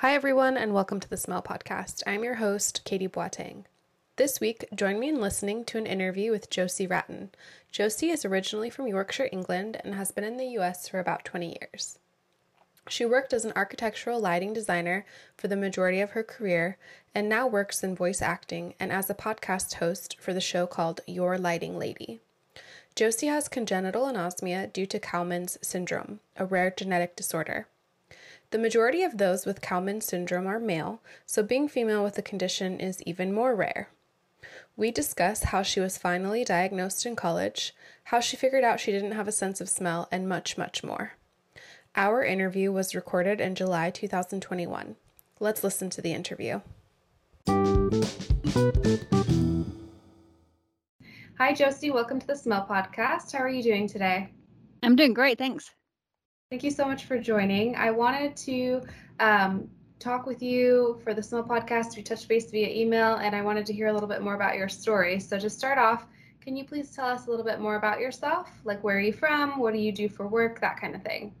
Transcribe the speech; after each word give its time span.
Hi, 0.00 0.14
everyone, 0.14 0.58
and 0.58 0.74
welcome 0.74 1.00
to 1.00 1.08
the 1.08 1.16
Smell 1.16 1.40
Podcast. 1.40 2.02
I'm 2.06 2.22
your 2.22 2.34
host, 2.34 2.82
Katie 2.84 3.08
Boateng. 3.08 3.64
This 4.16 4.40
week, 4.40 4.66
join 4.74 5.00
me 5.00 5.08
in 5.08 5.22
listening 5.22 5.64
to 5.64 5.78
an 5.78 5.86
interview 5.86 6.32
with 6.32 6.50
Josie 6.50 6.86
Wratten. 6.86 7.30
Josie 7.72 8.10
is 8.10 8.22
originally 8.22 8.68
from 8.68 8.88
Yorkshire, 8.88 9.30
England, 9.32 9.80
and 9.82 9.94
has 9.94 10.12
been 10.12 10.22
in 10.22 10.36
the 10.36 10.48
US 10.58 10.86
for 10.86 11.00
about 11.00 11.24
20 11.24 11.56
years. 11.58 11.98
She 12.90 13.06
worked 13.06 13.32
as 13.32 13.46
an 13.46 13.54
architectural 13.56 14.20
lighting 14.20 14.52
designer 14.52 15.06
for 15.34 15.48
the 15.48 15.56
majority 15.56 16.02
of 16.02 16.10
her 16.10 16.22
career 16.22 16.76
and 17.14 17.26
now 17.26 17.46
works 17.46 17.82
in 17.82 17.96
voice 17.96 18.20
acting 18.20 18.74
and 18.78 18.92
as 18.92 19.08
a 19.08 19.14
podcast 19.14 19.76
host 19.76 20.20
for 20.20 20.34
the 20.34 20.42
show 20.42 20.66
called 20.66 21.00
Your 21.06 21.38
Lighting 21.38 21.78
Lady. 21.78 22.20
Josie 22.94 23.28
has 23.28 23.48
congenital 23.48 24.04
anosmia 24.04 24.70
due 24.70 24.84
to 24.84 25.00
Kallmann's 25.00 25.56
syndrome, 25.62 26.20
a 26.36 26.44
rare 26.44 26.70
genetic 26.70 27.16
disorder. 27.16 27.66
The 28.56 28.62
majority 28.62 29.02
of 29.02 29.18
those 29.18 29.44
with 29.44 29.60
Kallmann 29.60 30.02
syndrome 30.02 30.46
are 30.46 30.58
male, 30.58 31.02
so 31.26 31.42
being 31.42 31.68
female 31.68 32.02
with 32.02 32.14
the 32.14 32.22
condition 32.22 32.80
is 32.80 33.02
even 33.02 33.34
more 33.34 33.54
rare. 33.54 33.90
We 34.78 34.90
discuss 34.90 35.42
how 35.42 35.60
she 35.60 35.78
was 35.78 35.98
finally 35.98 36.42
diagnosed 36.42 37.04
in 37.04 37.16
college, 37.16 37.74
how 38.04 38.20
she 38.20 38.34
figured 38.34 38.64
out 38.64 38.80
she 38.80 38.92
didn't 38.92 39.12
have 39.12 39.28
a 39.28 39.30
sense 39.30 39.60
of 39.60 39.68
smell, 39.68 40.08
and 40.10 40.26
much, 40.26 40.56
much 40.56 40.82
more. 40.82 41.12
Our 41.94 42.24
interview 42.24 42.72
was 42.72 42.94
recorded 42.94 43.42
in 43.42 43.56
July 43.56 43.90
2021. 43.90 44.96
Let's 45.38 45.62
listen 45.62 45.90
to 45.90 46.00
the 46.00 46.14
interview. 46.14 46.62
Hi, 51.38 51.52
Josie. 51.54 51.90
Welcome 51.90 52.20
to 52.20 52.26
the 52.26 52.34
Smell 52.36 52.66
Podcast. 52.66 53.32
How 53.32 53.40
are 53.40 53.50
you 53.50 53.62
doing 53.62 53.86
today? 53.86 54.30
I'm 54.82 54.96
doing 54.96 55.12
great. 55.12 55.36
Thanks. 55.36 55.75
Thank 56.48 56.62
you 56.62 56.70
so 56.70 56.84
much 56.84 57.06
for 57.06 57.18
joining. 57.18 57.74
I 57.74 57.90
wanted 57.90 58.36
to 58.36 58.82
um, 59.18 59.68
talk 59.98 60.26
with 60.26 60.40
you 60.40 61.00
for 61.02 61.12
the 61.12 61.20
Smell 61.20 61.42
Podcast. 61.42 61.96
We 61.96 62.04
touched 62.04 62.28
base 62.28 62.52
via 62.52 62.68
email, 62.68 63.16
and 63.16 63.34
I 63.34 63.42
wanted 63.42 63.66
to 63.66 63.72
hear 63.72 63.88
a 63.88 63.92
little 63.92 64.08
bit 64.08 64.22
more 64.22 64.36
about 64.36 64.54
your 64.56 64.68
story. 64.68 65.18
So, 65.18 65.40
to 65.40 65.50
start 65.50 65.76
off, 65.76 66.06
can 66.40 66.56
you 66.56 66.64
please 66.64 66.92
tell 66.92 67.06
us 67.06 67.26
a 67.26 67.30
little 67.30 67.44
bit 67.44 67.58
more 67.58 67.74
about 67.74 67.98
yourself? 67.98 68.48
Like, 68.62 68.84
where 68.84 68.96
are 68.96 69.00
you 69.00 69.12
from? 69.12 69.58
What 69.58 69.72
do 69.72 69.80
you 69.80 69.90
do 69.90 70.08
for 70.08 70.28
work? 70.28 70.60
That 70.60 70.80
kind 70.80 70.94
of 70.94 71.02
thing. 71.02 71.34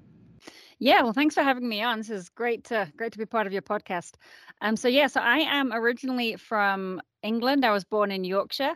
Yeah, 0.80 1.02
well, 1.02 1.12
thanks 1.12 1.36
for 1.36 1.42
having 1.44 1.68
me 1.68 1.82
on. 1.82 1.98
This 1.98 2.10
is 2.10 2.28
great 2.30 2.64
to 2.64 2.90
great 2.96 3.12
to 3.12 3.18
be 3.18 3.26
part 3.26 3.46
of 3.46 3.52
your 3.52 3.62
podcast. 3.62 4.14
Um, 4.60 4.76
so 4.76 4.88
yeah, 4.88 5.06
so 5.06 5.20
I 5.20 5.38
am 5.38 5.72
originally 5.72 6.34
from 6.34 7.00
England. 7.22 7.64
I 7.64 7.70
was 7.70 7.84
born 7.84 8.10
in 8.10 8.24
Yorkshire, 8.24 8.74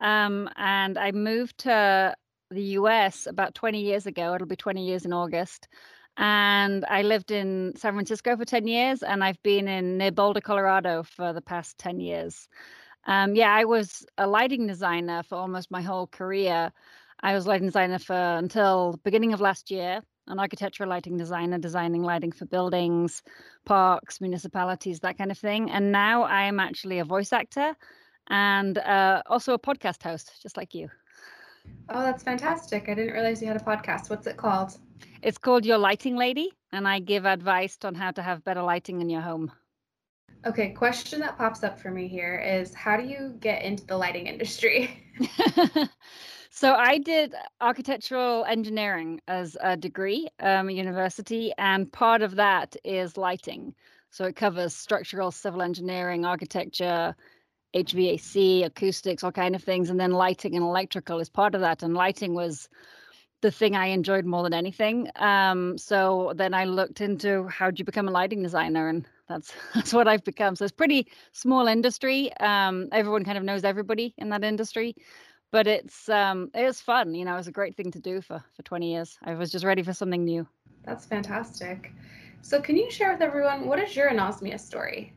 um, 0.00 0.50
and 0.56 0.98
I 0.98 1.12
moved 1.12 1.58
to 1.58 2.16
the 2.50 2.62
US 2.78 3.26
about 3.26 3.54
20 3.54 3.80
years 3.80 4.06
ago. 4.06 4.34
It'll 4.34 4.46
be 4.46 4.56
20 4.56 4.86
years 4.86 5.04
in 5.04 5.12
August. 5.12 5.68
And 6.16 6.84
I 6.86 7.02
lived 7.02 7.30
in 7.30 7.74
San 7.76 7.92
Francisco 7.92 8.36
for 8.36 8.44
10 8.44 8.66
years, 8.66 9.02
and 9.04 9.22
I've 9.22 9.40
been 9.44 9.68
in 9.68 9.98
near 9.98 10.10
Boulder, 10.10 10.40
Colorado 10.40 11.04
for 11.04 11.32
the 11.32 11.40
past 11.40 11.78
10 11.78 12.00
years. 12.00 12.48
Um, 13.06 13.36
yeah, 13.36 13.54
I 13.54 13.64
was 13.64 14.04
a 14.18 14.26
lighting 14.26 14.66
designer 14.66 15.22
for 15.22 15.36
almost 15.36 15.70
my 15.70 15.80
whole 15.80 16.08
career. 16.08 16.72
I 17.20 17.34
was 17.34 17.46
lighting 17.46 17.68
designer 17.68 18.00
for 18.00 18.14
until 18.14 18.98
beginning 19.04 19.32
of 19.32 19.40
last 19.40 19.70
year 19.70 20.02
an 20.28 20.38
architectural 20.38 20.88
lighting 20.88 21.16
designer, 21.16 21.58
designing 21.58 22.02
lighting 22.02 22.32
for 22.32 22.44
buildings, 22.44 23.22
parks, 23.64 24.20
municipalities, 24.20 25.00
that 25.00 25.18
kind 25.18 25.30
of 25.30 25.38
thing. 25.38 25.70
And 25.70 25.90
now 25.90 26.22
I 26.22 26.44
am 26.44 26.60
actually 26.60 26.98
a 26.98 27.04
voice 27.04 27.32
actor 27.32 27.74
and 28.28 28.78
uh, 28.78 29.22
also 29.26 29.54
a 29.54 29.58
podcast 29.58 30.02
host, 30.02 30.32
just 30.42 30.56
like 30.56 30.74
you. 30.74 30.90
Oh, 31.88 32.02
that's 32.02 32.22
fantastic. 32.22 32.88
I 32.88 32.94
didn't 32.94 33.14
realize 33.14 33.40
you 33.40 33.48
had 33.48 33.56
a 33.56 33.64
podcast. 33.64 34.10
What's 34.10 34.26
it 34.26 34.36
called? 34.36 34.76
It's 35.22 35.38
called 35.38 35.64
Your 35.64 35.78
Lighting 35.78 36.16
Lady, 36.16 36.52
and 36.72 36.86
I 36.86 36.98
give 36.98 37.26
advice 37.26 37.78
on 37.84 37.94
how 37.94 38.10
to 38.12 38.22
have 38.22 38.44
better 38.44 38.62
lighting 38.62 39.00
in 39.00 39.08
your 39.08 39.22
home. 39.22 39.50
Okay, 40.46 40.70
question 40.70 41.20
that 41.20 41.36
pops 41.36 41.64
up 41.64 41.78
for 41.78 41.90
me 41.90 42.06
here 42.06 42.38
is 42.38 42.74
how 42.74 42.96
do 42.96 43.04
you 43.04 43.36
get 43.40 43.62
into 43.62 43.84
the 43.86 43.96
lighting 43.96 44.26
industry? 44.26 45.04
So 46.50 46.74
I 46.74 46.98
did 46.98 47.34
architectural 47.60 48.44
engineering 48.44 49.20
as 49.28 49.56
a 49.60 49.76
degree 49.76 50.28
um, 50.40 50.68
university, 50.70 51.52
and 51.56 51.92
part 51.92 52.20
of 52.20 52.34
that 52.34 52.74
is 52.84 53.16
lighting. 53.16 53.74
So 54.10 54.24
it 54.24 54.34
covers 54.34 54.74
structural, 54.74 55.30
civil 55.30 55.62
engineering, 55.62 56.24
architecture, 56.24 57.14
HVAC, 57.74 58.64
acoustics, 58.64 59.22
all 59.22 59.32
kind 59.32 59.54
of 59.54 59.62
things, 59.62 59.90
and 59.90 59.98
then 59.98 60.12
lighting 60.12 60.54
and 60.54 60.64
electrical 60.64 61.20
is 61.20 61.28
part 61.28 61.54
of 61.54 61.60
that. 61.60 61.82
And 61.82 61.94
lighting 61.94 62.34
was 62.34 62.68
the 63.40 63.50
thing 63.50 63.76
I 63.76 63.86
enjoyed 63.86 64.24
more 64.24 64.42
than 64.42 64.54
anything. 64.54 65.08
Um, 65.16 65.78
so 65.78 66.32
then 66.36 66.54
I 66.54 66.64
looked 66.64 67.00
into 67.00 67.46
how 67.48 67.70
do 67.70 67.78
you 67.78 67.84
become 67.84 68.08
a 68.08 68.12
lighting 68.12 68.42
designer, 68.42 68.88
and 68.88 69.06
that's 69.28 69.52
that's 69.74 69.92
what 69.92 70.08
I've 70.08 70.24
become. 70.24 70.56
So 70.56 70.64
it's 70.64 70.72
pretty 70.72 71.08
small 71.32 71.66
industry. 71.66 72.32
Um, 72.38 72.88
everyone 72.92 73.24
kind 73.24 73.38
of 73.38 73.44
knows 73.44 73.64
everybody 73.64 74.14
in 74.18 74.28
that 74.30 74.44
industry 74.44 74.96
but 75.50 75.66
it's 75.66 76.08
um 76.08 76.50
was 76.54 76.80
fun 76.80 77.14
you 77.14 77.24
know 77.24 77.34
it 77.34 77.36
was 77.36 77.48
a 77.48 77.52
great 77.52 77.76
thing 77.76 77.90
to 77.90 78.00
do 78.00 78.20
for 78.20 78.42
for 78.54 78.62
20 78.62 78.92
years 78.92 79.18
i 79.24 79.34
was 79.34 79.50
just 79.50 79.64
ready 79.64 79.82
for 79.82 79.92
something 79.92 80.24
new 80.24 80.46
that's 80.84 81.06
fantastic 81.06 81.92
so 82.42 82.60
can 82.60 82.76
you 82.76 82.90
share 82.90 83.12
with 83.12 83.22
everyone 83.22 83.66
what 83.66 83.78
is 83.78 83.96
your 83.96 84.10
anosmia 84.10 84.58
story 84.58 85.12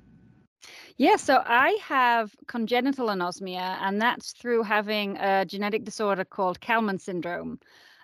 yeah 1.01 1.15
so 1.15 1.41
i 1.45 1.77
have 1.81 2.35
congenital 2.47 3.07
anosmia 3.07 3.77
and 3.81 4.01
that's 4.01 4.33
through 4.33 4.61
having 4.63 5.17
a 5.17 5.45
genetic 5.45 5.83
disorder 5.83 6.23
called 6.23 6.59
Kallmann 6.59 6.99
syndrome 7.01 7.59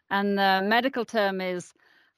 and 0.10 0.38
the 0.38 0.62
medical 0.64 1.06
term 1.06 1.40
is 1.40 1.74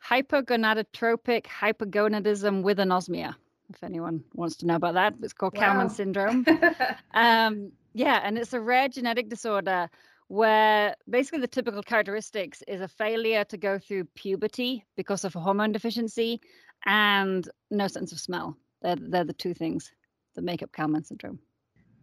hypergonadotropic 0.09 1.43
hypogonadism 1.45 2.63
with 2.63 2.77
anosmia 2.77 3.35
if 3.73 3.83
anyone 3.83 4.23
wants 4.33 4.55
to 4.57 4.65
know 4.65 4.75
about 4.75 4.93
that 4.93 5.13
it's 5.21 5.33
called 5.33 5.55
wow. 5.57 5.73
Kallmann 5.73 5.91
syndrome 5.91 6.45
um, 7.13 7.71
yeah, 7.93 8.21
and 8.23 8.37
it's 8.37 8.53
a 8.53 8.61
rare 8.61 8.87
genetic 8.87 9.29
disorder 9.29 9.89
where 10.27 10.95
basically 11.09 11.39
the 11.39 11.47
typical 11.47 11.81
characteristics 11.81 12.61
is 12.67 12.81
a 12.81 12.87
failure 12.87 13.43
to 13.45 13.57
go 13.57 13.79
through 13.79 14.05
puberty 14.15 14.85
because 14.95 15.25
of 15.25 15.35
a 15.35 15.39
hormone 15.39 15.71
deficiency 15.71 16.39
and 16.85 17.49
no 17.71 17.87
sense 17.87 18.11
of 18.11 18.19
smell. 18.19 18.55
They're, 18.81 18.95
they're 18.95 19.23
the 19.23 19.33
two 19.33 19.53
things 19.53 19.91
that 20.39 20.45
make 20.45 20.63
up 20.63 20.69
syndrome. 21.03 21.39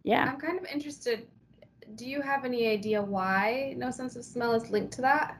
Yeah. 0.03 0.29
I'm 0.29 0.39
kind 0.39 0.59
of 0.59 0.65
interested. 0.65 1.27
Do 1.95 2.05
you 2.05 2.21
have 2.21 2.45
any 2.45 2.67
idea 2.67 3.01
why 3.01 3.73
no 3.77 3.91
sense 3.91 4.15
of 4.15 4.23
smell 4.23 4.53
is 4.53 4.69
linked 4.69 4.93
to 4.93 5.01
that? 5.01 5.37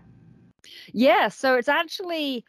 Yeah, 0.93 1.27
so 1.29 1.55
it's 1.55 1.69
actually 1.69 2.43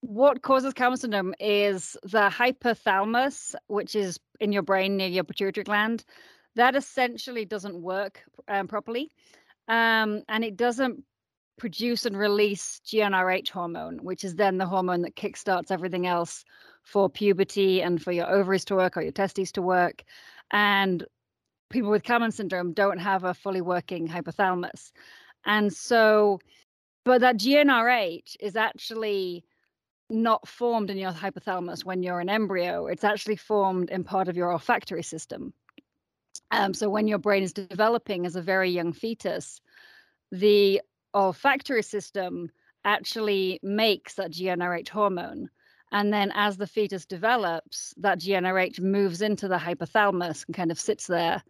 what 0.00 0.42
causes 0.42 0.74
Kallmann 0.74 0.98
syndrome 0.98 1.34
is 1.40 1.96
the 2.02 2.30
hypothalamus, 2.30 3.54
which 3.66 3.94
is 3.94 4.20
in 4.38 4.52
your 4.52 4.62
brain 4.62 4.96
near 4.96 5.08
your 5.08 5.24
pituitary 5.24 5.64
gland 5.64 6.04
that 6.56 6.76
essentially 6.76 7.44
doesn't 7.44 7.80
work 7.80 8.22
um, 8.46 8.68
properly. 8.68 9.10
Um, 9.66 10.22
and 10.28 10.44
it 10.44 10.56
doesn't 10.56 11.02
produce 11.56 12.04
and 12.04 12.16
release 12.16 12.80
GnRH 12.86 13.48
hormone, 13.48 13.98
which 13.98 14.24
is 14.24 14.34
then 14.34 14.58
the 14.58 14.66
hormone 14.66 15.02
that 15.02 15.16
kickstarts 15.16 15.70
everything 15.70 16.06
else 16.06 16.44
for 16.82 17.08
puberty 17.08 17.80
and 17.82 18.02
for 18.02 18.12
your 18.12 18.30
ovaries 18.30 18.64
to 18.66 18.74
work 18.74 18.96
or 18.96 19.02
your 19.02 19.12
testes 19.12 19.52
to 19.52 19.62
work. 19.62 20.02
And 20.50 21.04
people 21.70 21.90
with 21.90 22.02
Kallmann 22.02 22.32
syndrome 22.32 22.72
don't 22.72 22.98
have 22.98 23.24
a 23.24 23.34
fully 23.34 23.60
working 23.60 24.08
hypothalamus. 24.08 24.92
And 25.44 25.72
so, 25.72 26.40
but 27.04 27.20
that 27.20 27.36
GnRH 27.36 28.36
is 28.40 28.56
actually 28.56 29.44
not 30.10 30.46
formed 30.46 30.90
in 30.90 30.98
your 30.98 31.12
hypothalamus 31.12 31.84
when 31.84 32.02
you're 32.02 32.20
an 32.20 32.28
embryo. 32.28 32.86
It's 32.86 33.04
actually 33.04 33.36
formed 33.36 33.90
in 33.90 34.04
part 34.04 34.28
of 34.28 34.36
your 34.36 34.52
olfactory 34.52 35.02
system. 35.02 35.52
Um, 36.50 36.74
so 36.74 36.88
when 36.88 37.08
your 37.08 37.18
brain 37.18 37.42
is 37.42 37.52
developing 37.52 38.26
as 38.26 38.36
a 38.36 38.42
very 38.42 38.70
young 38.70 38.92
fetus, 38.92 39.60
the 40.30 40.80
olfactory 41.14 41.82
system 41.82 42.50
actually 42.84 43.60
makes 43.62 44.14
that 44.14 44.32
GnRH 44.32 44.88
hormone. 44.88 45.48
And 45.92 46.12
then 46.12 46.32
as 46.34 46.56
the 46.56 46.66
fetus 46.66 47.06
develops, 47.06 47.94
that 47.98 48.18
GnRH 48.18 48.80
moves 48.80 49.22
into 49.22 49.48
the 49.48 49.56
hypothalamus 49.56 50.44
and 50.46 50.54
kind 50.54 50.70
of 50.70 50.78
sits 50.78 51.06
there 51.06 51.42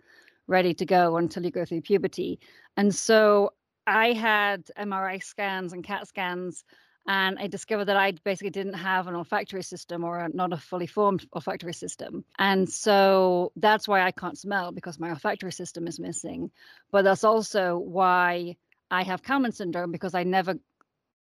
ready 0.47 0.75
to 0.75 0.85
go 0.85 1.17
until 1.17 1.45
you 1.45 1.51
go 1.51 1.65
through 1.65 1.81
puberty. 1.81 2.39
And 2.77 2.95
so 2.95 3.55
I 3.87 4.13
had 4.13 4.71
MRI 4.79 5.23
scans 5.23 5.73
and 5.73 5.83
CAT 5.83 6.07
scans 6.07 6.65
and 7.07 7.39
I 7.39 7.47
discovered 7.49 7.87
that 7.87 7.99
I 7.99 8.13
basically 8.13 8.51
didn't 8.51 8.75
have 8.75 9.07
an 9.09 9.15
olfactory 9.15 9.63
system 9.63 10.05
or 10.05 10.21
a, 10.21 10.29
not 10.31 10.55
a 10.55 10.57
fully 10.57 10.87
formed 10.87 11.27
olfactory 11.35 11.75
system. 11.75 12.25
And 12.39 12.69
so 12.69 13.53
that's 13.57 13.87
why 13.87 14.03
I 14.03 14.11
can't 14.11 14.39
smell 14.39 14.73
because 14.73 14.99
my 14.99 15.11
olfactory 15.11 15.53
system 15.53 15.87
is 15.87 16.01
missing. 16.01 16.51
But 16.91 17.03
that's 17.03 17.25
also 17.25 17.77
why 17.77 18.57
I 18.95 19.03
have 19.03 19.23
Kallmann 19.23 19.53
syndrome 19.53 19.91
because 19.91 20.15
I 20.15 20.23
never 20.23 20.55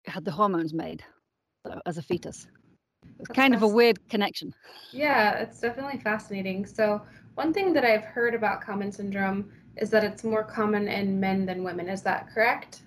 had 0.05 0.25
the 0.25 0.33
hormones 0.33 0.75
made 0.75 1.05
as 1.87 1.99
a 1.99 2.03
fetus. 2.03 2.49
It's 3.21 3.29
kind 3.29 3.55
of 3.55 3.63
a 3.63 3.69
weird 3.69 4.09
connection. 4.09 4.53
Yeah, 4.93 5.35
it's 5.35 5.61
definitely 5.61 6.01
fascinating. 6.01 6.67
So, 6.67 7.01
one 7.35 7.53
thing 7.53 7.73
that 7.75 7.85
I've 7.85 8.05
heard 8.05 8.35
about 8.35 8.65
Kallmann 8.65 8.93
syndrome 8.93 9.53
is 9.77 9.89
that 9.91 10.03
it's 10.03 10.25
more 10.25 10.43
common 10.43 10.89
in 10.89 11.21
men 11.21 11.47
than 11.47 11.63
women. 11.63 11.89
Is 11.89 12.03
that 12.03 12.29
correct? 12.35 12.83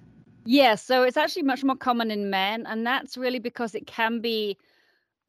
Yeah, 0.46 0.76
so 0.76 1.04
it's 1.04 1.16
actually 1.16 1.44
much 1.44 1.64
more 1.64 1.78
common 1.78 2.12
in 2.12 2.30
men, 2.30 2.66
and 2.66 2.86
that's 2.86 3.16
really 3.18 3.40
because 3.40 3.76
it 3.76 3.88
can 3.88 4.20
be 4.20 4.58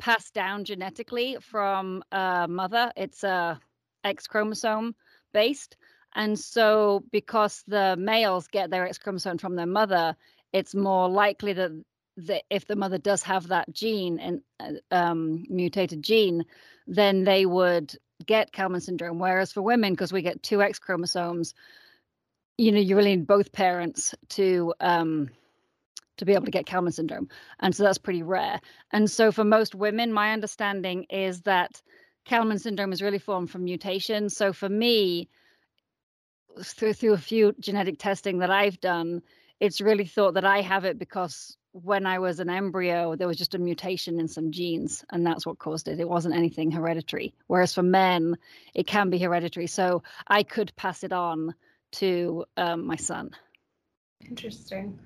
passed 0.00 0.34
down 0.34 0.64
genetically 0.64 1.36
from 1.40 2.02
a 2.10 2.46
mother. 2.48 2.90
It's 2.96 3.22
a 3.22 3.60
X 4.02 4.26
chromosome 4.26 4.96
based. 5.32 5.76
And 6.14 6.38
so, 6.38 7.04
because 7.10 7.64
the 7.66 7.96
males 7.98 8.46
get 8.46 8.70
their 8.70 8.86
X 8.86 8.98
chromosome 8.98 9.38
from 9.38 9.56
their 9.56 9.66
mother, 9.66 10.16
it's 10.52 10.74
more 10.74 11.08
likely 11.08 11.52
that, 11.54 11.72
if 12.48 12.66
the 12.66 12.76
mother 12.76 12.98
does 12.98 13.22
have 13.24 13.48
that 13.48 13.72
gene 13.72 14.20
and 14.20 14.40
uh, 14.60 14.94
um, 14.94 15.44
mutated 15.48 16.02
gene, 16.02 16.44
then 16.86 17.24
they 17.24 17.44
would 17.44 17.96
get 18.24 18.52
Kallmann 18.52 18.80
syndrome. 18.80 19.18
Whereas 19.18 19.52
for 19.52 19.62
women, 19.62 19.94
because 19.94 20.12
we 20.12 20.22
get 20.22 20.42
two 20.42 20.62
X 20.62 20.78
chromosomes, 20.78 21.54
you 22.56 22.70
know, 22.70 22.78
you 22.78 22.96
really 22.96 23.16
need 23.16 23.26
both 23.26 23.50
parents 23.52 24.14
to 24.30 24.72
um, 24.80 25.28
to 26.16 26.24
be 26.24 26.34
able 26.34 26.44
to 26.44 26.52
get 26.52 26.66
Kallmann 26.66 26.94
syndrome, 26.94 27.28
and 27.58 27.74
so 27.74 27.82
that's 27.82 27.98
pretty 27.98 28.22
rare. 28.22 28.60
And 28.92 29.10
so 29.10 29.32
for 29.32 29.42
most 29.42 29.74
women, 29.74 30.12
my 30.12 30.32
understanding 30.32 31.06
is 31.10 31.42
that 31.42 31.82
Kallmann 32.24 32.60
syndrome 32.60 32.92
is 32.92 33.02
really 33.02 33.18
formed 33.18 33.50
from 33.50 33.64
mutation. 33.64 34.30
So 34.30 34.52
for 34.52 34.68
me, 34.68 35.28
through 36.62 36.94
through 36.94 37.14
a 37.14 37.18
few 37.18 37.54
genetic 37.60 37.98
testing 37.98 38.38
that 38.38 38.50
I've 38.50 38.80
done, 38.80 39.22
it's 39.60 39.80
really 39.80 40.04
thought 40.04 40.34
that 40.34 40.44
I 40.44 40.60
have 40.60 40.84
it 40.84 40.98
because 40.98 41.56
when 41.72 42.06
I 42.06 42.20
was 42.20 42.38
an 42.38 42.48
embryo, 42.48 43.16
there 43.16 43.26
was 43.26 43.36
just 43.36 43.54
a 43.54 43.58
mutation 43.58 44.20
in 44.20 44.28
some 44.28 44.52
genes, 44.52 45.04
and 45.10 45.26
that's 45.26 45.44
what 45.44 45.58
caused 45.58 45.88
it. 45.88 45.98
It 45.98 46.08
wasn't 46.08 46.36
anything 46.36 46.70
hereditary. 46.70 47.34
Whereas 47.48 47.74
for 47.74 47.82
men, 47.82 48.36
it 48.74 48.86
can 48.86 49.10
be 49.10 49.18
hereditary. 49.18 49.66
So 49.66 50.04
I 50.28 50.44
could 50.44 50.74
pass 50.76 51.02
it 51.02 51.12
on 51.12 51.52
to 51.92 52.44
um, 52.56 52.86
my 52.86 52.96
son. 52.96 53.30
Interesting. 54.28 54.98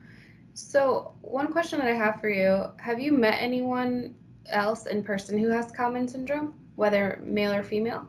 So, 0.52 1.14
one 1.22 1.52
question 1.52 1.78
that 1.78 1.88
I 1.88 1.94
have 1.94 2.20
for 2.20 2.28
you 2.28 2.64
have 2.78 3.00
you 3.00 3.12
met 3.12 3.38
anyone 3.40 4.14
else 4.46 4.86
in 4.86 5.02
person 5.02 5.38
who 5.38 5.48
has 5.48 5.72
Kallmann 5.72 6.10
syndrome, 6.10 6.54
whether 6.76 7.20
male 7.22 7.52
or 7.52 7.62
female? 7.62 8.06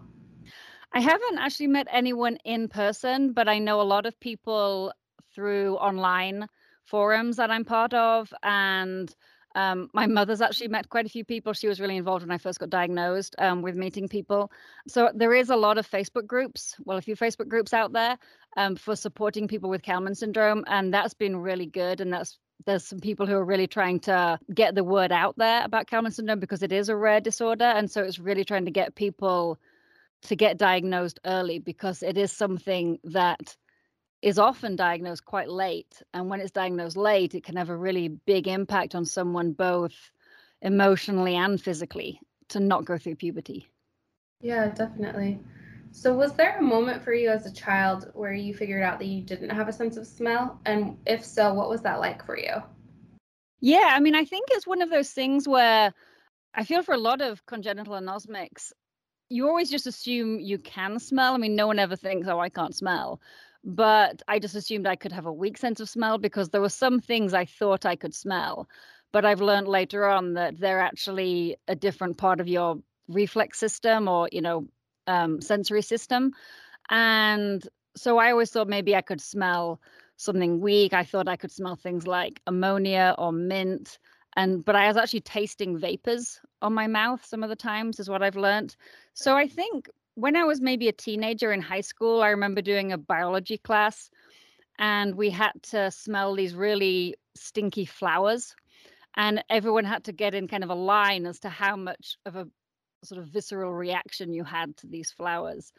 I 0.91 1.01
haven't 1.01 1.37
actually 1.37 1.67
met 1.67 1.87
anyone 1.91 2.37
in 2.45 2.67
person, 2.67 3.33
but 3.33 3.47
I 3.47 3.59
know 3.59 3.81
a 3.81 3.83
lot 3.83 4.05
of 4.05 4.19
people 4.19 4.91
through 5.35 5.75
online 5.75 6.47
forums 6.85 7.37
that 7.37 7.51
I'm 7.51 7.63
part 7.63 7.93
of. 7.93 8.33
And 8.41 9.13
um, 9.55 9.89
my 9.93 10.07
mother's 10.07 10.41
actually 10.41 10.69
met 10.69 10.89
quite 10.89 11.05
a 11.05 11.09
few 11.09 11.23
people. 11.23 11.53
She 11.53 11.67
was 11.67 11.79
really 11.79 11.97
involved 11.97 12.23
when 12.23 12.31
I 12.31 12.37
first 12.37 12.59
got 12.59 12.69
diagnosed 12.69 13.35
um, 13.37 13.61
with 13.61 13.75
meeting 13.75 14.07
people. 14.07 14.51
So 14.87 15.11
there 15.13 15.33
is 15.33 15.49
a 15.49 15.55
lot 15.55 15.77
of 15.77 15.89
Facebook 15.89 16.25
groups, 16.25 16.75
well, 16.85 16.97
a 16.97 17.01
few 17.01 17.15
Facebook 17.15 17.47
groups 17.47 17.73
out 17.73 17.93
there 17.93 18.17
um, 18.57 18.75
for 18.75 18.95
supporting 18.95 19.47
people 19.47 19.69
with 19.69 19.83
Kallmann 19.83 20.15
syndrome, 20.15 20.63
and 20.67 20.93
that's 20.93 21.13
been 21.13 21.37
really 21.37 21.65
good. 21.65 22.01
And 22.01 22.11
that's 22.13 22.37
there's 22.65 22.85
some 22.85 22.99
people 22.99 23.25
who 23.25 23.35
are 23.35 23.45
really 23.45 23.67
trying 23.67 24.01
to 24.01 24.37
get 24.53 24.75
the 24.75 24.83
word 24.83 25.11
out 25.11 25.35
there 25.37 25.63
about 25.63 25.87
Kallmann 25.87 26.13
syndrome 26.13 26.39
because 26.39 26.61
it 26.61 26.71
is 26.71 26.89
a 26.89 26.95
rare 26.95 27.21
disorder, 27.21 27.65
and 27.65 27.89
so 27.89 28.03
it's 28.03 28.19
really 28.19 28.43
trying 28.43 28.65
to 28.65 28.71
get 28.71 28.95
people 28.95 29.57
to 30.23 30.35
get 30.35 30.57
diagnosed 30.57 31.19
early 31.25 31.59
because 31.59 32.03
it 32.03 32.17
is 32.17 32.31
something 32.31 32.99
that 33.05 33.55
is 34.21 34.37
often 34.37 34.75
diagnosed 34.75 35.25
quite 35.25 35.49
late. 35.49 36.01
And 36.13 36.29
when 36.29 36.41
it's 36.41 36.51
diagnosed 36.51 36.97
late, 36.97 37.35
it 37.35 37.43
can 37.43 37.55
have 37.55 37.69
a 37.69 37.77
really 37.77 38.09
big 38.09 38.47
impact 38.47 38.95
on 38.95 39.05
someone, 39.05 39.53
both 39.53 39.95
emotionally 40.61 41.35
and 41.35 41.61
physically, 41.61 42.19
to 42.49 42.59
not 42.59 42.85
go 42.85 42.97
through 42.97 43.15
puberty. 43.15 43.69
Yeah, 44.41 44.67
definitely. 44.69 45.39
So, 45.91 46.13
was 46.13 46.33
there 46.33 46.57
a 46.57 46.61
moment 46.61 47.03
for 47.03 47.13
you 47.13 47.29
as 47.29 47.45
a 47.45 47.53
child 47.53 48.11
where 48.13 48.33
you 48.33 48.53
figured 48.53 48.83
out 48.83 48.99
that 48.99 49.05
you 49.05 49.21
didn't 49.21 49.49
have 49.49 49.67
a 49.67 49.73
sense 49.73 49.97
of 49.97 50.05
smell? 50.05 50.59
And 50.65 50.97
if 51.05 51.25
so, 51.25 51.53
what 51.53 51.69
was 51.69 51.81
that 51.81 51.99
like 51.99 52.25
for 52.25 52.37
you? 52.37 52.61
Yeah, 53.61 53.89
I 53.91 53.99
mean, 53.99 54.15
I 54.15 54.25
think 54.25 54.47
it's 54.51 54.67
one 54.67 54.81
of 54.81 54.89
those 54.89 55.11
things 55.11 55.47
where 55.47 55.93
I 56.53 56.63
feel 56.63 56.83
for 56.83 56.93
a 56.93 56.99
lot 56.99 57.21
of 57.21 57.45
congenital 57.45 57.95
anosmics, 57.95 58.71
you 59.29 59.47
always 59.47 59.69
just 59.69 59.87
assume 59.87 60.39
you 60.39 60.57
can 60.57 60.99
smell. 60.99 61.33
I 61.33 61.37
mean, 61.37 61.55
no 61.55 61.67
one 61.67 61.79
ever 61.79 61.95
thinks, 61.95 62.27
oh, 62.27 62.39
I 62.39 62.49
can't 62.49 62.75
smell 62.75 63.19
but 63.63 64.21
I 64.27 64.39
just 64.39 64.55
assumed 64.55 64.87
I 64.87 64.95
could 64.95 65.11
have 65.11 65.25
a 65.25 65.33
weak 65.33 65.57
sense 65.57 65.79
of 65.79 65.89
smell 65.89 66.17
because 66.17 66.49
there 66.49 66.61
were 66.61 66.69
some 66.69 66.99
things 66.99 67.33
I 67.33 67.45
thought 67.45 67.85
I 67.85 67.95
could 67.95 68.13
smell. 68.15 68.69
But 69.11 69.25
I've 69.25 69.41
learned 69.41 69.67
later 69.67 70.05
on 70.07 70.33
that 70.35 70.59
they're 70.59 70.79
actually 70.79 71.57
a 71.67 71.75
different 71.75 72.17
part 72.17 72.39
of 72.39 72.47
your 72.47 72.77
reflex 73.07 73.59
system 73.59 74.07
or, 74.07 74.29
you 74.31 74.41
know, 74.41 74.67
um, 75.07 75.41
sensory 75.41 75.81
system. 75.81 76.31
And 76.89 77.67
so 77.95 78.17
I 78.17 78.31
always 78.31 78.51
thought 78.51 78.67
maybe 78.67 78.95
I 78.95 79.01
could 79.01 79.21
smell 79.21 79.81
something 80.17 80.59
weak. 80.61 80.93
I 80.93 81.03
thought 81.03 81.27
I 81.27 81.37
could 81.37 81.51
smell 81.51 81.75
things 81.75 82.07
like 82.07 82.41
ammonia 82.47 83.15
or 83.17 83.31
mint. 83.31 83.99
And 84.35 84.63
but 84.63 84.75
I 84.75 84.87
was 84.87 84.97
actually 84.97 85.21
tasting 85.21 85.77
vapors 85.77 86.39
on 86.61 86.73
my 86.73 86.87
mouth 86.87 87.25
some 87.25 87.43
of 87.43 87.49
the 87.49 87.55
times 87.55 87.99
is 87.99 88.09
what 88.09 88.21
I've 88.21 88.35
learned. 88.35 88.75
So 89.19 89.35
I 89.35 89.49
think 89.49 89.89
when 90.15 90.37
I 90.37 90.45
was 90.45 90.61
maybe 90.61 90.87
a 90.87 90.93
teenager 90.93 91.51
in 91.51 91.61
high 91.61 91.81
school, 91.81 92.21
I 92.21 92.29
remember 92.29 92.61
doing 92.61 92.93
a 92.93 92.97
biology 92.97 93.57
class 93.57 94.09
and 94.77 95.13
we 95.13 95.29
had 95.29 95.51
to 95.71 95.91
smell 95.91 96.35
these 96.35 96.55
really 96.55 97.15
stinky 97.35 97.83
flowers. 97.83 98.55
And 99.17 99.43
everyone 99.49 99.83
had 99.83 100.05
to 100.05 100.13
get 100.13 100.35
in 100.35 100.47
kind 100.47 100.63
of 100.63 100.69
a 100.69 100.73
line 100.73 101.25
as 101.25 101.37
to 101.41 101.49
how 101.49 101.75
much 101.75 102.15
of 102.25 102.37
a 102.37 102.47
sort 103.03 103.19
of 103.19 103.27
visceral 103.27 103.73
reaction 103.73 104.31
you 104.31 104.45
had 104.45 104.77
to 104.77 104.87
these 104.87 105.11
flowers. 105.11 105.73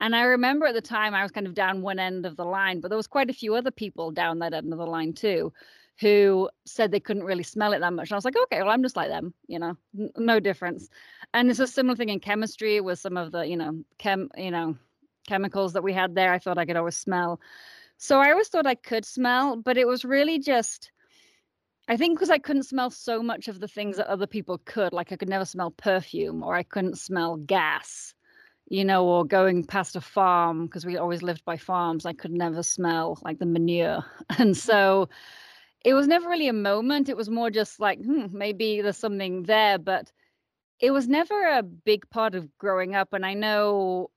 And 0.00 0.16
I 0.16 0.22
remember 0.22 0.64
at 0.64 0.74
the 0.74 0.80
time 0.80 1.14
I 1.14 1.22
was 1.22 1.32
kind 1.32 1.46
of 1.46 1.52
down 1.52 1.82
one 1.82 1.98
end 1.98 2.24
of 2.24 2.36
the 2.36 2.46
line, 2.46 2.80
but 2.80 2.88
there 2.88 2.96
was 2.96 3.06
quite 3.06 3.28
a 3.28 3.34
few 3.34 3.56
other 3.56 3.70
people 3.70 4.10
down 4.10 4.38
that 4.38 4.54
end 4.54 4.72
of 4.72 4.78
the 4.78 4.86
line 4.86 5.12
too 5.12 5.52
who 6.00 6.50
said 6.66 6.90
they 6.90 7.00
couldn't 7.00 7.24
really 7.24 7.42
smell 7.42 7.72
it 7.72 7.80
that 7.80 7.92
much. 7.92 8.08
And 8.10 8.12
I 8.12 8.16
was 8.16 8.24
like, 8.24 8.36
okay, 8.36 8.58
well, 8.62 8.70
I'm 8.70 8.82
just 8.82 8.96
like 8.96 9.08
them, 9.08 9.32
you 9.46 9.58
know, 9.58 9.76
n- 9.98 10.10
no 10.16 10.40
difference. 10.40 10.88
And 11.32 11.50
it's 11.50 11.58
a 11.58 11.66
similar 11.66 11.96
thing 11.96 12.10
in 12.10 12.20
chemistry 12.20 12.80
with 12.80 12.98
some 12.98 13.16
of 13.16 13.32
the, 13.32 13.46
you 13.46 13.56
know, 13.56 13.82
chem, 13.98 14.28
you 14.36 14.50
know, 14.50 14.76
chemicals 15.26 15.72
that 15.72 15.82
we 15.82 15.92
had 15.92 16.14
there. 16.14 16.32
I 16.32 16.38
thought 16.38 16.58
I 16.58 16.66
could 16.66 16.76
always 16.76 16.96
smell. 16.96 17.40
So 17.96 18.20
I 18.20 18.30
always 18.30 18.48
thought 18.48 18.66
I 18.66 18.74
could 18.74 19.06
smell, 19.06 19.56
but 19.56 19.78
it 19.78 19.86
was 19.86 20.04
really 20.04 20.38
just, 20.38 20.90
I 21.88 21.96
think 21.96 22.18
because 22.18 22.30
I 22.30 22.38
couldn't 22.38 22.64
smell 22.64 22.90
so 22.90 23.22
much 23.22 23.48
of 23.48 23.60
the 23.60 23.68
things 23.68 23.96
that 23.96 24.08
other 24.08 24.26
people 24.26 24.58
could, 24.66 24.92
like 24.92 25.12
I 25.12 25.16
could 25.16 25.30
never 25.30 25.46
smell 25.46 25.70
perfume 25.70 26.42
or 26.42 26.54
I 26.54 26.62
couldn't 26.62 26.98
smell 26.98 27.36
gas, 27.36 28.14
you 28.68 28.84
know, 28.84 29.06
or 29.06 29.24
going 29.24 29.64
past 29.64 29.96
a 29.96 30.00
farm 30.02 30.66
because 30.66 30.84
we 30.84 30.98
always 30.98 31.22
lived 31.22 31.44
by 31.46 31.56
farms, 31.56 32.04
I 32.04 32.12
could 32.12 32.32
never 32.32 32.62
smell 32.62 33.18
like 33.22 33.38
the 33.38 33.46
manure. 33.46 34.04
And 34.38 34.54
so, 34.54 35.08
it 35.86 35.94
was 35.94 36.08
never 36.08 36.28
really 36.28 36.48
a 36.48 36.52
moment. 36.52 37.08
It 37.08 37.16
was 37.16 37.30
more 37.30 37.48
just 37.48 37.78
like, 37.78 38.00
hmm, 38.00 38.26
maybe 38.32 38.82
there's 38.82 38.96
something 38.96 39.44
there, 39.44 39.78
but 39.78 40.10
it 40.80 40.90
was 40.90 41.06
never 41.06 41.46
a 41.46 41.62
big 41.62 42.10
part 42.10 42.34
of 42.34 42.58
growing 42.58 42.96
up. 42.96 43.12
And 43.12 43.24
I 43.24 43.34
know 43.34 44.10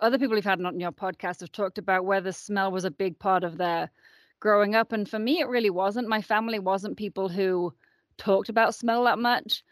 other 0.00 0.18
people 0.18 0.34
who've 0.34 0.44
had 0.44 0.60
on 0.60 0.80
your 0.80 0.90
podcast 0.90 1.38
have 1.38 1.52
talked 1.52 1.78
about 1.78 2.04
whether 2.04 2.32
smell 2.32 2.72
was 2.72 2.84
a 2.84 2.90
big 2.90 3.16
part 3.16 3.44
of 3.44 3.58
their 3.58 3.92
growing 4.40 4.74
up. 4.74 4.90
And 4.90 5.08
for 5.08 5.20
me, 5.20 5.38
it 5.38 5.46
really 5.46 5.70
wasn't. 5.70 6.08
My 6.08 6.20
family 6.20 6.58
wasn't 6.58 6.96
people 6.96 7.28
who 7.28 7.72
talked 8.16 8.48
about 8.48 8.74
smell 8.74 9.04
that 9.04 9.20
much. 9.20 9.62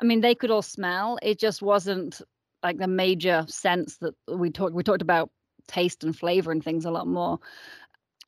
I 0.00 0.04
mean, 0.04 0.20
they 0.20 0.34
could 0.34 0.50
all 0.50 0.62
smell. 0.62 1.16
It 1.22 1.38
just 1.38 1.62
wasn't 1.62 2.20
like 2.64 2.78
the 2.78 2.88
major 2.88 3.44
sense 3.46 3.98
that 3.98 4.14
we 4.26 4.50
talked. 4.50 4.74
We 4.74 4.82
talked 4.82 5.02
about 5.02 5.30
taste 5.68 6.02
and 6.02 6.16
flavor 6.16 6.50
and 6.50 6.62
things 6.62 6.84
a 6.84 6.90
lot 6.90 7.06
more 7.06 7.38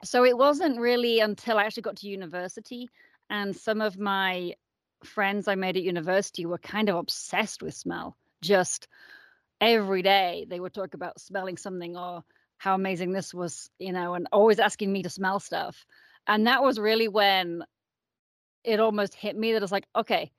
so 0.03 0.25
it 0.25 0.37
wasn't 0.37 0.79
really 0.79 1.21
until 1.21 1.59
I 1.59 1.65
actually 1.65 1.83
got 1.83 1.97
to 1.97 2.09
university 2.09 2.89
and 3.31 3.55
some 3.55 3.81
of 3.81 3.99
my 3.99 4.55
friends 5.05 5.49
I 5.49 5.55
made 5.55 5.77
at 5.77 5.83
university 5.83 6.47
were 6.47 6.59
kind 6.59 6.89
of 6.89 6.97
obsessed 6.97 7.63
with 7.63 7.75
smell. 7.75 8.17
Just 8.43 8.89
every 9.61 10.03
day 10.03 10.47
they 10.49 10.61
would 10.61 10.75
talk 10.75 10.95
about 10.95 11.21
smelling 11.21 11.57
something 11.57 11.97
or 11.97 12.23
how 12.59 12.75
amazing 12.75 13.13
this 13.13 13.33
was, 13.33 13.71
you 13.79 13.93
know, 13.93 14.15
and 14.15 14.29
always 14.33 14.59
asking 14.59 14.93
me 14.93 15.03
to 15.03 15.11
smell 15.11 15.41
stuff. 15.41 15.85
And 16.27 16.47
that 16.47 16.63
was 16.63 16.79
really 16.79 17.09
when 17.09 17.63
it 18.65 18.81
almost 18.81 19.15
hit 19.15 19.37
me 19.37 19.53
that 19.53 19.63
it's 19.63 19.73
like, 19.73 19.87
okay, 19.95 20.33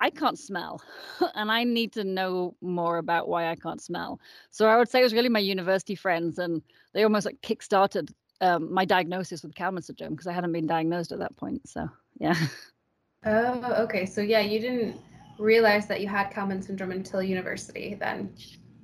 I 0.00 0.10
can't 0.10 0.38
smell 0.38 0.82
and 1.34 1.50
I 1.50 1.64
need 1.64 1.92
to 1.92 2.04
know 2.04 2.54
more 2.60 2.98
about 2.98 3.28
why 3.28 3.48
I 3.48 3.56
can't 3.56 3.80
smell. 3.80 4.20
So 4.50 4.66
I 4.66 4.76
would 4.76 4.88
say 4.88 5.00
it 5.00 5.04
was 5.04 5.14
really 5.14 5.28
my 5.28 5.38
university 5.38 5.94
friends 5.94 6.38
and 6.38 6.62
they 6.92 7.04
almost 7.04 7.26
like 7.26 7.40
kickstarted 7.40 8.10
um, 8.40 8.72
my 8.72 8.84
diagnosis 8.84 9.42
with 9.42 9.54
Kallmann 9.54 9.84
syndrome 9.84 10.10
because 10.10 10.26
I 10.26 10.32
hadn't 10.32 10.52
been 10.52 10.66
diagnosed 10.66 11.12
at 11.12 11.18
that 11.20 11.36
point. 11.36 11.68
So 11.68 11.88
yeah. 12.18 12.36
Oh, 13.24 13.82
okay. 13.84 14.06
So 14.06 14.20
yeah, 14.20 14.40
you 14.40 14.60
didn't 14.60 15.00
realize 15.38 15.86
that 15.88 16.00
you 16.00 16.08
had 16.08 16.30
Kallmann 16.30 16.62
syndrome 16.62 16.92
until 16.92 17.22
university 17.22 17.96
then. 17.98 18.34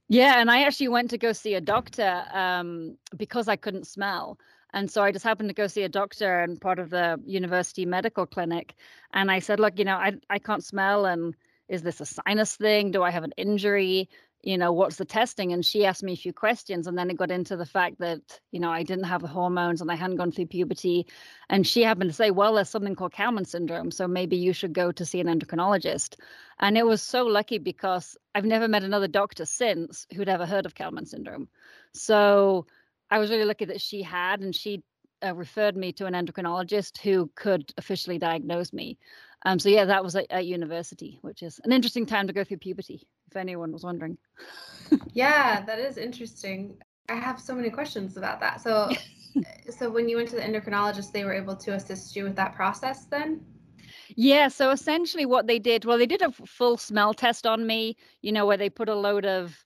Yeah, 0.08 0.40
and 0.40 0.50
I 0.50 0.64
actually 0.64 0.88
went 0.88 1.10
to 1.10 1.18
go 1.18 1.32
see 1.32 1.54
a 1.54 1.60
doctor 1.60 2.24
um, 2.32 2.98
because 3.16 3.48
I 3.48 3.56
couldn't 3.56 3.86
smell. 3.86 4.38
And 4.74 4.90
so 4.90 5.02
I 5.02 5.12
just 5.12 5.24
happened 5.24 5.50
to 5.50 5.54
go 5.54 5.66
see 5.66 5.82
a 5.82 5.88
doctor 5.88 6.40
and 6.40 6.60
part 6.60 6.78
of 6.78 6.90
the 6.90 7.20
university 7.24 7.86
medical 7.86 8.26
clinic. 8.26 8.74
And 9.12 9.30
I 9.30 9.38
said, 9.38 9.60
look, 9.60 9.78
you 9.78 9.84
know, 9.84 9.96
I, 9.96 10.14
I 10.30 10.38
can't 10.38 10.64
smell. 10.64 11.04
And 11.06 11.34
is 11.68 11.82
this 11.82 12.00
a 12.00 12.06
sinus 12.06 12.56
thing? 12.56 12.90
Do 12.90 13.02
I 13.02 13.10
have 13.10 13.24
an 13.24 13.32
injury? 13.36 14.08
You 14.42 14.58
know, 14.58 14.72
what's 14.72 14.96
the 14.96 15.04
testing? 15.04 15.52
And 15.52 15.64
she 15.64 15.86
asked 15.86 16.02
me 16.02 16.14
a 16.14 16.16
few 16.16 16.32
questions. 16.32 16.86
And 16.86 16.98
then 16.98 17.10
it 17.10 17.16
got 17.16 17.30
into 17.30 17.56
the 17.56 17.66
fact 17.66 18.00
that, 18.00 18.40
you 18.50 18.58
know, 18.58 18.70
I 18.70 18.82
didn't 18.82 19.04
have 19.04 19.22
the 19.22 19.28
hormones 19.28 19.80
and 19.80 19.90
I 19.90 19.94
hadn't 19.94 20.16
gone 20.16 20.32
through 20.32 20.46
puberty. 20.46 21.06
And 21.48 21.66
she 21.66 21.82
happened 21.82 22.10
to 22.10 22.16
say, 22.16 22.32
well, 22.32 22.54
there's 22.54 22.68
something 22.68 22.96
called 22.96 23.12
Kallmann 23.12 23.46
syndrome. 23.46 23.92
So 23.92 24.08
maybe 24.08 24.36
you 24.36 24.52
should 24.52 24.72
go 24.72 24.90
to 24.90 25.06
see 25.06 25.20
an 25.20 25.28
endocrinologist. 25.28 26.16
And 26.58 26.76
it 26.76 26.86
was 26.86 27.02
so 27.02 27.24
lucky 27.24 27.58
because 27.58 28.16
I've 28.34 28.44
never 28.44 28.66
met 28.66 28.82
another 28.82 29.08
doctor 29.08 29.44
since 29.44 30.06
who'd 30.14 30.28
ever 30.28 30.46
heard 30.46 30.66
of 30.66 30.74
Kallmann 30.74 31.06
syndrome. 31.06 31.48
So 31.94 32.66
I 33.10 33.18
was 33.18 33.30
really 33.30 33.44
lucky 33.44 33.66
that 33.66 33.80
she 33.80 34.02
had, 34.02 34.40
and 34.40 34.56
she 34.56 34.82
uh, 35.24 35.34
referred 35.34 35.76
me 35.76 35.92
to 35.92 36.06
an 36.06 36.14
endocrinologist 36.14 36.98
who 36.98 37.30
could 37.36 37.72
officially 37.76 38.18
diagnose 38.18 38.72
me. 38.72 38.98
Um, 39.44 39.58
so 39.58 39.68
yeah, 39.68 39.84
that 39.86 40.04
was 40.04 40.14
at, 40.14 40.26
at, 40.30 40.46
university, 40.46 41.18
which 41.22 41.42
is 41.42 41.60
an 41.64 41.72
interesting 41.72 42.06
time 42.06 42.28
to 42.28 42.32
go 42.32 42.44
through 42.44 42.58
puberty, 42.58 43.06
if 43.28 43.36
anyone 43.36 43.72
was 43.72 43.82
wondering. 43.82 44.16
yeah, 45.12 45.62
that 45.62 45.78
is 45.78 45.96
interesting. 45.96 46.78
I 47.08 47.14
have 47.14 47.40
so 47.40 47.54
many 47.54 47.70
questions 47.70 48.16
about 48.16 48.40
that. 48.40 48.60
So, 48.60 48.90
so 49.70 49.90
when 49.90 50.08
you 50.08 50.16
went 50.16 50.28
to 50.28 50.36
the 50.36 50.42
endocrinologist, 50.42 51.12
they 51.12 51.24
were 51.24 51.34
able 51.34 51.56
to 51.56 51.74
assist 51.74 52.14
you 52.14 52.24
with 52.24 52.36
that 52.36 52.54
process 52.54 53.06
then? 53.06 53.44
Yeah, 54.14 54.48
so 54.48 54.70
essentially 54.70 55.26
what 55.26 55.46
they 55.46 55.58
did, 55.58 55.84
well, 55.84 55.98
they 55.98 56.06
did 56.06 56.22
a 56.22 56.30
full 56.30 56.76
smell 56.76 57.12
test 57.12 57.46
on 57.46 57.66
me, 57.66 57.96
you 58.20 58.32
know, 58.32 58.46
where 58.46 58.56
they 58.56 58.70
put 58.70 58.88
a 58.88 58.94
load 58.94 59.24
of 59.24 59.56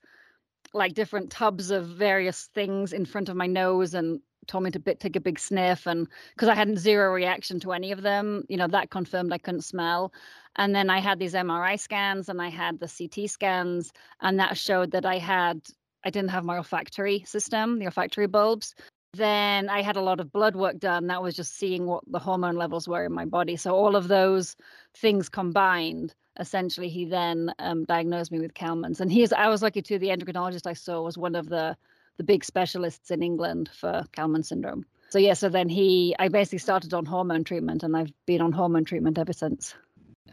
like 0.73 0.95
different 0.95 1.31
tubs 1.31 1.71
of 1.71 1.87
various 1.87 2.49
things 2.55 2.93
in 2.93 3.05
front 3.05 3.29
of 3.29 3.37
my 3.37 3.47
nose 3.47 3.95
and 3.95 4.21
told 4.47 4.65
me 4.65 4.71
to 4.71 4.79
bit, 4.79 5.01
take 5.01 5.17
a 5.17 5.21
big 5.21 5.39
sniff 5.39 5.87
and 5.87 6.07
because 6.35 6.49
I 6.49 6.55
hadn't 6.55 6.79
zero 6.79 7.13
reaction 7.13 7.61
to 7.61 7.73
any 7.73 7.93
of 7.93 8.03
them, 8.03 8.45
you 8.49 8.57
know, 8.57 8.69
that 8.69 8.91
confirmed 8.91 9.33
I 9.33 9.39
couldn't 9.39 9.63
smell. 9.63 10.13
And 10.57 10.75
then 10.75 10.91
I 10.91 11.01
had 11.01 11.19
these 11.19 11.35
MRI 11.35 11.79
scans 11.79 12.29
and 12.29 12.41
I 12.41 12.49
had 12.49 12.81
the 12.81 12.89
CT 12.89 13.31
scans 13.31 13.93
and 14.21 14.39
that 14.39 14.57
showed 14.57 14.91
that 14.93 15.07
I 15.07 15.19
had 15.19 15.61
I 16.05 16.11
didn't 16.11 16.31
have 16.31 16.45
my 16.45 16.57
olfactory 16.57 17.25
system, 17.27 17.79
the 17.81 17.87
olfactory 17.87 18.29
bulbs. 18.29 18.75
Then 19.15 19.69
I 19.69 19.83
had 19.83 19.97
a 19.97 20.03
lot 20.03 20.21
of 20.21 20.31
blood 20.31 20.55
work 20.55 20.79
done. 20.79 21.07
That 21.07 21.23
was 21.23 21.35
just 21.35 21.57
seeing 21.57 21.87
what 21.87 22.05
the 22.07 22.19
hormone 22.19 22.57
levels 22.57 22.87
were 22.87 23.05
in 23.05 23.13
my 23.13 23.25
body. 23.25 23.57
So 23.57 23.75
all 23.75 23.97
of 23.97 24.09
those 24.09 24.57
things 24.95 25.29
combined, 25.29 26.15
essentially, 26.39 26.89
he 26.89 27.07
then 27.07 27.53
um, 27.59 27.85
diagnosed 27.85 28.31
me 28.31 28.41
with 28.41 28.55
Kallmann's. 28.55 29.01
And 29.01 29.11
he's 29.11 29.33
I 29.33 29.49
was 29.49 29.63
lucky 29.63 29.83
too. 29.83 29.99
The 29.99 30.09
endocrinologist 30.09 30.67
I 30.67 30.75
saw 30.75 31.03
was 31.03 31.17
one 31.17 31.35
of 31.35 31.49
the 31.49 31.77
the 32.17 32.25
big 32.25 32.45
specialists 32.45 33.11
in 33.11 33.23
England 33.23 33.71
for 33.73 34.05
Kallmann 34.13 34.45
syndrome. 34.45 34.85
So 35.11 35.19
yeah, 35.19 35.35
so 35.35 35.49
then 35.49 35.69
he, 35.69 36.15
I 36.19 36.29
basically 36.29 36.59
started 36.59 36.93
on 36.93 37.07
hormone 37.07 37.45
treatment, 37.45 37.83
and 37.83 37.97
I've 37.97 38.13
been 38.27 38.41
on 38.41 38.53
hormone 38.53 38.85
treatment 38.85 39.19
ever 39.19 39.33
since. 39.33 39.75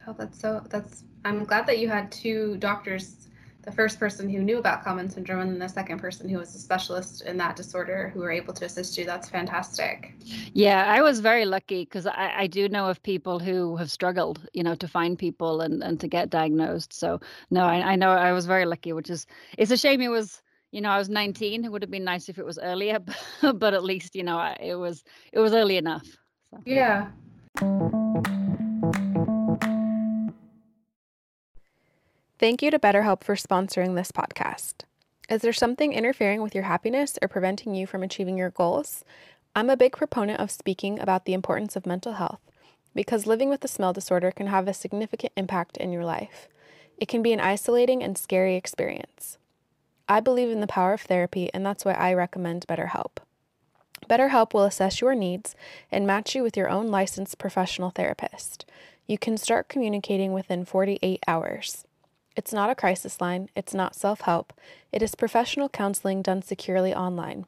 Oh, 0.08 0.16
that's 0.18 0.40
so. 0.40 0.66
That's. 0.70 1.04
I'm 1.26 1.46
glad 1.46 1.68
that 1.68 1.80
you 1.80 1.88
had 1.88 2.12
two 2.12 2.58
doctors. 2.58 3.30
The 3.62 3.72
first 3.72 3.98
person 3.98 4.28
who 4.28 4.40
knew 4.40 4.58
about 4.58 4.84
Kallmann 4.84 5.10
syndrome, 5.10 5.40
and 5.40 5.62
the 5.62 5.70
second 5.70 6.00
person 6.00 6.28
who 6.28 6.38
was 6.38 6.54
a 6.54 6.60
specialist 6.60 7.22
in 7.22 7.38
that 7.38 7.56
disorder, 7.56 8.10
who 8.14 8.20
were 8.20 8.32
able 8.32 8.54
to 8.56 8.66
assist 8.66 8.98
you. 8.98 9.06
That's 9.06 9.30
fantastic. 9.30 10.16
Yeah, 10.52 10.84
I 10.86 11.02
was 11.02 11.22
very 11.22 11.46
lucky 11.46 11.86
because 11.86 12.06
I, 12.06 12.34
I 12.36 12.48
do 12.48 12.68
know 12.68 12.90
of 12.90 13.02
people 13.04 13.40
who 13.40 13.78
have 13.78 13.90
struggled, 13.90 14.46
you 14.54 14.64
know, 14.64 14.76
to 14.76 14.88
find 14.88 15.18
people 15.18 15.62
and 15.62 15.82
and 15.82 16.00
to 16.02 16.08
get 16.08 16.30
diagnosed. 16.30 16.92
So 16.92 17.22
no, 17.52 17.64
I, 17.64 17.94
I 17.94 17.96
know 17.96 18.10
I 18.10 18.34
was 18.34 18.48
very 18.48 18.66
lucky, 18.66 18.92
which 18.92 19.10
is 19.10 19.28
it's 19.58 19.72
a 19.72 19.78
shame 19.78 20.02
it 20.02 20.10
was 20.10 20.42
you 20.74 20.82
know, 20.82 20.90
I 20.90 20.98
was 20.98 21.08
19. 21.08 21.64
It 21.64 21.72
would 21.72 21.84
have 21.84 21.92
been 21.92 22.04
nice 22.04 22.30
if 22.30 22.40
it 22.40 22.46
was 22.46 22.58
earlier, 22.58 22.98
but, 23.42 23.60
but 23.60 23.74
at 23.76 23.84
least, 23.84 24.16
you 24.16 24.24
know, 24.24 24.54
it 24.60 24.76
was 24.76 25.04
it 25.32 25.40
was 25.40 25.54
early 25.54 25.78
enough. 25.78 26.06
So. 26.50 26.60
Yeah. 26.66 27.08
Thank 32.40 32.62
you 32.62 32.72
to 32.72 32.80
BetterHelp 32.80 33.24
for 33.24 33.36
sponsoring 33.36 33.96
this 33.96 34.12
podcast. 34.12 34.84
Is 35.30 35.44
there 35.44 35.54
something 35.54 35.94
interfering 35.94 36.42
with 36.42 36.56
your 36.56 36.66
happiness 36.66 37.18
or 37.22 37.28
preventing 37.28 37.76
you 37.76 37.88
from 37.88 38.04
achieving 38.04 38.38
your 38.38 38.50
goals? 38.50 39.06
I'm 39.56 39.70
a 39.70 39.78
big 39.78 39.96
proponent 39.96 40.40
of 40.40 40.52
speaking 40.52 41.00
about 41.00 41.26
the 41.26 41.34
importance 41.34 41.76
of 41.76 41.86
mental 41.86 42.14
health 42.14 42.42
because 42.96 43.28
living 43.28 43.50
with 43.50 43.64
a 43.64 43.68
smell 43.68 43.94
disorder 43.94 44.32
can 44.32 44.48
have 44.48 44.68
a 44.68 44.74
significant 44.74 45.34
impact 45.38 45.78
in 45.78 45.92
your 45.92 46.04
life. 46.04 46.50
It 46.98 47.08
can 47.08 47.22
be 47.22 47.32
an 47.32 47.40
isolating 47.40 48.04
and 48.04 48.18
scary 48.18 48.56
experience. 48.56 49.38
I 50.08 50.20
believe 50.20 50.50
in 50.50 50.60
the 50.60 50.68
power 50.68 50.94
of 50.94 51.02
therapy, 51.02 51.50
and 51.54 51.66
that's 51.66 51.86
why 51.86 51.94
I 51.94 52.14
recommend 52.14 52.68
BetterHelp. 52.68 53.18
BetterHelp 54.10 54.54
will 54.54 54.64
assess 54.64 55.00
your 55.00 55.16
needs 55.16 55.56
and 55.92 56.06
match 56.06 56.36
you 56.36 56.44
with 56.44 56.58
your 56.58 56.70
own 56.70 56.88
licensed 56.88 57.38
professional 57.38 57.90
therapist. 57.90 58.66
You 59.08 59.18
can 59.18 59.38
start 59.38 59.70
communicating 59.70 60.34
within 60.34 60.66
48 60.66 61.24
hours. 61.28 61.86
It's 62.36 62.54
not 62.54 62.70
a 62.70 62.76
crisis 62.76 63.22
line, 63.22 63.50
it's 63.56 63.74
not 63.74 63.96
self 63.96 64.22
help, 64.22 64.54
it 64.92 65.02
is 65.02 65.16
professional 65.16 65.70
counseling 65.70 66.22
done 66.22 66.42
securely 66.42 66.94
online. 66.94 67.46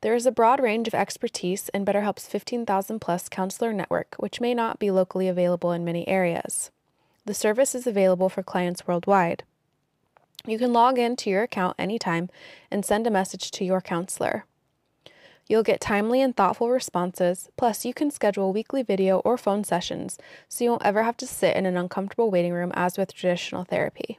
There 0.00 0.14
is 0.14 0.24
a 0.24 0.32
broad 0.32 0.60
range 0.60 0.88
of 0.88 0.94
expertise 0.94 1.68
in 1.74 1.84
BetterHelp's 1.84 2.26
15,000 2.26 3.00
plus 3.00 3.28
counselor 3.28 3.72
network, 3.72 4.14
which 4.16 4.40
may 4.40 4.54
not 4.54 4.78
be 4.78 4.90
locally 4.90 5.28
available 5.28 5.72
in 5.72 5.84
many 5.84 6.08
areas. 6.08 6.70
The 7.26 7.34
service 7.34 7.74
is 7.74 7.86
available 7.86 8.30
for 8.30 8.42
clients 8.42 8.86
worldwide. 8.86 9.44
You 10.46 10.58
can 10.58 10.72
log 10.72 10.98
in 10.98 11.16
to 11.16 11.30
your 11.30 11.42
account 11.42 11.76
anytime 11.78 12.30
and 12.70 12.84
send 12.84 13.06
a 13.06 13.10
message 13.10 13.50
to 13.52 13.64
your 13.64 13.80
counselor. 13.80 14.44
You'll 15.48 15.62
get 15.64 15.80
timely 15.80 16.22
and 16.22 16.36
thoughtful 16.36 16.70
responses, 16.70 17.48
plus, 17.56 17.84
you 17.84 17.92
can 17.92 18.12
schedule 18.12 18.52
weekly 18.52 18.84
video 18.84 19.18
or 19.18 19.36
phone 19.36 19.64
sessions 19.64 20.16
so 20.48 20.62
you 20.62 20.70
won't 20.70 20.84
ever 20.84 21.02
have 21.02 21.16
to 21.18 21.26
sit 21.26 21.56
in 21.56 21.66
an 21.66 21.76
uncomfortable 21.76 22.30
waiting 22.30 22.52
room 22.52 22.70
as 22.74 22.96
with 22.96 23.12
traditional 23.12 23.64
therapy. 23.64 24.18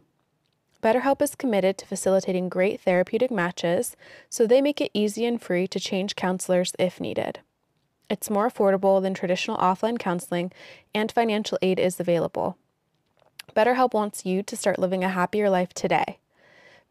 BetterHelp 0.84 1.22
is 1.22 1.36
committed 1.36 1.78
to 1.78 1.86
facilitating 1.86 2.50
great 2.50 2.82
therapeutic 2.82 3.32
matches, 3.32 3.96
so 4.30 4.46
they 4.46 4.62
make 4.62 4.82
it 4.82 4.92
easy 4.94 5.26
and 5.26 5.42
free 5.42 5.68
to 5.68 5.80
change 5.80 6.16
counselors 6.16 6.74
if 6.78 7.00
needed. 7.00 7.40
It's 8.10 8.30
more 8.30 8.50
affordable 8.50 9.02
than 9.02 9.14
traditional 9.14 9.58
offline 9.58 9.98
counseling, 9.98 10.52
and 10.94 11.12
financial 11.12 11.58
aid 11.62 11.80
is 11.80 12.00
available. 12.00 12.58
BetterHelp 13.54 13.94
wants 13.94 14.26
you 14.26 14.44
to 14.44 14.56
start 14.56 14.80
living 14.80 15.04
a 15.04 15.10
happier 15.10 15.50
life 15.50 15.74
today. 15.74 16.18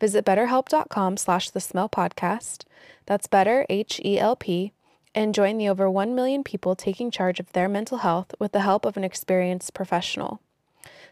Visit 0.01 0.25
betterhelp.com 0.25 1.17
slash 1.17 1.51
the 1.51 1.61
smell 1.61 1.89
podcast. 1.89 2.65
That's 3.07 3.27
better, 3.27 3.67
H 3.69 4.01
E 4.05 4.19
L 4.19 4.37
P, 4.37 4.73
and 5.15 5.35
join 5.35 5.59
the 5.59 5.69
over 5.69 5.91
1 5.91 6.15
million 6.15 6.43
people 6.43 6.75
taking 6.75 7.11
charge 7.11 7.41
of 7.41 7.53
their 7.53 7.69
mental 7.69 7.99
health 7.99 8.35
with 8.39 8.53
the 8.53 8.61
help 8.61 8.85
of 8.85 8.97
an 8.97 9.05
experienced 9.05 9.75
professional. 9.75 10.41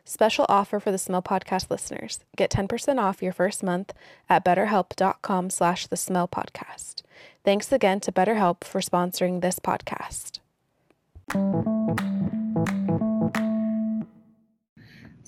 Special 0.05 0.47
offer 0.49 0.81
for 0.81 0.91
the 0.91 0.97
Smell 0.97 1.21
Podcast 1.21 1.71
listeners. 1.71 2.21
Get 2.35 2.51
10% 2.51 2.99
off 2.99 3.23
your 3.23 3.35
first 3.35 3.63
month 3.63 3.93
at 4.27 4.43
betterhelp.com 4.43 5.51
slash 5.51 5.87
the 5.87 5.99
smell 5.99 6.27
podcast. 6.27 7.03
Thanks 7.45 7.71
again 7.71 8.01
to 8.01 8.11
BetterHelp 8.13 8.65
for 8.65 8.81
sponsoring 8.81 9.43
this 9.43 9.59
podcast. 9.59 10.39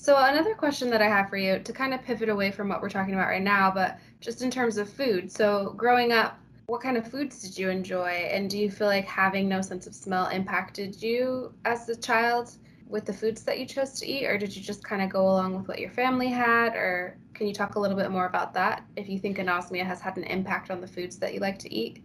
So 0.01 0.17
another 0.17 0.55
question 0.55 0.89
that 0.91 1.03
I 1.03 1.09
have 1.09 1.29
for 1.29 1.37
you 1.37 1.59
to 1.59 1.73
kind 1.75 1.93
of 1.93 2.03
pivot 2.03 2.31
away 2.31 2.51
from 2.51 2.71
what 2.71 2.81
we're 2.81 2.89
talking 2.89 3.13
about 3.13 3.29
right 3.29 3.43
now, 3.43 3.71
but 3.71 3.99
just 4.23 4.41
in 4.41 4.51
terms 4.51 4.79
of 4.79 4.91
food. 4.91 5.31
So 5.31 5.75
growing 5.77 6.11
up, 6.11 6.39
what 6.69 6.81
kind 6.81 6.97
of 6.97 7.07
foods 7.07 7.43
did 7.43 7.59
you 7.59 7.69
enjoy? 7.69 8.09
And 8.09 8.49
do 8.49 8.57
you 8.57 8.71
feel 8.71 8.87
like 8.87 9.05
having 9.05 9.47
no 9.47 9.61
sense 9.61 9.87
of 9.87 9.95
smell 9.95 10.29
impacted 10.29 11.03
you 11.03 11.53
as 11.67 11.87
a 11.91 11.95
child 11.95 12.51
with 12.89 13.05
the 13.05 13.13
foods 13.13 13.43
that 13.43 13.59
you 13.59 13.67
chose 13.67 13.93
to 14.01 14.07
eat? 14.07 14.25
Or 14.25 14.39
did 14.39 14.57
you 14.57 14.63
just 14.63 14.83
kind 14.83 15.03
of 15.03 15.11
go 15.11 15.21
along 15.29 15.55
with 15.55 15.69
what 15.69 15.79
your 15.79 15.91
family 15.91 16.29
had? 16.29 16.75
Or 16.75 17.19
can 17.35 17.47
you 17.47 17.53
talk 17.53 17.75
a 17.75 17.79
little 17.79 17.97
bit 17.97 18.11
more 18.11 18.25
about 18.25 18.55
that? 18.55 18.83
If 18.97 19.07
you 19.07 19.19
think 19.19 19.37
anosmia 19.37 19.85
has 19.85 20.01
had 20.01 20.17
an 20.17 20.25
impact 20.25 20.71
on 20.71 20.81
the 20.81 20.89
foods 20.89 21.19
that 21.19 21.35
you 21.35 21.41
like 21.41 21.59
to 21.59 21.75
eat? 21.75 22.03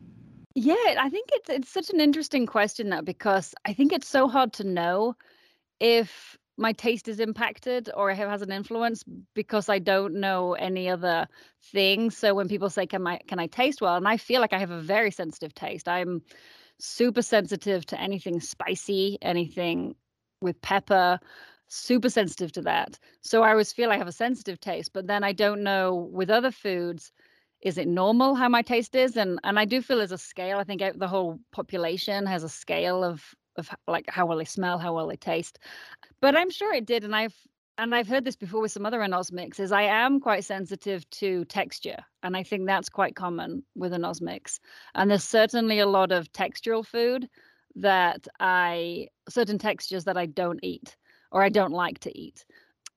Yeah, 0.54 0.76
I 1.00 1.10
think 1.10 1.30
it's 1.32 1.50
it's 1.50 1.70
such 1.70 1.92
an 1.92 2.02
interesting 2.02 2.46
question 2.46 2.90
though, 2.90 3.04
because 3.04 3.56
I 3.64 3.72
think 3.72 3.94
it's 3.94 4.10
so 4.10 4.28
hard 4.28 4.52
to 4.54 4.66
know 4.66 5.16
if 5.80 6.38
my 6.58 6.72
taste 6.74 7.08
is 7.08 7.20
impacted 7.20 7.90
or 7.96 8.12
has 8.14 8.42
an 8.42 8.52
influence 8.52 9.04
because 9.34 9.68
I 9.70 9.80
don't 9.80 10.16
know 10.16 10.54
any 10.54 10.90
other 10.90 11.28
thing. 11.64 12.10
So 12.12 12.34
when 12.34 12.48
people 12.48 12.70
say, 12.70 12.86
"Can 12.88 13.06
I 13.08 13.18
can 13.28 13.40
I 13.40 13.48
taste 13.48 13.82
well?" 13.82 13.96
and 13.96 14.08
I 14.08 14.18
feel 14.18 14.42
like 14.42 14.54
I 14.54 14.60
have 14.60 14.72
a 14.72 14.82
very 14.82 15.12
sensitive 15.12 15.54
taste. 15.54 15.88
I'm 15.88 16.22
super 16.80 17.22
sensitive 17.22 17.86
to 17.88 18.00
anything 18.00 18.40
spicy, 18.40 19.18
anything 19.22 19.96
with 20.42 20.60
pepper. 20.62 21.20
Super 21.68 22.10
sensitive 22.10 22.52
to 22.54 22.62
that. 22.62 23.00
So 23.22 23.42
I 23.44 23.50
always 23.50 23.74
feel 23.74 23.90
I 23.92 23.98
have 23.98 24.08
a 24.08 24.12
sensitive 24.12 24.60
taste, 24.60 24.94
but 24.94 25.08
then 25.08 25.24
I 25.24 25.34
don't 25.34 25.64
know 25.64 25.96
with 25.96 26.30
other 26.30 26.52
foods 26.52 27.12
is 27.62 27.78
it 27.80 27.88
normal 27.88 28.36
how 28.36 28.48
my 28.50 28.62
taste 28.62 28.96
is 28.96 29.18
and 29.18 29.40
and 29.44 29.58
i 29.58 29.66
do 29.66 29.82
feel 29.82 29.98
there's 29.98 30.12
a 30.12 30.18
scale 30.18 30.60
i 30.60 30.64
think 30.64 30.84
the 30.98 31.08
whole 31.08 31.40
population 31.52 32.26
has 32.26 32.44
a 32.44 32.50
scale 32.50 33.04
of 33.04 33.34
of 33.58 33.70
like 33.88 34.06
how 34.10 34.26
well 34.26 34.38
they 34.38 34.46
smell, 34.46 34.78
how 34.78 34.94
well 34.94 35.08
they 35.08 35.16
taste. 35.16 35.60
But 36.22 36.36
I'm 36.36 36.50
sure 36.50 36.74
it 36.74 36.86
did, 36.86 37.04
and 37.04 37.16
I've 37.16 37.36
and 37.78 37.94
I've 37.94 38.08
heard 38.08 38.24
this 38.26 38.36
before 38.38 38.62
with 38.62 38.72
some 38.72 38.86
other 38.86 39.00
anosmics. 39.00 39.60
Is 39.60 39.72
I 39.72 39.84
am 39.84 40.20
quite 40.20 40.44
sensitive 40.46 41.10
to 41.12 41.46
texture, 41.46 41.98
and 42.24 42.36
I 42.36 42.44
think 42.44 42.66
that's 42.66 42.90
quite 42.90 43.16
common 43.16 43.64
with 43.76 43.92
anosmics. 43.94 44.60
And 44.96 45.10
there's 45.12 45.24
certainly 45.24 45.80
a 45.80 45.86
lot 45.88 46.12
of 46.12 46.32
textural 46.34 46.86
food 46.86 47.30
that 47.76 48.28
I 48.40 49.08
certain 49.30 49.58
textures 49.58 50.06
that 50.06 50.18
I 50.18 50.26
don't 50.26 50.60
eat 50.64 50.96
or 51.32 51.44
I 51.44 51.50
don't 51.50 51.74
like 51.74 52.00
to 52.00 52.18
eat. 52.18 52.46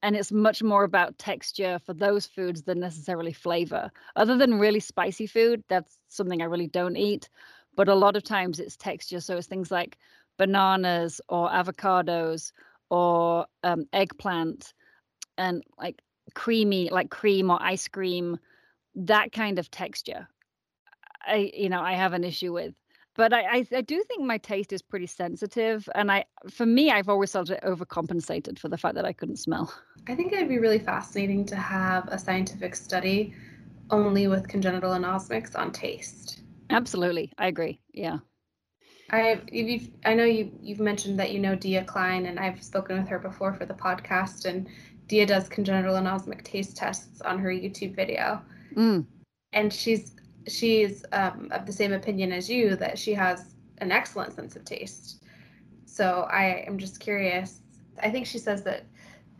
and 0.02 0.16
it's 0.16 0.30
much 0.32 0.62
more 0.62 0.84
about 0.84 1.18
texture 1.18 1.78
for 1.84 1.92
those 1.94 2.26
foods 2.26 2.62
than 2.62 2.78
necessarily 2.80 3.32
flavor. 3.32 3.90
Other 4.16 4.36
than 4.36 4.58
really 4.58 4.80
spicy 4.80 5.26
food, 5.26 5.64
that's 5.68 5.98
something 6.08 6.40
I 6.40 6.46
really 6.46 6.68
don't 6.68 6.96
eat. 6.96 7.28
But 7.76 7.88
a 7.88 7.94
lot 7.94 8.16
of 8.16 8.22
times 8.22 8.60
it's 8.60 8.76
texture. 8.76 9.20
So 9.20 9.36
it's 9.36 9.46
things 9.48 9.70
like 9.70 9.98
bananas 10.36 11.20
or 11.28 11.48
avocados 11.50 12.52
or 12.90 13.46
um, 13.64 13.84
eggplant 13.92 14.72
and 15.36 15.62
like 15.78 16.02
creamy, 16.34 16.90
like 16.90 17.10
cream 17.10 17.50
or 17.50 17.62
ice 17.62 17.88
cream, 17.88 18.38
that 18.94 19.32
kind 19.32 19.58
of 19.58 19.70
texture. 19.70 20.28
I, 21.26 21.50
you 21.54 21.68
know, 21.68 21.80
I 21.80 21.94
have 21.94 22.12
an 22.12 22.24
issue 22.24 22.52
with. 22.52 22.74
But 23.14 23.32
I, 23.32 23.40
I, 23.58 23.66
I 23.76 23.80
do 23.80 24.02
think 24.04 24.22
my 24.22 24.38
taste 24.38 24.72
is 24.72 24.80
pretty 24.80 25.06
sensitive 25.06 25.88
and 25.96 26.12
i 26.12 26.24
for 26.48 26.64
me 26.64 26.92
i've 26.92 27.08
always 27.08 27.32
felt 27.32 27.50
it 27.50 27.60
overcompensated 27.64 28.60
for 28.60 28.68
the 28.68 28.78
fact 28.78 28.94
that 28.94 29.04
i 29.04 29.12
couldn't 29.12 29.38
smell. 29.40 29.72
I 30.06 30.14
think 30.14 30.32
it'd 30.32 30.48
be 30.48 30.58
really 30.58 30.78
fascinating 30.78 31.44
to 31.46 31.56
have 31.56 32.06
a 32.08 32.18
scientific 32.18 32.76
study 32.76 33.34
only 33.90 34.28
with 34.28 34.46
congenital 34.46 34.92
anosmics 34.92 35.58
on 35.58 35.72
taste. 35.72 36.42
Absolutely 36.70 37.32
i 37.38 37.48
agree 37.48 37.80
yeah 37.92 38.18
I 39.10 39.40
you've, 39.50 39.88
I 40.04 40.14
know 40.14 40.24
you 40.24 40.52
you've 40.60 40.80
mentioned 40.80 41.18
that 41.18 41.32
you 41.32 41.38
know 41.38 41.54
Dia 41.54 41.84
Klein 41.84 42.26
and 42.26 42.38
I've 42.38 42.62
spoken 42.62 42.98
with 42.98 43.08
her 43.08 43.18
before 43.18 43.54
for 43.54 43.64
the 43.64 43.74
podcast 43.74 44.44
and 44.44 44.68
Dia 45.06 45.24
does 45.24 45.48
congenital 45.48 45.94
anosmic 45.94 46.42
taste 46.44 46.76
tests 46.76 47.22
on 47.22 47.38
her 47.38 47.48
YouTube 47.48 47.96
video. 47.96 48.42
Mm. 48.74 49.06
And 49.52 49.72
she's 49.72 50.14
she's 50.46 51.04
um, 51.12 51.48
of 51.52 51.64
the 51.64 51.72
same 51.72 51.92
opinion 51.92 52.32
as 52.32 52.50
you 52.50 52.76
that 52.76 52.98
she 52.98 53.14
has 53.14 53.54
an 53.78 53.92
excellent 53.92 54.34
sense 54.34 54.56
of 54.56 54.64
taste. 54.64 55.22
So 55.86 56.28
I 56.30 56.64
am 56.66 56.78
just 56.78 57.00
curious. 57.00 57.60
I 58.02 58.10
think 58.10 58.26
she 58.26 58.38
says 58.38 58.62
that 58.64 58.84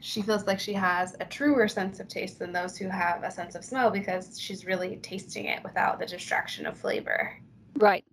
she 0.01 0.23
feels 0.23 0.47
like 0.47 0.61
she 0.61 0.73
has 0.73 1.15
a 1.21 1.25
truer 1.25 1.69
sense 1.69 2.01
of 2.01 2.09
taste 2.09 2.39
than 2.39 2.53
those 2.53 2.77
who 2.77 2.89
have 2.89 3.23
a 3.23 3.31
sense 3.31 3.55
of 3.55 3.65
smell 3.65 3.91
because 3.91 4.41
she's 4.41 4.65
really 4.65 4.97
tasting 5.03 5.47
it 5.47 5.63
without 5.63 5.99
the 5.99 6.07
distraction 6.07 6.67
of 6.67 6.79
flavor. 6.79 7.37
Right. 7.77 8.05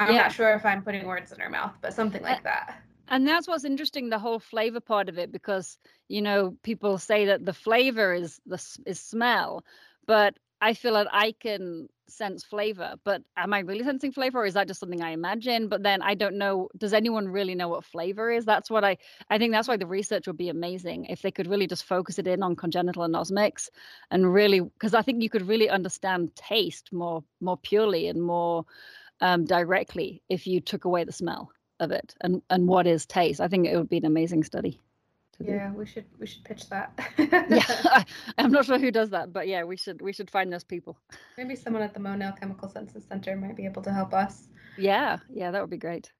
I'm 0.00 0.14
yeah. 0.14 0.22
not 0.22 0.32
sure 0.32 0.54
if 0.54 0.64
I'm 0.64 0.82
putting 0.82 1.06
words 1.06 1.30
in 1.30 1.38
her 1.40 1.50
mouth, 1.50 1.74
but 1.82 1.92
something 1.92 2.22
like 2.22 2.42
that. 2.42 2.82
And 3.08 3.26
that's 3.26 3.46
what's 3.46 3.64
interesting, 3.64 4.08
the 4.08 4.18
whole 4.18 4.38
flavor 4.38 4.80
part 4.80 5.08
of 5.08 5.18
it, 5.18 5.30
because 5.30 5.78
you 6.08 6.22
know 6.22 6.56
people 6.62 6.96
say 6.98 7.26
that 7.26 7.44
the 7.44 7.52
flavor 7.52 8.14
is 8.14 8.40
the 8.46 8.60
is 8.86 8.98
smell, 8.98 9.64
but 10.06 10.38
I 10.62 10.74
feel 10.74 10.94
that 10.94 11.08
I 11.12 11.32
can 11.32 11.88
sense 12.08 12.44
flavor, 12.44 12.94
but 13.04 13.22
am 13.36 13.52
I 13.52 13.60
really 13.60 13.84
sensing 13.84 14.12
flavor 14.12 14.40
or 14.40 14.46
is 14.46 14.54
that 14.54 14.66
just 14.66 14.80
something 14.80 15.02
I 15.02 15.10
imagine? 15.10 15.68
But 15.68 15.82
then 15.82 16.02
I 16.02 16.14
don't 16.14 16.36
know, 16.36 16.68
does 16.76 16.92
anyone 16.92 17.28
really 17.28 17.54
know 17.54 17.68
what 17.68 17.84
flavor 17.84 18.30
is? 18.30 18.44
That's 18.44 18.70
what 18.70 18.84
I 18.84 18.98
I 19.30 19.38
think 19.38 19.52
that's 19.52 19.68
why 19.68 19.76
the 19.76 19.86
research 19.86 20.26
would 20.26 20.36
be 20.36 20.48
amazing 20.48 21.06
if 21.06 21.22
they 21.22 21.30
could 21.30 21.46
really 21.46 21.66
just 21.66 21.84
focus 21.84 22.18
it 22.18 22.26
in 22.26 22.42
on 22.42 22.56
congenital 22.56 23.06
anosmics 23.06 23.68
and 24.10 24.32
really 24.32 24.60
because 24.60 24.94
I 24.94 25.02
think 25.02 25.22
you 25.22 25.30
could 25.30 25.46
really 25.48 25.68
understand 25.68 26.34
taste 26.36 26.92
more 26.92 27.22
more 27.40 27.56
purely 27.56 28.08
and 28.08 28.22
more 28.22 28.64
um, 29.20 29.44
directly 29.44 30.22
if 30.28 30.46
you 30.46 30.60
took 30.60 30.84
away 30.84 31.04
the 31.04 31.12
smell 31.12 31.50
of 31.78 31.90
it 31.90 32.14
and 32.20 32.42
and 32.50 32.66
what 32.66 32.86
is 32.86 33.06
taste. 33.06 33.40
I 33.40 33.48
think 33.48 33.66
it 33.66 33.76
would 33.76 33.88
be 33.88 33.98
an 33.98 34.06
amazing 34.06 34.44
study 34.44 34.80
yeah 35.40 35.72
we 35.72 35.86
should 35.86 36.04
we 36.18 36.26
should 36.26 36.44
pitch 36.44 36.68
that. 36.68 36.98
Yeah 37.18 38.02
i'm 38.38 38.52
not 38.52 38.66
sure 38.66 38.78
who 38.78 38.90
does 38.90 39.10
that 39.10 39.32
but 39.32 39.48
yeah 39.48 39.64
we 39.64 39.76
should 39.76 40.00
we 40.02 40.12
should 40.12 40.30
find 40.30 40.52
those 40.52 40.64
people. 40.64 40.98
Maybe 41.36 41.56
someone 41.56 41.82
at 41.82 41.94
the 41.94 42.00
monell 42.00 42.32
chemical 42.32 42.68
senses 42.68 43.04
center 43.04 43.36
might 43.36 43.56
be 43.56 43.64
able 43.64 43.82
to 43.82 43.92
help 43.92 44.14
us. 44.14 44.48
Yeah 44.76 45.18
yeah 45.32 45.50
that 45.50 45.60
would 45.60 45.70
be 45.70 45.78
great. 45.78 46.12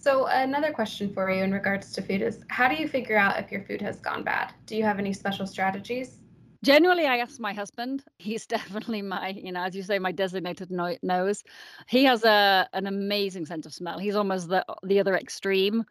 So 0.00 0.26
another 0.26 0.72
question 0.72 1.12
for 1.12 1.30
you 1.30 1.42
in 1.42 1.52
regards 1.52 1.92
to 1.92 2.02
food 2.02 2.22
is 2.22 2.44
how 2.48 2.68
do 2.68 2.76
you 2.76 2.88
figure 2.88 3.16
out 3.16 3.38
if 3.38 3.52
your 3.52 3.62
food 3.62 3.82
has 3.82 4.00
gone 4.00 4.22
bad? 4.22 4.54
Do 4.66 4.76
you 4.76 4.84
have 4.84 4.98
any 4.98 5.12
special 5.12 5.46
strategies 5.46 6.18
generally 6.62 7.06
i 7.06 7.18
ask 7.18 7.40
my 7.40 7.52
husband. 7.52 8.04
He's 8.18 8.46
definitely 8.56 9.02
my 9.02 9.28
you 9.28 9.52
know 9.52 9.62
as 9.62 9.74
you 9.74 9.82
say 9.82 9.98
my 9.98 10.12
designated 10.12 10.70
no- 10.70 10.96
nose. 11.02 11.42
He 11.88 12.04
has 12.04 12.24
a 12.24 12.68
an 12.72 12.86
amazing 12.86 13.46
sense 13.46 13.66
of 13.66 13.74
smell. 13.74 13.98
He's 13.98 14.16
almost 14.16 14.48
the 14.48 14.64
the 14.82 15.00
other 15.00 15.16
extreme. 15.16 15.84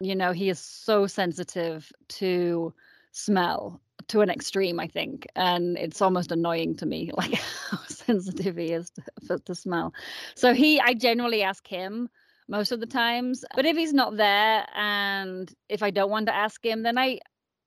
You 0.00 0.14
know 0.16 0.32
he 0.32 0.48
is 0.48 0.58
so 0.58 1.06
sensitive 1.06 1.92
to 2.20 2.72
smell 3.12 3.80
to 4.06 4.20
an 4.20 4.30
extreme 4.30 4.78
i 4.80 4.86
think 4.86 5.26
and 5.34 5.76
it's 5.76 6.00
almost 6.00 6.30
annoying 6.30 6.74
to 6.76 6.86
me 6.86 7.10
like 7.16 7.34
how 7.34 7.78
sensitive 7.88 8.56
he 8.56 8.72
is 8.72 8.90
to, 9.26 9.38
to 9.40 9.54
smell. 9.54 9.92
So 10.34 10.54
he 10.54 10.80
i 10.80 10.94
generally 10.94 11.42
ask 11.42 11.66
him 11.66 12.08
most 12.48 12.72
of 12.72 12.80
the 12.80 12.86
times 12.86 13.44
but 13.54 13.66
if 13.66 13.76
he's 13.76 13.92
not 13.92 14.16
there 14.16 14.66
and 14.74 15.52
if 15.68 15.82
i 15.82 15.90
don't 15.90 16.10
want 16.10 16.26
to 16.26 16.34
ask 16.34 16.64
him 16.64 16.82
then 16.82 16.96
i 16.96 17.18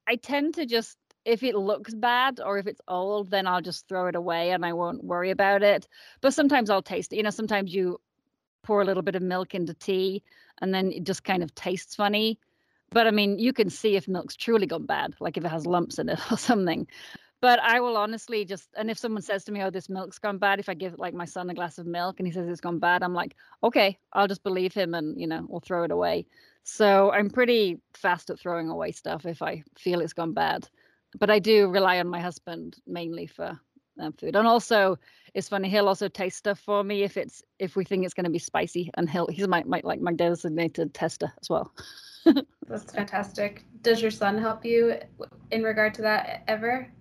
i 0.07 0.15
tend 0.15 0.55
to 0.55 0.65
just 0.65 0.97
if 1.25 1.43
it 1.43 1.55
looks 1.55 1.93
bad 1.93 2.39
or 2.43 2.57
if 2.57 2.67
it's 2.67 2.81
old 2.87 3.29
then 3.29 3.45
i'll 3.47 3.61
just 3.61 3.87
throw 3.87 4.07
it 4.07 4.15
away 4.15 4.51
and 4.51 4.65
i 4.65 4.73
won't 4.73 5.03
worry 5.03 5.29
about 5.29 5.61
it 5.61 5.87
but 6.21 6.33
sometimes 6.33 6.69
i'll 6.69 6.81
taste 6.81 7.13
it 7.13 7.17
you 7.17 7.23
know 7.23 7.29
sometimes 7.29 7.73
you 7.73 7.99
pour 8.63 8.81
a 8.81 8.85
little 8.85 9.03
bit 9.03 9.15
of 9.15 9.21
milk 9.21 9.55
into 9.55 9.73
tea 9.73 10.23
and 10.61 10.73
then 10.73 10.91
it 10.91 11.03
just 11.03 11.23
kind 11.23 11.43
of 11.43 11.53
tastes 11.55 11.95
funny. 11.95 12.39
But 12.91 13.07
I 13.07 13.11
mean, 13.11 13.39
you 13.39 13.53
can 13.53 13.69
see 13.69 13.95
if 13.95 14.07
milk's 14.07 14.35
truly 14.35 14.67
gone 14.67 14.85
bad, 14.85 15.15
like 15.19 15.37
if 15.37 15.45
it 15.45 15.49
has 15.49 15.65
lumps 15.65 15.99
in 15.99 16.09
it 16.09 16.19
or 16.31 16.37
something. 16.37 16.87
But 17.39 17.59
I 17.59 17.79
will 17.79 17.97
honestly 17.97 18.45
just, 18.45 18.69
and 18.77 18.91
if 18.91 18.99
someone 18.99 19.23
says 19.23 19.43
to 19.45 19.51
me, 19.51 19.63
oh, 19.63 19.71
this 19.71 19.89
milk's 19.89 20.19
gone 20.19 20.37
bad, 20.37 20.59
if 20.59 20.69
I 20.69 20.75
give 20.75 20.99
like 20.99 21.15
my 21.15 21.25
son 21.25 21.49
a 21.49 21.55
glass 21.55 21.79
of 21.79 21.87
milk 21.87 22.19
and 22.19 22.27
he 22.27 22.33
says 22.33 22.47
it's 22.47 22.61
gone 22.61 22.77
bad, 22.77 23.01
I'm 23.01 23.15
like, 23.15 23.35
okay, 23.63 23.97
I'll 24.13 24.27
just 24.27 24.43
believe 24.43 24.73
him 24.73 24.93
and, 24.93 25.19
you 25.19 25.25
know, 25.25 25.45
we'll 25.49 25.59
throw 25.59 25.83
it 25.83 25.91
away. 25.91 26.27
So 26.63 27.11
I'm 27.11 27.31
pretty 27.31 27.79
fast 27.93 28.29
at 28.29 28.39
throwing 28.39 28.69
away 28.69 28.91
stuff 28.91 29.25
if 29.25 29.41
I 29.41 29.63
feel 29.75 30.01
it's 30.01 30.13
gone 30.13 30.33
bad. 30.33 30.69
But 31.19 31.29
I 31.29 31.39
do 31.39 31.67
rely 31.67 31.99
on 31.99 32.07
my 32.07 32.19
husband 32.19 32.77
mainly 32.87 33.27
for 33.27 33.59
um, 33.99 34.13
food. 34.13 34.35
And 34.35 34.47
also, 34.47 34.97
it's 35.33 35.49
funny. 35.49 35.69
He'll 35.69 35.87
also 35.87 36.07
taste 36.07 36.37
stuff 36.37 36.59
for 36.59 36.83
me 36.83 37.03
if 37.03 37.17
it's 37.17 37.43
if 37.59 37.75
we 37.75 37.85
think 37.85 38.05
it's 38.05 38.13
going 38.13 38.25
to 38.25 38.31
be 38.31 38.39
spicy, 38.39 38.89
and 38.95 39.09
he'll 39.09 39.27
he's 39.27 39.47
my, 39.47 39.63
my 39.65 39.81
like 39.83 40.01
my 40.01 40.13
designated 40.13 40.93
tester 40.93 41.31
as 41.41 41.49
well. 41.49 41.71
That's 42.67 42.93
fantastic. 42.93 43.65
Does 43.81 44.01
your 44.01 44.11
son 44.11 44.37
help 44.37 44.63
you 44.63 44.95
in 45.51 45.63
regard 45.63 45.93
to 45.95 46.01
that 46.03 46.43
ever? 46.47 46.91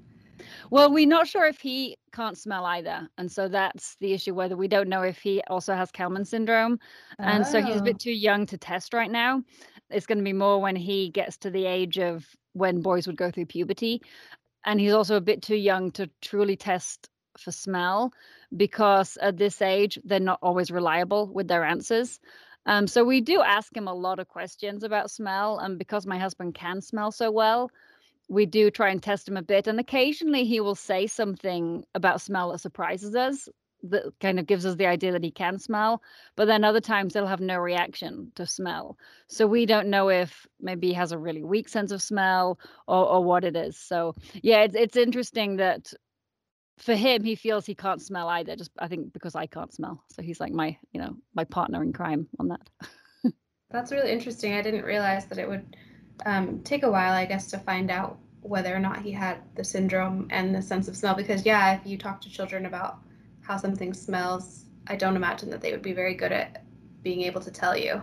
Well, 0.70 0.90
we're 0.90 1.06
not 1.06 1.26
sure 1.26 1.44
if 1.44 1.60
he 1.60 1.96
can't 2.12 2.36
smell 2.36 2.64
either. 2.64 3.08
And 3.18 3.30
so 3.30 3.46
that's 3.46 3.96
the 4.00 4.14
issue 4.14 4.34
whether 4.34 4.56
we 4.56 4.68
don't 4.68 4.88
know 4.88 5.02
if 5.02 5.18
he 5.18 5.42
also 5.48 5.74
has 5.74 5.92
Kallmann 5.92 6.26
syndrome. 6.26 6.78
And 7.18 7.44
oh. 7.44 7.46
so 7.48 7.62
he's 7.62 7.76
a 7.76 7.82
bit 7.82 7.96
oh. 7.96 8.04
too 8.04 8.12
young 8.12 8.46
to 8.46 8.56
test 8.56 8.94
right 8.94 9.10
now. 9.10 9.42
It's 9.90 10.06
going 10.06 10.18
to 10.18 10.24
be 10.24 10.32
more 10.32 10.58
when 10.58 10.76
he 10.76 11.10
gets 11.10 11.36
to 11.38 11.50
the 11.50 11.66
age 11.66 11.98
of 11.98 12.26
when 12.52 12.82
boys 12.82 13.06
would 13.06 13.16
go 13.16 13.30
through 13.30 13.46
puberty 13.46 14.02
and 14.64 14.80
he's 14.80 14.92
also 14.92 15.16
a 15.16 15.20
bit 15.20 15.42
too 15.42 15.56
young 15.56 15.90
to 15.92 16.10
truly 16.20 16.56
test 16.56 17.08
for 17.38 17.52
smell 17.52 18.12
because 18.56 19.16
at 19.20 19.36
this 19.36 19.62
age 19.62 19.98
they're 20.04 20.20
not 20.20 20.38
always 20.42 20.70
reliable 20.70 21.26
with 21.26 21.48
their 21.48 21.64
answers. 21.64 22.20
Um, 22.66 22.86
so 22.86 23.04
we 23.04 23.20
do 23.20 23.40
ask 23.40 23.74
him 23.74 23.88
a 23.88 23.94
lot 23.94 24.18
of 24.18 24.28
questions 24.28 24.84
about 24.84 25.10
smell, 25.10 25.58
and 25.58 25.78
because 25.78 26.06
my 26.06 26.18
husband 26.18 26.54
can 26.54 26.82
smell 26.82 27.10
so 27.10 27.30
well, 27.30 27.70
we 28.28 28.44
do 28.46 28.70
try 28.70 28.90
and 28.90 29.02
test 29.02 29.28
him 29.28 29.36
a 29.36 29.42
bit. 29.42 29.66
And 29.66 29.80
occasionally 29.80 30.44
he 30.44 30.60
will 30.60 30.74
say 30.74 31.06
something 31.06 31.84
about 31.94 32.20
smell 32.20 32.52
that 32.52 32.58
surprises 32.60 33.16
us 33.16 33.48
that 33.82 34.04
kind 34.20 34.38
of 34.38 34.46
gives 34.46 34.66
us 34.66 34.76
the 34.76 34.86
idea 34.86 35.12
that 35.12 35.24
he 35.24 35.30
can 35.30 35.58
smell 35.58 36.02
but 36.36 36.46
then 36.46 36.64
other 36.64 36.80
times 36.80 37.12
they'll 37.12 37.26
have 37.26 37.40
no 37.40 37.58
reaction 37.58 38.32
to 38.34 38.46
smell. 38.46 38.96
So 39.28 39.46
we 39.46 39.66
don't 39.66 39.88
know 39.88 40.08
if 40.08 40.46
maybe 40.60 40.88
he 40.88 40.94
has 40.94 41.12
a 41.12 41.18
really 41.18 41.42
weak 41.42 41.68
sense 41.68 41.92
of 41.92 42.02
smell 42.02 42.58
or, 42.86 43.06
or 43.06 43.24
what 43.24 43.44
it 43.44 43.56
is. 43.56 43.76
So 43.78 44.14
yeah 44.42 44.62
it's, 44.62 44.74
it's 44.74 44.96
interesting 44.96 45.56
that 45.56 45.92
for 46.78 46.94
him 46.94 47.22
he 47.24 47.34
feels 47.34 47.66
he 47.66 47.74
can't 47.74 48.00
smell 48.00 48.26
either 48.28 48.56
just 48.56 48.70
i 48.78 48.88
think 48.88 49.12
because 49.12 49.34
i 49.34 49.46
can't 49.46 49.72
smell. 49.72 50.02
So 50.10 50.22
he's 50.22 50.40
like 50.40 50.52
my 50.52 50.76
you 50.92 51.00
know 51.00 51.16
my 51.34 51.44
partner 51.44 51.82
in 51.82 51.92
crime 51.92 52.28
on 52.38 52.48
that. 52.48 52.70
That's 53.70 53.92
really 53.92 54.10
interesting. 54.10 54.54
I 54.54 54.62
didn't 54.62 54.84
realize 54.84 55.26
that 55.26 55.38
it 55.38 55.48
would 55.48 55.76
um, 56.26 56.60
take 56.62 56.82
a 56.82 56.90
while 56.90 57.12
i 57.12 57.24
guess 57.24 57.46
to 57.48 57.58
find 57.58 57.90
out 57.90 58.18
whether 58.42 58.74
or 58.74 58.78
not 58.78 59.02
he 59.02 59.12
had 59.12 59.38
the 59.54 59.64
syndrome 59.64 60.26
and 60.30 60.54
the 60.54 60.62
sense 60.62 60.88
of 60.88 60.96
smell 60.96 61.14
because 61.14 61.44
yeah 61.44 61.74
if 61.74 61.86
you 61.86 61.98
talk 61.98 62.20
to 62.20 62.30
children 62.30 62.66
about 62.66 62.98
how 63.50 63.56
something 63.56 63.92
smells, 63.92 64.66
I 64.86 64.94
don't 64.94 65.16
imagine 65.16 65.50
that 65.50 65.60
they 65.60 65.72
would 65.72 65.82
be 65.82 65.92
very 65.92 66.14
good 66.14 66.30
at 66.30 66.62
being 67.02 67.22
able 67.22 67.40
to 67.40 67.50
tell 67.50 67.76
you. 67.76 68.00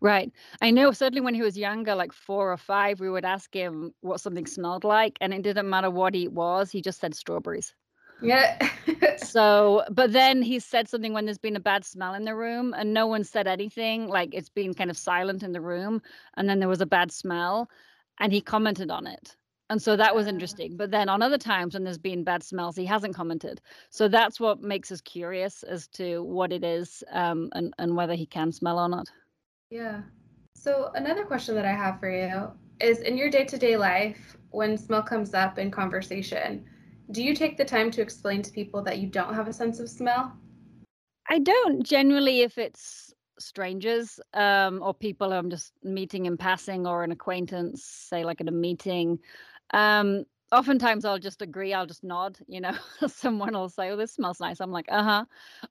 Right. 0.00 0.32
I 0.62 0.70
know 0.70 0.92
certainly 0.92 1.20
when 1.20 1.34
he 1.34 1.42
was 1.42 1.58
younger, 1.58 1.94
like 1.94 2.12
four 2.12 2.50
or 2.50 2.56
five, 2.56 2.98
we 2.98 3.10
would 3.10 3.24
ask 3.24 3.54
him 3.54 3.92
what 4.00 4.20
something 4.20 4.46
smelled 4.46 4.84
like, 4.84 5.18
and 5.20 5.34
it 5.34 5.42
didn't 5.42 5.68
matter 5.68 5.90
what 5.90 6.14
he 6.14 6.26
was, 6.26 6.70
he 6.70 6.80
just 6.80 7.00
said 7.00 7.14
strawberries. 7.14 7.74
Yeah. 8.22 8.66
so, 9.18 9.84
but 9.90 10.12
then 10.14 10.40
he 10.40 10.58
said 10.58 10.88
something 10.88 11.12
when 11.12 11.26
there's 11.26 11.36
been 11.36 11.56
a 11.56 11.60
bad 11.60 11.84
smell 11.84 12.14
in 12.14 12.24
the 12.24 12.34
room 12.34 12.74
and 12.74 12.94
no 12.94 13.06
one 13.06 13.24
said 13.24 13.46
anything, 13.46 14.08
like 14.08 14.30
it's 14.32 14.48
been 14.50 14.72
kind 14.72 14.90
of 14.90 14.96
silent 14.96 15.42
in 15.42 15.52
the 15.52 15.60
room, 15.60 16.00
and 16.38 16.48
then 16.48 16.60
there 16.60 16.68
was 16.68 16.80
a 16.80 16.86
bad 16.86 17.12
smell, 17.12 17.68
and 18.20 18.32
he 18.32 18.40
commented 18.40 18.90
on 18.90 19.06
it. 19.06 19.36
And 19.70 19.80
so 19.80 19.96
that 19.96 20.14
was 20.14 20.26
interesting. 20.26 20.76
But 20.76 20.90
then 20.90 21.08
on 21.08 21.22
other 21.22 21.38
times 21.38 21.74
when 21.74 21.84
there's 21.84 21.98
been 21.98 22.24
bad 22.24 22.42
smells, 22.42 22.76
he 22.76 22.84
hasn't 22.84 23.14
commented. 23.14 23.60
So 23.90 24.08
that's 24.08 24.38
what 24.38 24.60
makes 24.60 24.92
us 24.92 25.00
curious 25.00 25.62
as 25.62 25.88
to 25.88 26.22
what 26.22 26.52
it 26.52 26.62
is 26.62 27.02
um, 27.10 27.48
and, 27.54 27.72
and 27.78 27.96
whether 27.96 28.14
he 28.14 28.26
can 28.26 28.52
smell 28.52 28.78
or 28.78 28.88
not. 28.88 29.08
Yeah. 29.70 30.02
So 30.54 30.92
another 30.94 31.24
question 31.24 31.54
that 31.54 31.64
I 31.64 31.72
have 31.72 31.98
for 31.98 32.10
you 32.10 32.50
is 32.80 33.00
in 33.00 33.16
your 33.16 33.30
day 33.30 33.44
to 33.44 33.56
day 33.56 33.76
life, 33.76 34.36
when 34.50 34.76
smell 34.76 35.02
comes 35.02 35.32
up 35.32 35.58
in 35.58 35.70
conversation, 35.70 36.64
do 37.10 37.22
you 37.22 37.34
take 37.34 37.56
the 37.56 37.64
time 37.64 37.90
to 37.92 38.02
explain 38.02 38.42
to 38.42 38.50
people 38.50 38.82
that 38.82 38.98
you 38.98 39.08
don't 39.08 39.34
have 39.34 39.48
a 39.48 39.52
sense 39.52 39.80
of 39.80 39.88
smell? 39.88 40.36
I 41.28 41.38
don't 41.38 41.82
generally 41.82 42.40
if 42.40 42.58
it's 42.58 43.12
strangers 43.38 44.20
um, 44.34 44.82
or 44.82 44.94
people 44.94 45.32
I'm 45.32 45.50
just 45.50 45.72
meeting 45.82 46.26
in 46.26 46.36
passing 46.36 46.86
or 46.86 47.02
an 47.04 47.12
acquaintance, 47.12 47.84
say 47.84 48.24
like 48.24 48.40
at 48.40 48.48
a 48.48 48.52
meeting. 48.52 49.18
Um, 49.72 50.24
oftentimes 50.52 51.04
I'll 51.04 51.18
just 51.18 51.42
agree, 51.42 51.72
I'll 51.72 51.86
just 51.86 52.04
nod, 52.04 52.38
you 52.46 52.60
know, 52.60 52.72
someone 53.06 53.54
will 53.54 53.68
say, 53.68 53.90
oh, 53.90 53.96
this 53.96 54.12
smells 54.14 54.40
nice. 54.40 54.60
I'm 54.60 54.72
like, 54.72 54.86
uh-huh. 54.90 55.24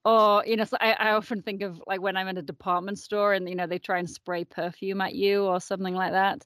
Or, 0.06 0.46
you 0.46 0.56
know, 0.58 0.64
so 0.66 0.78
I, 0.82 0.94
I 0.94 1.12
often 1.12 1.42
think 1.42 1.62
of 1.62 1.82
like 1.88 2.02
when 2.02 2.18
I'm 2.18 2.28
in 2.28 2.38
a 2.38 2.42
department 2.42 2.98
store 3.00 3.34
and, 3.34 3.48
you 3.48 3.56
know, 3.56 3.68
they 3.68 3.80
try 3.80 4.00
and 4.00 4.10
spray 4.10 4.44
perfume 4.44 5.02
at 5.02 5.16
you 5.16 5.44
or 5.46 5.60
something 5.62 5.94
like 5.96 6.12
that. 6.14 6.46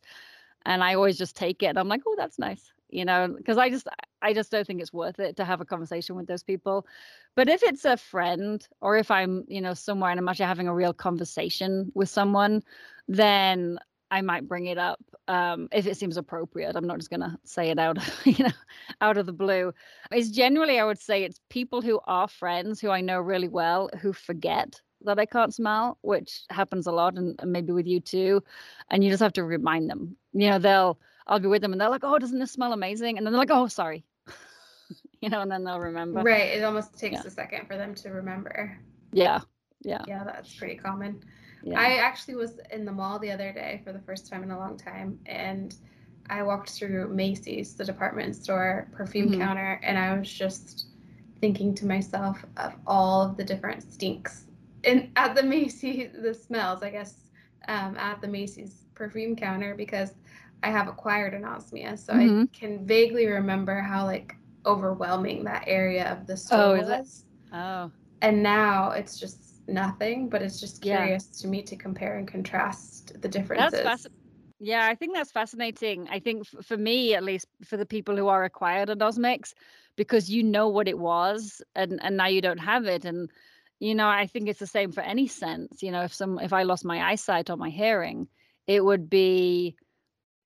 And 0.66 0.84
I 0.84 0.96
always 0.96 1.18
just 1.18 1.36
take 1.36 1.64
it 1.64 1.68
and 1.68 1.80
I'm 1.80 1.88
like, 1.88 2.02
oh, 2.08 2.16
that's 2.18 2.40
nice 2.40 2.72
you 2.90 3.04
know 3.04 3.34
because 3.36 3.58
i 3.58 3.68
just 3.68 3.88
i 4.22 4.32
just 4.32 4.52
don't 4.52 4.68
think 4.68 4.80
it's 4.80 4.94
worth 4.94 5.20
it 5.20 5.36
to 5.36 5.44
have 5.44 5.60
a 5.60 5.66
conversation 5.66 6.16
with 6.16 6.28
those 6.28 6.44
people 6.44 6.86
but 7.36 7.50
if 7.50 7.64
it's 7.64 7.84
a 7.84 7.98
friend 7.98 8.68
or 8.80 8.96
if 8.96 9.10
i'm 9.10 9.44
you 9.48 9.60
know 9.60 9.74
somewhere 9.74 10.12
and 10.12 10.20
i'm 10.20 10.28
actually 10.30 10.46
having 10.46 10.68
a 10.68 10.74
real 10.74 10.94
conversation 10.94 11.92
with 11.96 12.10
someone 12.10 12.62
then 13.08 13.80
i 14.12 14.22
might 14.22 14.48
bring 14.48 14.68
it 14.68 14.78
up 14.78 15.00
um, 15.28 15.68
if 15.72 15.88
it 15.88 15.98
seems 15.98 16.18
appropriate 16.18 16.76
i'm 16.76 16.88
not 16.88 16.98
just 16.98 17.10
going 17.10 17.20
to 17.20 17.38
say 17.44 17.70
it 17.70 17.80
out 17.80 17.98
you 18.26 18.44
know 18.44 18.52
out 19.02 19.18
of 19.18 19.26
the 19.26 19.34
blue 19.34 19.74
it's 20.12 20.30
generally 20.30 20.80
i 20.80 20.86
would 20.86 21.00
say 21.00 21.24
it's 21.24 21.40
people 21.50 21.82
who 21.82 22.00
are 22.06 22.28
friends 22.28 22.80
who 22.80 22.90
i 22.90 23.02
know 23.02 23.20
really 23.20 23.48
well 23.48 23.90
who 24.02 24.14
forget 24.14 24.82
that 25.06 25.20
I 25.20 25.26
can't 25.26 25.54
smell, 25.54 25.98
which 26.02 26.42
happens 26.50 26.88
a 26.88 26.92
lot, 26.92 27.16
and, 27.16 27.36
and 27.40 27.52
maybe 27.52 27.72
with 27.72 27.88
you 27.88 28.00
too. 28.00 28.44
And 28.90 29.04
you 29.04 29.10
just 29.10 29.22
have 29.22 29.34
to 29.34 29.44
remind 29.44 29.90
them. 29.90 30.16
You 30.34 30.50
know, 30.50 30.60
they'll 30.60 31.00
I'll 31.28 31.40
be 31.40 31.48
with 31.48 31.62
them 31.62 31.72
and 31.72 31.82
they're 31.82 31.90
like, 31.90 32.04
"Oh, 32.04 32.20
doesn't 32.20 32.40
this 32.40 32.52
smell 32.52 32.74
amazing?" 32.74 33.18
And 33.18 33.26
then 33.26 33.32
they're 33.34 33.40
like, 33.40 33.52
"Oh, 33.52 33.68
sorry," 33.68 34.04
you 35.22 35.30
know, 35.30 35.42
and 35.42 35.52
then 35.52 35.64
they'll 35.64 35.80
remember. 35.80 36.22
Right. 36.22 36.50
It 36.58 36.64
almost 36.64 36.98
takes 36.98 37.14
yeah. 37.14 37.24
a 37.26 37.30
second 37.30 37.68
for 37.68 37.78
them 37.78 37.96
to 37.96 38.10
remember. 38.10 38.78
Yeah. 39.12 39.42
Yeah. 39.82 40.04
Yeah, 40.08 40.24
that's 40.24 40.54
pretty 40.56 40.76
common. 40.76 41.24
Yeah. 41.64 41.80
I 41.80 41.96
actually 41.96 42.36
was 42.36 42.60
in 42.72 42.86
the 42.86 42.92
mall 42.92 43.20
the 43.20 43.32
other 43.32 43.52
day 43.52 43.82
for 43.84 43.92
the 43.92 44.00
first 44.00 44.30
time 44.30 44.44
in 44.44 44.52
a 44.52 44.58
long 44.58 44.78
time, 44.78 45.20
and 45.26 45.76
I 46.30 46.44
walked 46.44 46.72
through 46.72 47.10
Macy's, 47.10 47.76
the 47.76 47.86
department 47.86 48.36
store 48.36 48.88
perfume 48.92 49.30
mm-hmm. 49.30 49.42
counter, 49.42 49.80
and 49.84 49.98
I 49.98 50.18
was 50.18 50.32
just 50.32 50.88
thinking 51.42 51.76
to 51.76 51.86
myself 51.86 52.44
of 52.58 52.74
all 52.88 53.22
of 53.22 53.38
the 53.38 53.44
different 53.44 53.84
stinks 53.84 54.46
in 54.86 55.12
at 55.16 55.36
the 55.36 55.44
Macy's, 55.44 56.10
the 56.22 56.34
smells, 56.34 56.84
I 56.84 56.92
guess, 56.92 57.16
um, 57.68 57.98
at 57.98 58.22
the 58.22 58.28
Macy's 58.28 58.86
perfume 58.94 59.36
counter 59.36 59.76
because 59.76 60.12
I 60.64 60.70
have 60.70 60.88
acquired 60.88 61.34
anosmia, 61.34 61.98
so 61.98 62.14
mm-hmm. 62.14 62.44
I 62.44 62.58
can 62.58 62.86
vaguely 62.86 63.28
remember 63.28 63.82
how 63.82 64.06
like 64.06 64.36
overwhelming 64.66 65.44
that 65.44 65.64
area 65.68 66.12
of 66.12 66.26
the 66.28 66.38
store 66.38 66.78
oh, 66.78 66.82
was. 66.82 67.26
Oh. 67.54 67.92
And 68.22 68.42
now 68.42 68.92
it's 68.92 69.20
just 69.20 69.45
nothing, 69.68 70.30
but 70.30 70.42
it's 70.42 70.60
just 70.60 70.82
curious 70.82 71.28
yeah. 71.32 71.42
to 71.42 71.48
me 71.48 71.62
to 71.64 71.76
compare 71.76 72.18
and 72.18 72.28
contrast 72.28 73.22
the 73.22 73.28
differences. 73.28 73.84
That's 73.84 74.08
yeah, 74.60 74.88
I 74.88 74.96
think 74.96 75.14
that's 75.14 75.32
fascinating. 75.32 76.08
I 76.10 76.20
think 76.20 76.48
f- 76.54 76.66
for 76.66 76.78
me, 76.78 77.14
at 77.14 77.24
least, 77.24 77.48
for 77.66 77.76
the 77.76 77.86
people 77.86 78.16
who 78.16 78.30
are 78.30 78.46
acquired 78.46 78.90
at 78.90 78.98
anosmics, 78.98 79.54
because 79.98 80.30
you 80.30 80.44
know 80.44 80.70
what 80.70 80.88
it 80.88 80.98
was, 80.98 81.62
and 81.76 82.00
and 82.02 82.18
now 82.18 82.28
you 82.28 82.42
don't 82.42 82.60
have 82.60 82.86
it, 82.86 83.06
and 83.06 83.30
you 83.80 83.96
know, 83.96 84.08
I 84.08 84.28
think 84.28 84.48
it's 84.48 84.60
the 84.60 84.68
same 84.68 84.92
for 84.92 85.02
any 85.02 85.28
sense. 85.28 85.84
You 85.84 85.92
know, 85.92 86.04
if 86.04 86.14
some 86.14 86.40
if 86.40 86.54
I 86.54 86.64
lost 86.64 86.86
my 86.86 87.12
eyesight 87.12 87.50
or 87.50 87.58
my 87.58 87.70
hearing, 87.70 88.28
it 88.66 88.84
would 88.84 89.10
be 89.10 89.76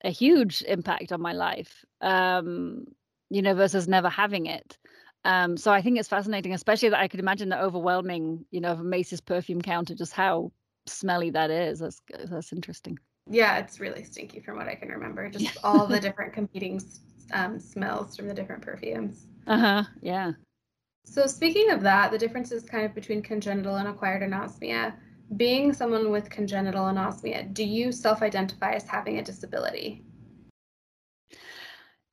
a 0.03 0.10
huge 0.10 0.62
impact 0.63 1.12
on 1.12 1.21
my 1.21 1.34
life 1.34 1.84
um 2.01 2.86
you 3.29 3.41
know 3.41 3.53
versus 3.53 3.88
never 3.88 4.10
having 4.10 4.45
it 4.45 4.77
um 5.25 5.58
so 5.58 5.71
i 5.71 5.82
think 5.82 5.97
it's 5.99 6.08
fascinating 6.08 6.53
especially 6.53 6.89
that 6.89 6.99
i 6.99 7.08
could 7.08 7.19
imagine 7.19 7.49
the 7.49 7.62
overwhelming 7.62 8.45
you 8.51 8.62
know 8.62 8.71
of 8.71 8.79
macy's 8.79 9.21
perfume 9.21 9.62
counter 9.62 9.93
just 9.95 10.13
how 10.13 10.51
smelly 10.89 11.29
that 11.32 11.51
is. 11.51 11.79
That's 11.79 12.01
that's 12.29 12.53
interesting. 12.53 12.97
Yeah 13.29 13.58
it's 13.60 13.79
really 13.79 14.03
stinky 14.03 14.39
from 14.39 14.58
what 14.58 14.67
i 14.67 14.75
can 14.75 14.89
remember 14.89 15.29
just 15.38 15.58
all 15.63 15.88
the 15.88 15.99
different 15.99 16.34
competing 16.34 16.82
um, 17.32 17.60
smells 17.60 18.15
from 18.15 18.27
the 18.27 18.34
different 18.34 18.63
perfumes. 18.63 19.27
Uh-huh 19.45 19.84
yeah. 20.01 20.32
So 21.05 21.27
speaking 21.27 21.69
of 21.71 21.82
that 21.82 22.12
the 22.12 22.17
differences 22.17 22.63
kind 22.63 22.86
of 22.86 22.95
between 22.95 23.21
congenital 23.21 23.75
and 23.75 23.88
acquired 23.88 24.23
anosmia 24.23 24.95
being 25.38 25.73
someone 25.73 26.10
with 26.10 26.27
congenital 26.32 26.86
anosmia, 26.86 27.53
do 27.53 27.63
you 27.63 27.91
self-identify 27.91 28.71
as 28.71 28.88
having 28.88 29.19
a 29.19 29.23
disability? 29.23 30.03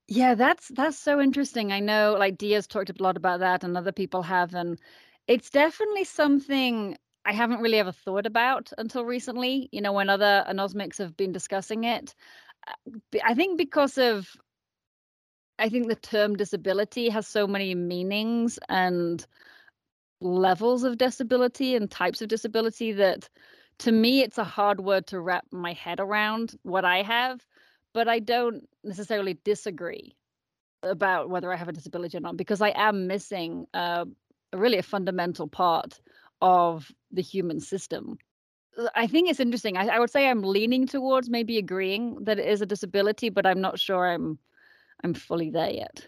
Yeah, 0.09 0.35
that's 0.35 0.69
that's 0.69 0.99
so 0.99 1.21
interesting. 1.21 1.73
I 1.73 1.81
know 1.81 2.14
like 2.19 2.38
Dia's 2.38 2.66
talked 2.66 2.90
a 2.90 3.03
lot 3.03 3.16
about 3.16 3.40
that 3.40 3.64
and 3.64 3.77
other 3.77 3.92
people 3.92 4.23
have 4.23 4.55
and 4.55 4.79
it's 5.27 5.51
definitely 5.51 6.05
something 6.05 6.97
I 7.25 7.33
haven't 7.33 7.61
really 7.61 7.79
ever 7.81 7.90
thought 7.92 8.25
about 8.27 8.73
until 8.79 9.05
recently, 9.05 9.69
you 9.73 9.81
know, 9.81 9.92
when 9.92 10.09
other 10.09 10.45
anosmics 10.49 10.99
have 10.99 11.16
been 11.16 11.33
discussing 11.33 11.83
it. 11.85 12.14
Uh, 12.69 12.75
I 13.25 13.35
think 13.35 13.59
because 13.59 13.99
of 13.99 14.29
I 15.59 15.69
think 15.69 15.88
the 15.88 15.97
term 15.97 16.37
disability 16.37 17.09
has 17.11 17.27
so 17.27 17.47
many 17.47 17.75
meanings 17.75 18.59
and 18.69 19.25
levels 20.21 20.85
of 20.85 20.99
disability 20.99 21.77
and 21.77 21.90
types 21.90 22.23
of 22.23 22.29
disability 22.29 22.92
that 22.92 23.29
to 23.81 23.92
me 23.92 24.23
it's 24.23 24.38
a 24.38 24.45
hard 24.45 24.81
word 24.81 25.07
to 25.09 25.21
wrap 25.21 25.47
my 25.53 25.73
head 25.75 26.01
around 26.01 26.57
what 26.62 26.85
I 26.85 27.03
have, 27.03 27.47
but 27.96 28.09
I 28.09 28.18
don't 28.18 28.68
necessarily 28.85 29.38
disagree 29.42 30.14
about 30.82 31.30
whether 31.30 31.50
I 31.50 31.56
have 31.56 31.68
a 31.68 31.72
disability 31.72 32.18
or 32.18 32.20
not 32.20 32.37
because 32.37 32.61
I 32.61 32.74
am 32.76 33.06
missing 33.06 33.66
uh, 33.72 34.04
really 34.52 34.76
a 34.76 34.82
fundamental 34.82 35.48
part 35.48 35.98
of 36.42 36.92
the 37.11 37.22
human 37.22 37.59
system. 37.59 38.18
I 38.94 39.06
think 39.06 39.30
it's 39.30 39.40
interesting. 39.40 39.78
I, 39.78 39.87
I, 39.87 39.98
would 39.98 40.11
say 40.11 40.28
I'm 40.28 40.42
leaning 40.42 40.87
towards 40.87 41.30
maybe 41.30 41.56
agreeing 41.56 42.22
that 42.24 42.38
it 42.38 42.46
is 42.46 42.61
a 42.61 42.66
disability, 42.66 43.30
but 43.30 43.46
I'm 43.46 43.62
not 43.62 43.80
sure 43.80 44.06
I'm 44.06 44.38
I'm 45.02 45.14
fully 45.14 45.48
there 45.48 45.70
yet. 45.70 46.06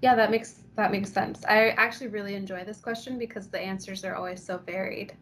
Yeah, 0.00 0.14
that 0.14 0.30
makes 0.30 0.62
that 0.76 0.90
makes 0.90 1.12
sense. 1.12 1.44
I 1.44 1.74
actually 1.76 2.08
really 2.08 2.36
enjoy 2.36 2.64
this 2.64 2.80
question 2.80 3.18
because 3.18 3.48
the 3.48 3.60
answers 3.60 4.02
are 4.02 4.14
always 4.14 4.42
so 4.42 4.56
varied. 4.56 5.12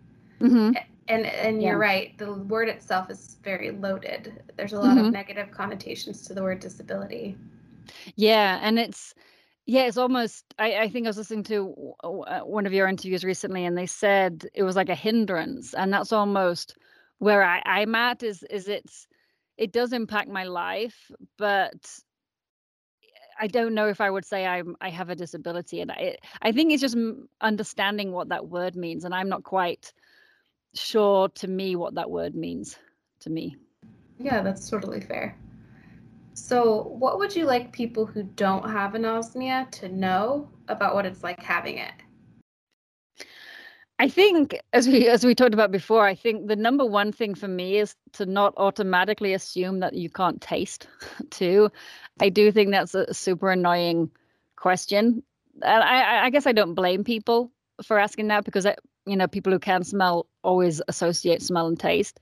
Mm-hmm. 0.40 0.76
And 1.08 1.26
and 1.26 1.62
you're 1.62 1.78
right. 1.78 2.16
The 2.18 2.34
word 2.34 2.68
itself 2.68 3.10
is 3.10 3.38
very 3.42 3.70
loaded. 3.70 4.42
There's 4.56 4.74
a 4.74 4.78
lot 4.78 4.96
mm-hmm. 4.96 5.06
of 5.06 5.12
negative 5.12 5.50
connotations 5.50 6.22
to 6.26 6.34
the 6.34 6.42
word 6.42 6.60
disability. 6.60 7.36
Yeah, 8.16 8.58
and 8.62 8.78
it's 8.78 9.14
yeah, 9.68 9.82
it's 9.82 9.98
almost. 9.98 10.44
I, 10.58 10.76
I 10.76 10.88
think 10.88 11.06
I 11.06 11.10
was 11.10 11.18
listening 11.18 11.44
to 11.44 11.94
uh, 12.02 12.40
one 12.40 12.66
of 12.66 12.72
your 12.72 12.88
interviews 12.88 13.22
recently, 13.24 13.66
and 13.66 13.76
they 13.76 13.86
said 13.86 14.46
it 14.54 14.62
was 14.62 14.76
like 14.76 14.88
a 14.88 14.94
hindrance, 14.94 15.74
and 15.74 15.92
that's 15.92 16.12
almost 16.12 16.76
where 17.18 17.42
I, 17.42 17.62
I'm 17.66 17.94
at. 17.94 18.22
Is 18.22 18.42
is 18.44 18.68
it's 18.68 19.06
it 19.58 19.72
does 19.72 19.92
impact 19.92 20.30
my 20.30 20.44
life, 20.44 21.10
but 21.36 22.00
I 23.40 23.46
don't 23.46 23.74
know 23.74 23.88
if 23.88 24.00
I 24.00 24.10
would 24.10 24.24
say 24.24 24.46
I'm 24.46 24.74
I 24.80 24.88
have 24.88 25.10
a 25.10 25.16
disability, 25.16 25.80
and 25.80 25.92
I 25.92 26.16
I 26.40 26.52
think 26.52 26.72
it's 26.72 26.80
just 26.80 26.96
understanding 27.40 28.12
what 28.12 28.30
that 28.30 28.48
word 28.48 28.74
means, 28.74 29.04
and 29.04 29.14
I'm 29.14 29.28
not 29.28 29.44
quite 29.44 29.92
sure 30.74 31.28
to 31.28 31.48
me 31.48 31.76
what 31.76 31.94
that 31.94 32.11
word 32.11 32.35
means 32.35 32.76
to 33.20 33.31
me. 33.31 33.57
Yeah, 34.18 34.42
that's 34.42 34.68
totally 34.68 35.00
fair. 35.00 35.37
So, 36.35 36.83
what 36.98 37.18
would 37.18 37.35
you 37.35 37.46
like 37.46 37.72
people 37.72 38.07
who 38.07 38.22
don't 38.22 38.68
have 38.68 38.92
anosmia 38.92 39.70
to 39.72 39.88
know 39.88 40.48
about 40.68 40.94
what 40.94 41.04
it's 41.04 41.24
like 41.24 41.42
having 41.42 41.78
it? 41.78 41.92
I 44.00 44.09
think 44.09 44.57
as 44.72 44.87
we 44.87 45.09
as 45.09 45.24
we 45.24 45.35
talked 45.35 45.54
about 45.54 45.72
before, 45.72 46.07
I 46.07 46.14
think 46.14 46.46
the 46.46 46.54
number 46.54 46.87
one 46.87 47.11
thing 47.11 47.35
for 47.35 47.48
me 47.48 47.78
is 47.78 47.96
to 48.12 48.26
not 48.26 48.54
automatically 48.57 49.35
assume 49.35 49.81
that 49.81 49.94
you 49.94 50.09
can't 50.09 50.40
taste 50.40 50.87
too. 51.31 51.70
I 52.20 52.28
do 52.28 52.52
think 52.52 52.70
that's 52.70 52.94
a 52.94 53.12
super 53.12 53.50
annoying 53.50 54.11
question. 54.54 55.22
And 55.62 55.83
I, 55.83 56.26
I 56.26 56.31
guess 56.31 56.46
I 56.46 56.52
don't 56.52 56.74
blame 56.74 57.02
people 57.02 57.50
for 57.84 57.98
asking 57.98 58.28
that 58.28 58.44
because 58.44 58.66
I, 58.66 58.76
you 59.06 59.16
know 59.16 59.28
people 59.28 59.52
who 59.52 59.58
can 59.58 59.84
smell 59.84 60.26
always 60.42 60.82
associate 60.88 61.42
smell 61.42 61.66
and 61.66 61.78
taste, 61.78 62.20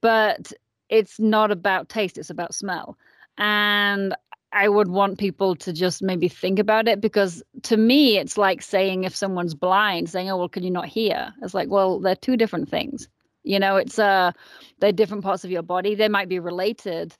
but 0.00 0.52
it's 0.88 1.18
not 1.18 1.50
about 1.50 1.88
taste; 1.88 2.18
it's 2.18 2.30
about 2.30 2.54
smell. 2.54 2.96
And 3.38 4.14
I 4.52 4.68
would 4.68 4.88
want 4.88 5.18
people 5.18 5.56
to 5.56 5.72
just 5.72 6.00
maybe 6.00 6.28
think 6.28 6.60
about 6.60 6.86
it 6.86 7.00
because 7.00 7.42
to 7.64 7.76
me, 7.76 8.18
it's 8.18 8.38
like 8.38 8.62
saying 8.62 9.02
if 9.04 9.14
someone's 9.14 9.54
blind, 9.54 10.08
saying, 10.08 10.30
"Oh, 10.30 10.36
well, 10.36 10.48
can 10.48 10.62
you 10.62 10.70
not 10.70 10.86
hear?" 10.86 11.34
It's 11.42 11.54
like, 11.54 11.68
well, 11.68 11.98
they're 12.00 12.14
two 12.16 12.36
different 12.36 12.68
things. 12.68 13.08
You 13.42 13.58
know, 13.58 13.76
it's 13.76 13.98
uh, 13.98 14.32
they're 14.80 14.92
different 14.92 15.24
parts 15.24 15.44
of 15.44 15.50
your 15.50 15.62
body. 15.62 15.94
They 15.94 16.08
might 16.08 16.28
be 16.28 16.38
related, 16.38 17.16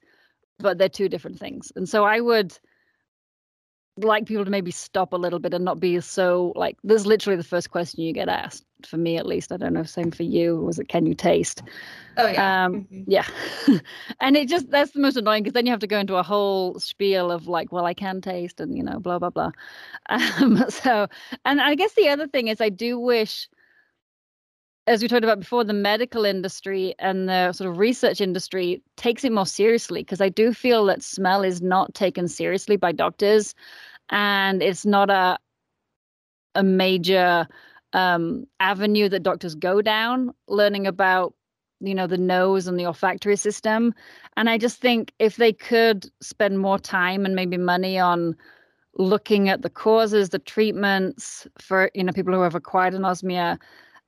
but 0.59 0.79
they're 0.79 0.89
two 0.89 1.09
different 1.09 1.39
things. 1.39 1.73
And 1.77 1.89
so 1.89 2.05
I 2.05 2.21
would, 2.21 2.59
like 3.97 4.27
people 4.27 4.45
to 4.45 4.51
maybe 4.51 4.71
stop 4.71 5.13
a 5.13 5.17
little 5.17 5.39
bit 5.39 5.55
and 5.55 5.65
not 5.65 5.79
be 5.79 6.01
so 6.01 6.53
like 6.57 6.77
this 6.83 7.03
is 7.03 7.07
literally 7.07 7.37
the 7.37 7.45
first 7.45 7.71
question 7.71 8.03
you 8.03 8.13
get 8.13 8.29
asked 8.29 8.65
for 8.85 8.97
me 8.97 9.17
at 9.17 9.27
least 9.27 9.53
i 9.53 9.57
don't 9.57 9.73
know 9.73 9.85
same 9.85 10.11
for 10.11 10.25
you 10.25 10.57
was 10.57 10.79
it 10.79 10.89
can 10.89 11.07
you 11.07 11.15
taste? 11.15 11.63
Oh 12.17 12.27
yeah. 12.27 12.65
Um 12.65 12.75
mm-hmm. 12.75 13.03
yeah. 13.07 13.27
And 14.21 14.37
it 14.37 14.49
just 14.49 14.71
that's 14.71 14.93
the 14.93 15.01
most 15.01 15.17
annoying 15.17 15.43
because 15.43 15.55
then 15.55 15.67
you 15.67 15.73
have 15.73 15.81
to 15.81 15.87
go 15.87 15.99
into 15.99 16.17
a 16.17 16.23
whole 16.23 16.79
spiel 16.79 17.31
of 17.31 17.49
like 17.49 17.73
well 17.73 17.85
i 17.85 17.95
can 17.95 18.21
taste 18.21 18.61
and 18.61 18.77
you 18.77 18.83
know 18.83 18.99
blah 18.99 19.19
blah 19.19 19.31
blah. 19.31 19.51
Um 20.11 20.65
so 20.69 21.07
and 21.45 21.61
i 21.61 21.75
guess 21.75 21.95
the 21.95 22.09
other 22.09 22.27
thing 22.27 22.49
is 22.49 22.61
i 22.61 22.69
do 22.69 22.99
wish 22.99 23.49
as 24.87 25.01
we 25.01 25.09
talked 25.09 25.25
about 25.25 25.41
before, 25.41 25.65
the 25.65 25.73
medical 25.73 26.25
industry 26.25 26.95
and 26.99 27.29
the 27.29 27.53
sort 27.53 27.71
of 27.71 27.79
research 27.79 28.21
industry 28.21 28.83
takes 28.97 29.25
it 29.25 29.33
more 29.33 29.47
seriously 29.47 30.03
because 30.03 30.21
I 30.21 30.29
do 30.29 30.53
feel 30.53 30.85
that 30.87 31.03
smell 31.03 31.43
is 31.43 31.63
not 31.63 31.95
taken 31.95 32.29
seriously 32.29 32.77
by 32.77 32.93
doctors, 32.93 33.55
and 34.11 34.63
it's 34.63 34.85
not 34.85 35.11
a 35.11 35.39
a 36.55 36.63
major 36.63 37.49
um, 37.95 38.47
avenue 38.61 39.09
that 39.09 39.23
doctors 39.23 39.55
go 39.55 39.81
down, 39.83 40.33
learning 40.49 40.87
about 40.87 41.35
you 41.81 41.95
know 41.95 42.07
the 42.07 42.19
nose 42.19 42.67
and 42.67 42.79
the 42.79 42.87
olfactory 42.87 43.37
system. 43.37 43.95
And 44.37 44.51
I 44.51 44.59
just 44.59 44.81
think 44.81 45.13
if 45.19 45.37
they 45.37 45.53
could 45.53 46.11
spend 46.21 46.59
more 46.59 46.79
time 46.79 47.25
and 47.25 47.35
maybe 47.35 47.57
money 47.57 47.99
on 47.99 48.37
looking 48.97 49.49
at 49.49 49.63
the 49.63 49.71
causes, 49.71 50.29
the 50.29 50.39
treatments 50.39 51.47
for 51.59 51.91
you 51.95 52.05
know 52.05 52.13
people 52.13 52.35
who 52.35 52.43
have 52.43 52.55
acquired 52.55 52.93
anosmia 52.93 53.59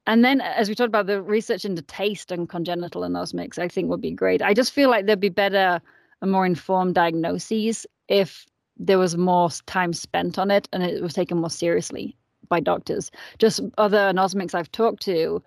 and 0.07 0.25
then, 0.25 0.41
as 0.41 0.69
we 0.69 0.75
talked 0.75 0.89
about 0.89 1.07
the 1.07 1.23
research 1.23 1.65
into 1.65 1.83
taste 1.83 2.31
and 2.31 2.49
congenital 2.49 3.03
anosmics, 3.03 3.59
I 3.59 3.69
think 3.69 3.89
would 3.89 4.01
be 4.01 4.13
great. 4.13 4.43
I 4.43 4.55
just 4.55 4.73
feel 4.73 4.91
like 4.91 5.07
there'd 5.07 5.21
be 5.21 5.29
better 5.29 5.81
and 6.23 6.31
more 6.33 6.47
informed 6.47 6.95
diagnoses 6.95 7.87
if 8.09 8.47
there 8.77 8.99
was 8.99 9.17
more 9.17 9.51
time 9.67 9.93
spent 9.93 10.39
on 10.39 10.51
it 10.51 10.69
and 10.73 10.83
it 10.83 11.03
was 11.03 11.15
taken 11.15 11.39
more 11.39 11.51
seriously 11.51 12.17
by 12.49 12.61
doctors. 12.61 13.11
Just 13.39 13.61
other 13.79 13.99
anosmics 13.99 14.55
I've 14.55 14.71
talked 14.71 15.03
to 15.05 15.43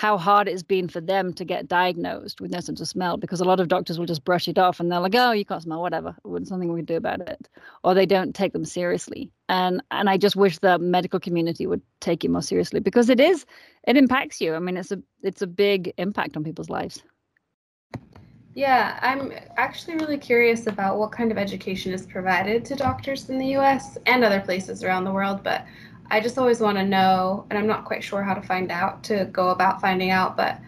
how 0.00 0.16
hard 0.16 0.48
it's 0.48 0.62
been 0.62 0.88
for 0.88 1.02
them 1.02 1.30
to 1.30 1.44
get 1.44 1.68
diagnosed 1.68 2.40
with 2.40 2.50
no 2.50 2.58
sense 2.60 2.80
of 2.80 2.88
smell 2.88 3.18
because 3.18 3.38
a 3.42 3.44
lot 3.44 3.60
of 3.60 3.68
doctors 3.68 3.98
will 3.98 4.06
just 4.06 4.24
brush 4.24 4.48
it 4.48 4.56
off 4.56 4.80
and 4.80 4.90
they're 4.90 4.98
like, 4.98 5.14
oh, 5.14 5.32
you 5.32 5.44
can't 5.44 5.62
smell, 5.62 5.82
whatever. 5.82 6.16
There's 6.24 6.50
nothing 6.50 6.72
we 6.72 6.78
can 6.78 6.86
do 6.86 6.96
about 6.96 7.20
it. 7.20 7.50
Or 7.84 7.92
they 7.92 8.06
don't 8.06 8.34
take 8.34 8.54
them 8.54 8.64
seriously. 8.64 9.30
And 9.50 9.82
and 9.90 10.08
I 10.08 10.16
just 10.16 10.36
wish 10.36 10.56
the 10.56 10.78
medical 10.78 11.20
community 11.20 11.66
would 11.66 11.82
take 12.00 12.24
it 12.24 12.30
more 12.30 12.40
seriously 12.40 12.80
because 12.80 13.10
it 13.10 13.20
is 13.20 13.44
it 13.86 13.98
impacts 13.98 14.40
you. 14.40 14.54
I 14.54 14.58
mean, 14.58 14.78
it's 14.78 14.90
a 14.90 15.02
it's 15.22 15.42
a 15.42 15.46
big 15.46 15.92
impact 15.98 16.34
on 16.34 16.44
people's 16.44 16.70
lives. 16.70 17.02
Yeah, 18.54 18.98
I'm 19.02 19.32
actually 19.58 19.96
really 19.96 20.16
curious 20.16 20.66
about 20.66 20.98
what 20.98 21.12
kind 21.12 21.30
of 21.30 21.36
education 21.36 21.92
is 21.92 22.06
provided 22.06 22.64
to 22.64 22.74
doctors 22.74 23.28
in 23.28 23.38
the 23.38 23.54
US 23.58 23.98
and 24.06 24.24
other 24.24 24.40
places 24.40 24.82
around 24.82 25.04
the 25.04 25.12
world, 25.12 25.42
but 25.42 25.66
I 26.10 26.20
just 26.20 26.38
always 26.38 26.60
want 26.60 26.76
to 26.78 26.84
know, 26.84 27.46
and 27.50 27.58
I'm 27.58 27.66
not 27.66 27.84
quite 27.84 28.02
sure 28.02 28.22
how 28.22 28.34
to 28.34 28.42
find 28.42 28.72
out 28.72 29.04
to 29.04 29.26
go 29.26 29.50
about 29.50 29.80
finding 29.80 30.10
out, 30.10 30.36
but 30.36 30.58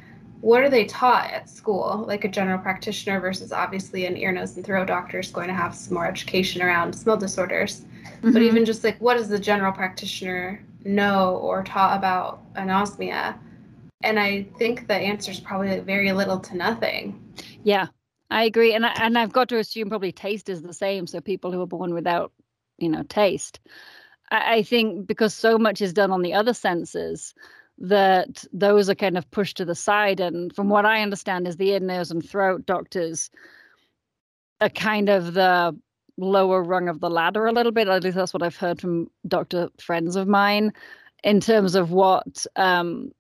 what 0.41 0.63
are 0.63 0.71
they 0.71 0.85
taught 0.85 1.31
at 1.31 1.49
school? 1.49 2.05
Like 2.07 2.25
a 2.25 2.29
general 2.29 2.59
practitioner 2.59 3.21
versus 3.21 3.53
obviously 3.53 4.07
an 4.07 4.17
ear, 4.17 4.33
nose, 4.33 4.57
and 4.57 4.65
throat 4.65 4.89
doctor 4.89 5.21
is 5.21 5.31
going 5.31 5.49
to 5.49 5.55
have 5.55 5.75
some 5.75 5.95
more 5.95 6.07
education 6.07 6.63
around 6.63 6.93
smell 6.93 7.17
disorders. 7.17 7.85
Mm-hmm. 8.05 8.33
But 8.33 8.43
even 8.43 8.65
just 8.65 8.85
like 8.85 9.01
what 9.01 9.17
does 9.17 9.29
the 9.29 9.39
general 9.39 9.73
practitioner 9.73 10.65
know 10.85 11.37
or 11.37 11.63
taught 11.63 11.97
about 11.97 12.41
anosmia? 12.55 13.39
And 14.03 14.19
I 14.19 14.45
think 14.59 14.89
the 14.89 14.95
answer 14.95 15.31
is 15.31 15.39
probably 15.39 15.79
very 15.81 16.13
little 16.13 16.41
to 16.41 16.57
nothing. 16.57 17.21
Yeah, 17.63 17.87
I 18.31 18.45
agree, 18.45 18.75
and 18.75 18.85
I, 18.85 18.93
and 19.01 19.17
I've 19.17 19.33
got 19.33 19.49
to 19.51 19.59
assume 19.59 19.89
probably 19.89 20.11
taste 20.11 20.49
is 20.49 20.63
the 20.63 20.75
same. 20.75 21.07
So 21.07 21.21
people 21.21 21.53
who 21.53 21.63
are 21.63 21.67
born 21.67 21.95
without, 21.95 22.33
you 22.79 22.89
know, 22.89 23.05
taste 23.05 23.61
I 24.33 24.63
think 24.63 25.07
because 25.07 25.35
so 25.35 25.59
much 25.59 25.83
is 25.83 25.93
done 25.93 26.11
on 26.11 26.23
the 26.23 26.33
other 26.33 26.55
senses 26.55 27.35
that 27.79 28.45
those 28.53 28.89
are 28.89 28.95
kind 28.95 29.19
of 29.19 29.31
pushed 29.31 29.59
to 29.59 29.65
the 29.65 29.75
side. 29.75 30.21
And 30.21 30.55
from 30.55 30.69
what 30.69 30.87
I 30.87 31.03
understand, 31.03 31.47
is 31.47 31.57
the 31.57 31.71
ear, 31.71 31.81
nose, 31.81 32.11
and 32.11 32.27
throat 32.27 32.65
doctors 32.65 33.31
are 34.61 34.71
kind 34.71 35.09
of 35.09 35.35
the 35.35 35.77
lower 36.17 36.63
rung 36.63 36.89
of 36.89 37.01
the 37.01 37.11
ladder 37.11 37.47
a 37.47 37.53
little 37.53 37.73
bit. 37.73 37.89
At 37.89 38.05
least 38.05 38.17
that's 38.17 38.33
what 38.33 38.43
I've 38.43 38.57
heard 38.57 38.81
from 38.81 39.09
doctor 39.27 39.69
friends 39.79 40.17
of 40.17 40.29
mine 40.29 40.73
in 41.23 41.41
terms 41.41 41.75
of 41.75 41.91
what 41.91 42.47
um, 42.57 43.13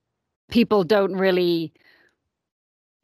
people 0.50 0.84
don't 0.84 1.14
really 1.14 1.72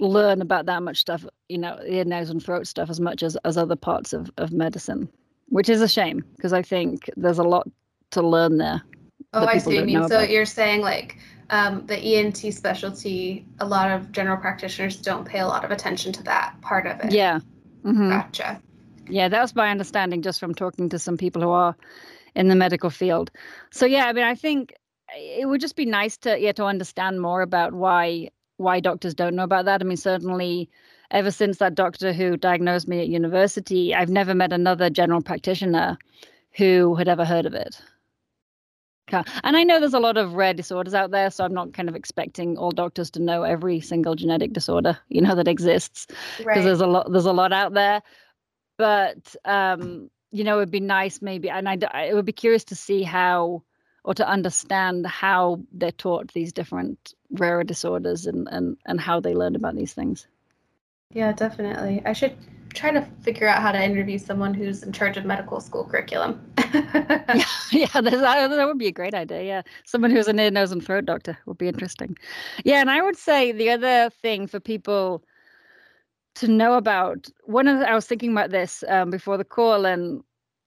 learn 0.00 0.40
about 0.40 0.66
that 0.66 0.82
much 0.82 0.98
stuff, 0.98 1.26
you 1.48 1.58
know, 1.58 1.78
ear, 1.84 2.04
nose, 2.04 2.30
and 2.30 2.42
throat 2.42 2.66
stuff 2.66 2.88
as 2.88 3.00
much 3.00 3.22
as, 3.22 3.36
as 3.44 3.58
other 3.58 3.76
parts 3.76 4.12
of, 4.12 4.30
of 4.38 4.52
medicine, 4.52 5.08
which 5.48 5.68
is 5.68 5.82
a 5.82 5.88
shame 5.88 6.24
because 6.36 6.52
I 6.52 6.62
think 6.62 7.10
there's 7.16 7.38
a 7.38 7.44
lot 7.44 7.68
to 8.12 8.22
learn 8.22 8.58
there. 8.58 8.82
Oh, 9.32 9.44
I 9.44 9.58
see. 9.58 9.82
Mean, 9.82 10.08
so 10.08 10.16
about. 10.16 10.30
you're 10.30 10.46
saying 10.46 10.80
like 10.80 11.18
um, 11.50 11.86
the 11.86 11.98
ENT 11.98 12.36
specialty, 12.36 13.46
a 13.60 13.66
lot 13.66 13.90
of 13.90 14.12
general 14.12 14.36
practitioners 14.36 14.96
don't 14.96 15.24
pay 15.24 15.40
a 15.40 15.46
lot 15.46 15.64
of 15.64 15.70
attention 15.70 16.12
to 16.12 16.22
that 16.24 16.54
part 16.60 16.86
of 16.86 17.00
it. 17.00 17.12
Yeah. 17.12 17.40
Mm-hmm. 17.84 18.10
Gotcha. 18.10 18.60
Yeah, 19.08 19.28
that 19.28 19.40
was 19.40 19.54
my 19.54 19.70
understanding 19.70 20.22
just 20.22 20.40
from 20.40 20.54
talking 20.54 20.88
to 20.90 20.98
some 20.98 21.16
people 21.16 21.40
who 21.42 21.50
are 21.50 21.76
in 22.34 22.48
the 22.48 22.54
medical 22.54 22.90
field. 22.90 23.30
So 23.70 23.86
yeah, 23.86 24.06
I 24.06 24.12
mean, 24.12 24.24
I 24.24 24.34
think 24.34 24.74
it 25.16 25.48
would 25.48 25.60
just 25.60 25.76
be 25.76 25.86
nice 25.86 26.16
to 26.18 26.38
yeah 26.38 26.52
to 26.52 26.64
understand 26.64 27.20
more 27.20 27.40
about 27.40 27.72
why 27.72 28.28
why 28.58 28.80
doctors 28.80 29.14
don't 29.14 29.34
know 29.34 29.44
about 29.44 29.64
that. 29.64 29.80
I 29.80 29.84
mean, 29.84 29.96
certainly 29.96 30.68
ever 31.10 31.30
since 31.30 31.58
that 31.58 31.74
doctor 31.74 32.12
who 32.12 32.36
diagnosed 32.36 32.88
me 32.88 33.00
at 33.00 33.08
university, 33.08 33.94
I've 33.94 34.10
never 34.10 34.34
met 34.34 34.52
another 34.52 34.90
general 34.90 35.22
practitioner 35.22 35.96
who 36.52 36.94
had 36.96 37.08
ever 37.08 37.24
heard 37.24 37.46
of 37.46 37.54
it. 37.54 37.80
And 39.12 39.56
I 39.56 39.64
know 39.64 39.80
there's 39.80 39.94
a 39.94 40.00
lot 40.00 40.16
of 40.16 40.34
rare 40.34 40.54
disorders 40.54 40.94
out 40.94 41.10
there, 41.10 41.30
so 41.30 41.44
I'm 41.44 41.54
not 41.54 41.72
kind 41.72 41.88
of 41.88 41.96
expecting 41.96 42.56
all 42.56 42.70
doctors 42.70 43.10
to 43.12 43.22
know 43.22 43.42
every 43.42 43.80
single 43.80 44.14
genetic 44.14 44.52
disorder, 44.52 44.98
you 45.08 45.20
know, 45.20 45.34
that 45.34 45.48
exists 45.48 46.06
because 46.06 46.44
right. 46.46 46.62
there's 46.62 46.80
a 46.80 46.86
lot 46.86 47.10
there's 47.10 47.26
a 47.26 47.32
lot 47.32 47.52
out 47.52 47.74
there. 47.74 48.02
But 48.76 49.34
um, 49.44 50.10
you 50.30 50.44
know, 50.44 50.58
it'd 50.58 50.70
be 50.70 50.80
nice 50.80 51.22
maybe, 51.22 51.50
and 51.50 51.68
I 51.68 51.78
it 52.04 52.14
would 52.14 52.24
be 52.24 52.32
curious 52.32 52.64
to 52.64 52.74
see 52.76 53.02
how 53.02 53.62
or 54.04 54.14
to 54.14 54.28
understand 54.28 55.06
how 55.06 55.60
they're 55.72 55.92
taught 55.92 56.32
these 56.32 56.52
different 56.52 57.14
rare 57.30 57.64
disorders 57.64 58.26
and 58.26 58.48
and 58.50 58.76
and 58.86 59.00
how 59.00 59.20
they 59.20 59.34
learn 59.34 59.56
about 59.56 59.76
these 59.76 59.94
things. 59.94 60.26
Yeah, 61.12 61.32
definitely. 61.32 62.02
I 62.04 62.12
should 62.12 62.36
try 62.74 62.90
to 62.90 63.02
figure 63.22 63.48
out 63.48 63.62
how 63.62 63.72
to 63.72 63.82
interview 63.82 64.18
someone 64.18 64.54
who's 64.54 64.82
in 64.82 64.92
charge 64.92 65.16
of 65.16 65.24
medical 65.24 65.60
school 65.60 65.84
curriculum. 65.84 66.40
yeah, 66.74 67.44
yeah, 67.72 68.00
that, 68.00 68.50
that 68.50 68.66
would 68.66 68.78
be 68.78 68.86
a 68.86 68.92
great 68.92 69.14
idea. 69.14 69.42
Yeah, 69.42 69.62
someone 69.84 70.10
who's 70.10 70.28
an 70.28 70.38
ear, 70.38 70.50
nose, 70.50 70.72
and 70.72 70.84
throat 70.84 71.06
doctor 71.06 71.38
would 71.46 71.58
be 71.58 71.68
interesting. 71.68 72.16
Yeah, 72.64 72.80
and 72.80 72.90
I 72.90 73.02
would 73.02 73.16
say 73.16 73.52
the 73.52 73.70
other 73.70 74.10
thing 74.10 74.46
for 74.46 74.60
people 74.60 75.22
to 76.36 76.48
know 76.48 76.74
about 76.74 77.28
one 77.44 77.66
of 77.66 77.80
the, 77.80 77.88
I 77.88 77.94
was 77.94 78.06
thinking 78.06 78.32
about 78.32 78.50
this 78.50 78.84
um, 78.88 79.10
before 79.10 79.36
the 79.36 79.44
call, 79.44 79.86
and 79.86 80.22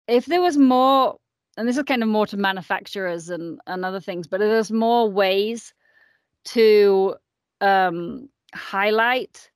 if 0.08 0.26
there 0.26 0.42
was 0.42 0.58
more, 0.58 1.18
and 1.58 1.68
this 1.68 1.78
is 1.78 1.84
kind 1.84 2.04
of 2.04 2.10
more 2.10 2.28
to 2.28 2.38
manufacturers 2.38 3.30
and 3.30 3.60
and 3.68 3.86
other 3.86 4.00
things, 4.00 4.28
but 4.28 4.40
there's 4.40 4.72
more 4.72 5.10
ways 5.10 5.74
to 6.44 7.16
um, 7.62 8.28
highlight 8.54 9.51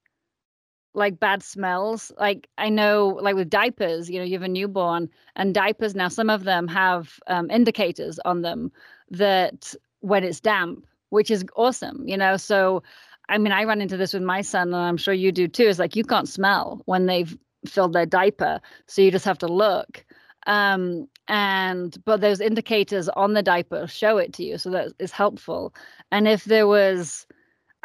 like 0.95 1.19
bad 1.19 1.43
smells. 1.43 2.11
Like 2.19 2.47
I 2.57 2.69
know, 2.69 3.19
like 3.21 3.35
with 3.35 3.49
diapers, 3.49 4.09
you 4.09 4.19
know, 4.19 4.25
you 4.25 4.33
have 4.33 4.41
a 4.43 4.47
newborn, 4.47 5.09
and 5.35 5.53
diapers 5.53 5.95
now, 5.95 6.07
some 6.07 6.29
of 6.29 6.43
them 6.43 6.67
have 6.67 7.19
um, 7.27 7.49
indicators 7.51 8.19
on 8.25 8.41
them 8.41 8.71
that 9.11 9.73
when 9.99 10.23
it's 10.23 10.39
damp, 10.39 10.85
which 11.09 11.29
is 11.29 11.45
awesome, 11.55 12.07
you 12.07 12.17
know. 12.17 12.37
So, 12.37 12.83
I 13.29 13.37
mean, 13.37 13.51
I 13.51 13.63
run 13.65 13.81
into 13.81 13.97
this 13.97 14.13
with 14.13 14.23
my 14.23 14.41
son, 14.41 14.67
and 14.73 14.75
I'm 14.75 14.97
sure 14.97 15.13
you 15.13 15.31
do 15.31 15.47
too. 15.47 15.63
Is 15.63 15.79
like 15.79 15.95
you 15.95 16.03
can't 16.03 16.29
smell 16.29 16.81
when 16.85 17.05
they've 17.05 17.37
filled 17.67 17.93
their 17.93 18.05
diaper, 18.05 18.59
so 18.87 19.01
you 19.01 19.11
just 19.11 19.25
have 19.25 19.39
to 19.39 19.47
look. 19.47 20.05
Um, 20.47 21.07
and 21.27 21.97
but 22.05 22.21
those 22.21 22.39
indicators 22.39 23.09
on 23.09 23.33
the 23.33 23.41
diaper 23.41 23.87
show 23.87 24.17
it 24.17 24.33
to 24.33 24.43
you, 24.43 24.57
so 24.57 24.69
that 24.71 24.93
is 24.99 25.11
helpful. 25.11 25.73
And 26.11 26.27
if 26.27 26.45
there 26.45 26.67
was 26.67 27.25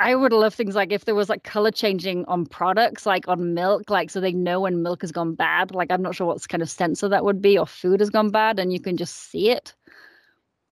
I 0.00 0.14
would 0.14 0.32
love 0.32 0.54
things 0.54 0.74
like 0.74 0.92
if 0.92 1.04
there 1.04 1.14
was 1.14 1.28
like 1.28 1.44
color 1.44 1.70
changing 1.70 2.24
on 2.24 2.46
products, 2.46 3.04
like 3.04 3.28
on 3.28 3.52
milk, 3.52 3.90
like 3.90 4.08
so 4.08 4.18
they 4.18 4.32
know 4.32 4.60
when 4.60 4.82
milk 4.82 5.02
has 5.02 5.12
gone 5.12 5.34
bad. 5.34 5.74
Like 5.74 5.92
I'm 5.92 6.00
not 6.00 6.14
sure 6.14 6.26
what 6.26 6.48
kind 6.48 6.62
of 6.62 6.70
sensor 6.70 7.08
that 7.10 7.22
would 7.22 7.42
be, 7.42 7.58
or 7.58 7.66
food 7.66 8.00
has 8.00 8.08
gone 8.08 8.30
bad, 8.30 8.58
and 8.58 8.72
you 8.72 8.80
can 8.80 8.96
just 8.96 9.30
see 9.30 9.50
it. 9.50 9.74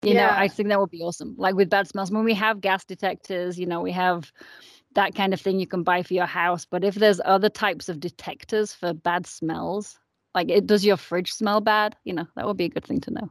You 0.02 0.14
yeah. 0.14 0.28
know, 0.28 0.32
I 0.36 0.46
think 0.46 0.68
that 0.68 0.78
would 0.78 0.90
be 0.90 1.02
awesome. 1.02 1.34
Like 1.36 1.56
with 1.56 1.68
bad 1.68 1.88
smells, 1.88 2.12
when 2.12 2.22
we 2.22 2.34
have 2.34 2.60
gas 2.60 2.84
detectors, 2.84 3.58
you 3.58 3.66
know, 3.66 3.80
we 3.80 3.90
have 3.90 4.30
that 4.94 5.16
kind 5.16 5.34
of 5.34 5.40
thing 5.40 5.58
you 5.58 5.66
can 5.66 5.82
buy 5.82 6.04
for 6.04 6.14
your 6.14 6.26
house. 6.26 6.64
But 6.64 6.84
if 6.84 6.94
there's 6.94 7.20
other 7.24 7.48
types 7.48 7.88
of 7.88 7.98
detectors 7.98 8.72
for 8.72 8.94
bad 8.94 9.26
smells, 9.26 9.98
like 10.36 10.50
it 10.50 10.68
does 10.68 10.84
your 10.84 10.96
fridge 10.96 11.32
smell 11.32 11.60
bad, 11.60 11.96
you 12.04 12.12
know, 12.12 12.26
that 12.36 12.46
would 12.46 12.56
be 12.56 12.66
a 12.66 12.68
good 12.68 12.84
thing 12.84 13.00
to 13.00 13.10
know. 13.10 13.30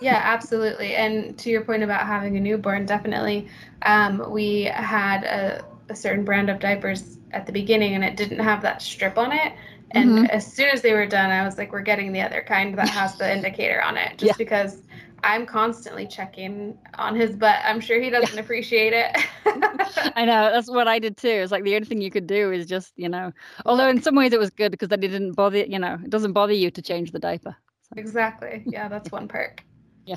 Yeah, 0.00 0.20
absolutely. 0.22 0.94
And 0.94 1.38
to 1.38 1.50
your 1.50 1.62
point 1.64 1.82
about 1.82 2.06
having 2.06 2.36
a 2.36 2.40
newborn, 2.40 2.86
definitely. 2.86 3.48
Um, 3.82 4.30
we 4.30 4.62
had 4.64 5.24
a, 5.24 5.64
a 5.88 5.96
certain 5.96 6.24
brand 6.24 6.50
of 6.50 6.58
diapers 6.58 7.18
at 7.32 7.46
the 7.46 7.52
beginning 7.52 7.94
and 7.94 8.04
it 8.04 8.16
didn't 8.16 8.40
have 8.40 8.62
that 8.62 8.82
strip 8.82 9.16
on 9.18 9.32
it. 9.32 9.52
And 9.92 10.18
Mhm. 10.18 10.28
as 10.30 10.52
soon 10.52 10.68
as 10.70 10.82
they 10.82 10.92
were 10.92 11.06
done, 11.06 11.30
I 11.30 11.44
was 11.44 11.56
like, 11.56 11.72
we're 11.72 11.82
getting 11.82 12.12
the 12.12 12.20
other 12.20 12.42
kind 12.46 12.76
that 12.78 12.88
has 12.90 13.16
the 13.16 13.32
indicator 13.32 13.80
on 13.82 13.96
it, 13.96 14.18
just 14.18 14.36
Yeah. 14.38 14.38
because 14.38 14.82
I'm 15.22 15.46
constantly 15.46 16.06
checking 16.06 16.76
on 16.94 17.14
his 17.16 17.36
butt. 17.36 17.60
I'm 17.64 17.80
sure 17.80 18.00
he 18.00 18.10
doesn't 18.10 18.38
appreciate 18.38 18.92
it. 18.92 19.16
I 20.16 20.24
know 20.24 20.50
that's 20.52 20.68
what 20.70 20.88
I 20.88 20.98
did 20.98 21.16
too. 21.16 21.28
It's 21.28 21.52
like 21.52 21.64
the 21.64 21.74
only 21.76 21.86
thing 21.86 22.00
you 22.00 22.10
could 22.10 22.26
do 22.26 22.52
is 22.52 22.66
just, 22.66 22.92
you 22.96 23.08
know, 23.08 23.32
although 23.64 23.88
in 23.88 24.02
some 24.02 24.14
ways 24.16 24.32
it 24.32 24.38
was 24.38 24.50
good 24.50 24.70
because 24.72 24.88
then 24.88 25.02
it 25.02 25.08
didn't 25.08 25.32
bother, 25.34 25.58
you 25.64 25.78
know, 25.78 25.98
it 26.02 26.10
doesn't 26.10 26.32
bother 26.32 26.52
you 26.52 26.70
to 26.72 26.82
change 26.82 27.12
the 27.12 27.18
diaper. 27.18 27.56
So, 27.82 27.94
exactly. 27.96 28.62
Yeah, 28.68 28.88
that's 28.88 29.10
one 29.12 29.28
perk. 29.28 29.64
Yeah. 30.06 30.16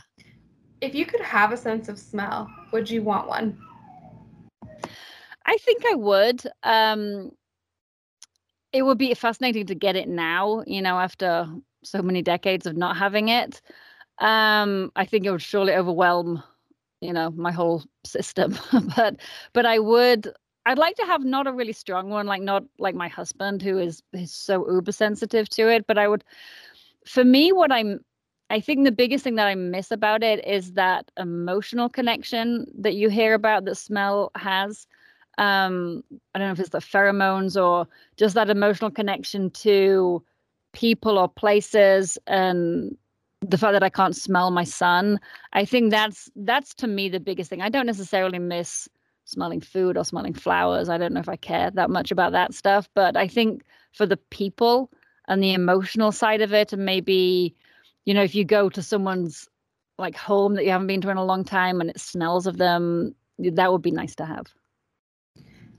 If 0.81 0.93
you 0.93 1.05
could 1.05 1.21
have 1.21 1.51
a 1.51 1.57
sense 1.57 1.89
of 1.89 1.97
smell, 1.97 2.49
would 2.71 2.89
you 2.89 3.01
want 3.01 3.27
one? 3.27 3.57
I 5.45 5.57
think 5.57 5.83
I 5.85 5.95
would. 5.95 6.41
Um, 6.63 7.31
it 8.73 8.83
would 8.83 8.97
be 8.97 9.13
fascinating 9.13 9.65
to 9.67 9.75
get 9.75 9.95
it 9.95 10.07
now, 10.07 10.63
you 10.67 10.81
know, 10.81 10.99
after 10.99 11.47
so 11.83 12.01
many 12.01 12.21
decades 12.21 12.65
of 12.65 12.75
not 12.75 12.97
having 12.97 13.29
it. 13.29 13.61
Um, 14.19 14.91
I 14.95 15.05
think 15.05 15.25
it 15.25 15.31
would 15.31 15.41
surely 15.41 15.73
overwhelm, 15.73 16.43
you 17.01 17.13
know, 17.13 17.31
my 17.31 17.51
whole 17.51 17.83
system. 18.05 18.57
but 18.95 19.15
but 19.53 19.65
I 19.65 19.79
would 19.79 20.31
I'd 20.65 20.77
like 20.77 20.95
to 20.97 21.05
have 21.05 21.23
not 21.23 21.47
a 21.47 21.53
really 21.53 21.71
strong 21.73 22.09
one, 22.09 22.25
like 22.27 22.41
not 22.41 22.63
like 22.77 22.93
my 22.93 23.07
husband 23.07 23.61
who 23.61 23.77
is 23.77 24.03
is 24.13 24.33
so 24.33 24.69
uber 24.69 24.91
sensitive 24.91 25.47
to 25.49 25.69
it. 25.69 25.87
But 25.87 25.97
I 25.97 26.07
would 26.07 26.23
for 27.05 27.23
me 27.23 27.51
what 27.51 27.71
I'm 27.71 27.99
I 28.49 28.59
think 28.61 28.85
the 28.85 28.91
biggest 28.91 29.23
thing 29.23 29.35
that 29.35 29.47
I 29.47 29.55
miss 29.55 29.91
about 29.91 30.23
it 30.23 30.45
is 30.47 30.73
that 30.73 31.11
emotional 31.17 31.89
connection 31.89 32.65
that 32.77 32.95
you 32.95 33.09
hear 33.09 33.33
about 33.33 33.65
that 33.65 33.75
smell 33.75 34.31
has. 34.35 34.87
Um 35.37 36.03
i 36.33 36.39
don't 36.39 36.47
know 36.47 36.53
if 36.53 36.59
it's 36.59 36.69
the 36.69 36.79
pheromones 36.79 37.61
or 37.63 37.87
just 38.17 38.33
that 38.35 38.49
emotional 38.49 38.89
connection 38.89 39.51
to 39.51 40.23
people 40.73 41.17
or 41.19 41.29
places 41.29 42.17
and 42.25 42.97
the 43.41 43.57
fact 43.57 43.73
that 43.73 43.83
i 43.83 43.89
can't 43.89 44.15
smell 44.15 44.49
my 44.49 44.63
son. 44.63 45.19
I 45.53 45.63
think 45.65 45.91
that's 45.91 46.31
that's 46.35 46.73
to 46.75 46.87
me 46.87 47.07
the 47.09 47.19
biggest 47.19 47.49
thing. 47.51 47.61
I 47.61 47.69
don't 47.69 47.85
necessarily 47.85 48.39
miss 48.39 48.89
smelling 49.25 49.61
food 49.61 49.95
or 49.97 50.03
smelling 50.05 50.33
flowers. 50.33 50.89
I 50.89 50.97
don't 50.97 51.13
know 51.13 51.19
if 51.19 51.29
i 51.29 51.35
care 51.35 51.69
that 51.71 51.89
much 51.91 52.11
about 52.11 52.31
that 52.31 52.53
stuff 52.55 52.89
but 52.95 53.15
i 53.17 53.27
think 53.27 53.63
for 53.93 54.05
the 54.07 54.17
people 54.17 54.89
and 55.27 55.43
the 55.43 55.53
emotional 55.53 56.11
side 56.11 56.41
of 56.41 56.53
it 56.53 56.73
and 56.73 56.85
maybe 56.85 57.55
you 58.07 58.13
know 58.13 58.23
if 58.23 58.33
you 58.33 58.45
go 58.45 58.69
to 58.69 58.81
someone's 58.81 59.47
like 59.99 60.15
home 60.15 60.55
that 60.55 60.63
you 60.63 60.71
haven't 60.71 60.87
been 60.87 61.01
to 61.01 61.09
in 61.09 61.17
a 61.17 61.25
long 61.25 61.43
time 61.43 61.81
and 61.81 61.89
it 61.89 61.99
smells 61.99 62.47
of 62.47 62.57
them 62.57 63.13
that 63.37 63.71
would 63.71 63.81
be 63.81 63.91
nice 63.91 64.15
to 64.15 64.25
have 64.25 64.45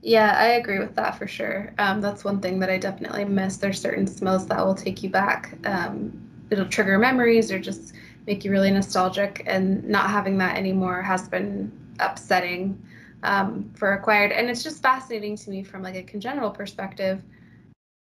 Yeah, 0.01 0.33
I 0.37 0.51
agree 0.51 0.79
with 0.79 0.95
that 0.95 1.17
for 1.17 1.27
sure. 1.27 1.73
Um, 1.77 1.99
that's 1.99 2.23
one 2.23 2.39
thing 2.39 2.59
that 2.59 2.69
I 2.69 2.77
definitely 2.77 3.25
miss. 3.25 3.57
There's 3.57 3.81
certain 3.81 4.07
smells 4.07 4.47
that 4.47 4.65
will 4.65 4.75
take 4.75 5.03
you 5.03 5.09
back. 5.09 5.57
Um, 5.65 6.29
it'll 6.49 6.69
trigger 6.69 6.97
memories 6.97 7.51
or 7.51 7.59
just 7.59 7.93
make 8.25 8.45
you 8.45 8.51
really 8.51 8.71
nostalgic, 8.71 9.43
and 9.45 9.83
not 9.83 10.09
having 10.09 10.37
that 10.37 10.55
anymore 10.55 11.01
has 11.01 11.27
been 11.27 11.69
upsetting 11.99 12.81
um, 13.23 13.69
for 13.75 13.91
acquired. 13.91 14.31
And 14.31 14.49
it's 14.49 14.63
just 14.63 14.81
fascinating 14.81 15.35
to 15.35 15.49
me 15.49 15.63
from 15.63 15.83
like 15.83 15.95
a 15.95 16.03
congenital 16.03 16.51
perspective 16.51 17.21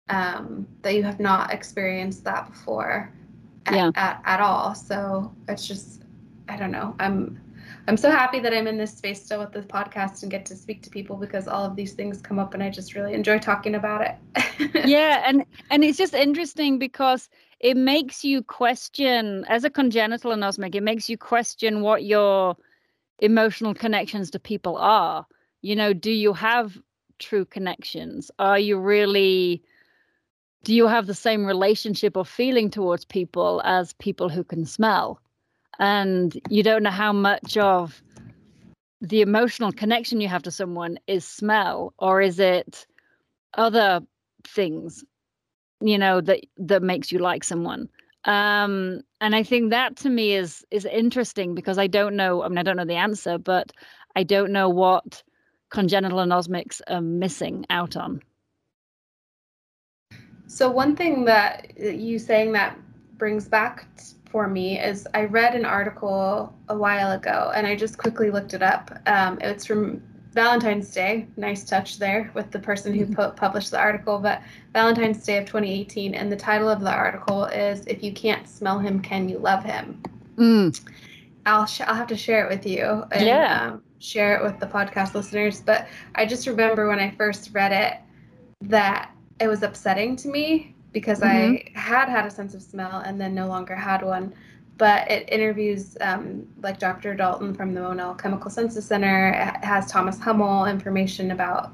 um, 0.08 0.66
that 0.82 0.96
you 0.96 1.04
have 1.04 1.20
not 1.20 1.52
experienced 1.52 2.24
that 2.24 2.50
before 2.50 3.12
Yeah. 3.70 3.90
at, 3.94 4.20
at 4.24 4.40
all. 4.40 4.74
So 4.74 5.32
it's 5.48 5.66
just, 5.66 6.02
I 6.48 6.56
don't 6.56 6.70
know. 6.70 6.94
I'm 6.98 7.40
I'm 7.86 7.96
so 7.98 8.10
happy 8.10 8.40
that 8.40 8.54
I'm 8.54 8.66
in 8.66 8.78
this 8.78 8.96
space 8.96 9.22
still 9.22 9.40
with 9.40 9.52
this 9.52 9.66
podcast 9.66 10.22
and 10.22 10.30
get 10.30 10.46
to 10.46 10.56
speak 10.56 10.82
to 10.82 10.90
people 10.90 11.16
because 11.16 11.46
all 11.46 11.64
of 11.64 11.76
these 11.76 11.92
things 11.92 12.20
come 12.20 12.38
up 12.38 12.54
and 12.54 12.62
I 12.62 12.70
just 12.70 12.94
really 12.94 13.12
enjoy 13.12 13.38
talking 13.38 13.74
about 13.74 14.00
it. 14.00 14.84
yeah 14.86 15.22
and 15.26 15.44
and 15.70 15.84
it's 15.84 15.98
just 15.98 16.14
interesting 16.14 16.78
because 16.78 17.28
it 17.60 17.76
makes 17.76 18.24
you 18.24 18.42
question 18.42 19.44
as 19.48 19.64
a 19.64 19.70
congenital 19.70 20.32
anosmic 20.32 20.74
it 20.74 20.82
makes 20.82 21.08
you 21.08 21.18
question 21.18 21.82
what 21.82 22.04
your 22.04 22.56
emotional 23.20 23.74
connections 23.74 24.30
to 24.30 24.38
people 24.38 24.76
are 24.76 25.26
you 25.62 25.76
know 25.76 25.92
do 25.92 26.10
you 26.10 26.32
have 26.32 26.78
true 27.18 27.44
connections 27.44 28.30
are 28.38 28.58
you 28.58 28.78
really 28.78 29.62
do 30.64 30.74
you 30.74 30.86
have 30.86 31.06
the 31.06 31.14
same 31.14 31.44
relationship 31.44 32.16
or 32.16 32.24
feeling 32.24 32.70
towards 32.70 33.04
people 33.04 33.60
as 33.64 33.92
people 33.94 34.28
who 34.28 34.42
can 34.42 34.64
smell? 34.64 35.20
And 35.78 36.38
you 36.48 36.62
don't 36.62 36.82
know 36.82 36.90
how 36.90 37.12
much 37.12 37.56
of 37.56 38.02
the 39.00 39.20
emotional 39.20 39.72
connection 39.72 40.20
you 40.20 40.28
have 40.28 40.42
to 40.44 40.50
someone 40.50 40.98
is 41.06 41.24
smell 41.24 41.92
or 41.98 42.22
is 42.22 42.40
it 42.40 42.86
other 43.54 44.00
things 44.46 45.04
you 45.80 45.98
know 45.98 46.20
that 46.20 46.40
that 46.56 46.82
makes 46.82 47.12
you 47.12 47.18
like 47.18 47.44
someone? 47.44 47.88
Um 48.24 49.02
and 49.20 49.34
i 49.34 49.42
think 49.42 49.70
that 49.70 49.96
to 49.96 50.10
me 50.10 50.34
is 50.34 50.64
is 50.70 50.84
interesting 50.84 51.54
because 51.54 51.78
i 51.78 51.86
don't 51.86 52.14
know 52.14 52.42
i 52.42 52.48
mean 52.48 52.58
i 52.58 52.62
don't 52.62 52.76
know 52.76 52.84
the 52.84 52.94
answer 52.94 53.36
but 53.38 53.72
i 54.16 54.22
don't 54.22 54.52
know 54.52 54.68
what 54.68 55.22
congenital 55.70 56.18
anosmics 56.18 56.80
are 56.88 57.00
missing 57.00 57.66
out 57.70 57.96
on 57.96 58.20
so 60.46 60.70
one 60.70 60.94
thing 60.96 61.24
that 61.24 61.72
you 61.78 62.18
saying 62.18 62.52
that 62.52 62.78
brings 63.18 63.48
back 63.48 63.86
for 64.30 64.48
me 64.48 64.78
is 64.80 65.06
I 65.14 65.24
read 65.24 65.54
an 65.54 65.64
article 65.64 66.52
a 66.68 66.76
while 66.76 67.12
ago 67.12 67.52
and 67.54 67.66
I 67.66 67.76
just 67.76 67.98
quickly 67.98 68.30
looked 68.30 68.52
it 68.54 68.62
up. 68.62 68.90
Um, 69.06 69.38
it's 69.40 69.64
from 69.64 70.02
Valentine's 70.32 70.90
Day. 70.90 71.28
Nice 71.36 71.62
touch 71.64 71.98
there 71.98 72.30
with 72.34 72.50
the 72.50 72.58
person 72.58 72.92
who 72.92 73.06
pu- 73.14 73.30
published 73.30 73.70
the 73.70 73.78
article, 73.78 74.18
but 74.18 74.42
Valentine's 74.72 75.24
Day 75.24 75.38
of 75.38 75.44
2018. 75.46 76.14
And 76.14 76.30
the 76.32 76.36
title 76.36 76.68
of 76.68 76.80
the 76.80 76.90
article 76.92 77.44
is 77.44 77.86
If 77.86 78.02
You 78.02 78.12
Can't 78.12 78.48
Smell 78.48 78.80
Him, 78.80 79.00
Can 79.00 79.28
You 79.28 79.38
Love 79.38 79.62
Him? 79.64 80.02
Mm, 80.36 80.80
I'll, 81.46 81.66
sh- 81.66 81.82
I'll 81.82 81.94
have 81.94 82.08
to 82.08 82.16
share 82.16 82.44
it 82.44 82.50
with 82.50 82.66
you 82.66 83.04
and 83.12 83.24
Yeah. 83.24 83.68
um, 83.74 83.82
share 84.00 84.36
it 84.36 84.42
with 84.42 84.58
the 84.58 84.66
podcast 84.66 85.14
listeners. 85.14 85.60
But 85.60 85.86
I 86.16 86.26
just 86.26 86.48
remember 86.48 86.88
when 86.88 86.98
I 86.98 87.12
first 87.12 87.50
read 87.52 87.70
it 87.70 87.98
that 88.68 89.13
it 89.40 89.48
was 89.48 89.62
upsetting 89.62 90.16
to 90.16 90.28
me 90.28 90.74
because 90.92 91.22
I 91.22 91.70
had 91.74 92.08
had 92.08 92.24
a 92.24 92.30
sense 92.30 92.54
of 92.54 92.62
smell 92.62 93.00
and 93.00 93.20
then 93.20 93.34
no 93.34 93.48
longer 93.48 93.74
had 93.74 94.02
one. 94.02 94.32
But 94.76 95.08
it 95.10 95.28
interviews 95.30 95.96
um, 96.00 96.46
like 96.62 96.78
Dr. 96.78 97.14
Dalton 97.14 97.54
from 97.54 97.74
the 97.74 97.80
Monell 97.80 98.14
Chemical 98.14 98.50
Senses 98.50 98.86
Center. 98.86 99.28
It 99.28 99.64
has 99.64 99.90
Thomas 99.90 100.18
Hummel 100.18 100.66
information 100.66 101.30
about 101.30 101.72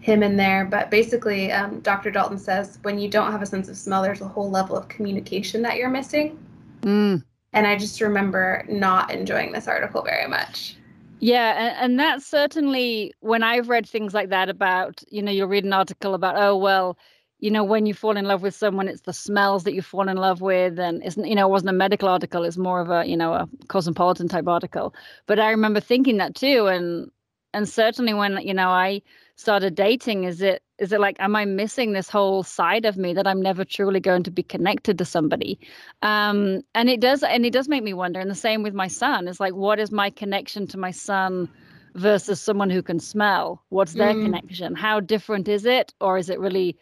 him 0.00 0.22
in 0.22 0.36
there. 0.36 0.64
But 0.64 0.90
basically, 0.90 1.52
um, 1.52 1.80
Dr. 1.80 2.10
Dalton 2.10 2.38
says 2.38 2.78
when 2.82 2.98
you 2.98 3.08
don't 3.08 3.32
have 3.32 3.42
a 3.42 3.46
sense 3.46 3.68
of 3.68 3.76
smell, 3.76 4.02
there's 4.02 4.20
a 4.20 4.28
whole 4.28 4.50
level 4.50 4.76
of 4.76 4.88
communication 4.88 5.62
that 5.62 5.76
you're 5.76 5.90
missing. 5.90 6.38
mm. 6.82 7.22
And 7.54 7.66
I 7.66 7.76
just 7.76 8.00
remember 8.00 8.64
not 8.68 9.10
enjoying 9.10 9.52
this 9.52 9.68
article 9.68 10.02
very 10.02 10.26
much. 10.26 10.76
Yeah, 11.22 11.52
and, 11.56 11.76
and 11.92 12.00
that's 12.00 12.26
certainly 12.26 13.14
when 13.20 13.44
I've 13.44 13.68
read 13.70 13.88
things 13.88 14.14
like 14.14 14.30
that 14.30 14.50
about, 14.50 15.02
you 15.10 15.22
know, 15.22 15.32
you'll 15.32 15.48
read 15.48 15.64
an 15.64 15.72
article 15.72 16.14
about, 16.14 16.36
oh, 16.36 16.56
well, 16.56 16.98
you 17.40 17.50
know, 17.50 17.64
when 17.64 17.86
you 17.86 17.94
fall 17.94 18.16
in 18.18 18.26
love 18.26 18.42
with 18.42 18.54
someone, 18.56 18.88
it's 18.88 19.02
the 19.02 19.14
smells 19.14 19.64
that 19.64 19.74
you 19.74 19.82
fall 19.82 20.08
in 20.08 20.16
love 20.18 20.42
with. 20.42 20.80
And 20.80 21.02
it's, 21.04 21.16
you 21.16 21.36
know, 21.36 21.48
it 21.48 21.50
wasn't 21.52 21.70
a 21.70 21.74
medical 21.74 22.08
article, 22.08 22.44
it's 22.44 22.58
more 22.58 22.80
of 22.82 22.90
a, 22.90 23.06
you 23.06 23.16
know, 23.16 23.34
a 23.34 23.48
cosmopolitan 23.68 24.28
type 24.28 24.48
article. 24.48 24.94
But 25.26 25.40
I 25.40 25.50
remember 25.52 25.80
thinking 25.80 26.18
that 26.18 26.34
too. 26.34 26.66
And 26.68 27.10
and 27.54 27.68
certainly 27.68 28.14
when, 28.14 28.38
you 28.46 28.54
know, 28.54 28.70
I 28.70 29.02
started 29.36 29.74
dating, 29.74 30.24
is 30.24 30.42
it 30.42 30.62
is 30.78 30.92
it 30.92 31.00
like, 31.00 31.16
am 31.20 31.36
I 31.36 31.44
missing 31.44 31.92
this 31.92 32.10
whole 32.10 32.42
side 32.42 32.84
of 32.86 32.96
me 32.96 33.14
that 33.14 33.26
I'm 33.26 33.40
never 33.42 33.64
truly 33.64 34.00
going 34.00 34.24
to 34.24 34.30
be 34.32 34.42
connected 34.42 34.98
to 34.98 35.04
somebody? 35.04 35.58
um 36.02 36.62
and 36.74 36.88
it 36.90 37.00
does 37.00 37.22
and 37.22 37.44
it 37.46 37.52
does 37.52 37.68
make 37.68 37.82
me 37.82 37.92
wonder 37.94 38.20
and 38.20 38.30
the 38.30 38.34
same 38.34 38.62
with 38.62 38.74
my 38.74 38.88
son 38.88 39.28
is 39.28 39.40
like 39.40 39.54
what 39.54 39.78
is 39.80 39.90
my 39.92 40.10
connection 40.10 40.66
to 40.66 40.78
my 40.78 40.90
son 40.90 41.48
versus 41.94 42.40
someone 42.40 42.70
who 42.70 42.82
can 42.82 42.98
smell 43.00 43.62
what's 43.70 43.94
their 43.94 44.14
Mm. 44.14 44.22
connection 44.24 44.74
how 44.74 45.00
different 45.00 45.48
is 45.48 45.64
it 45.66 45.92
or 46.00 46.18
is 46.18 46.28
it 46.30 46.38
really 46.40 46.76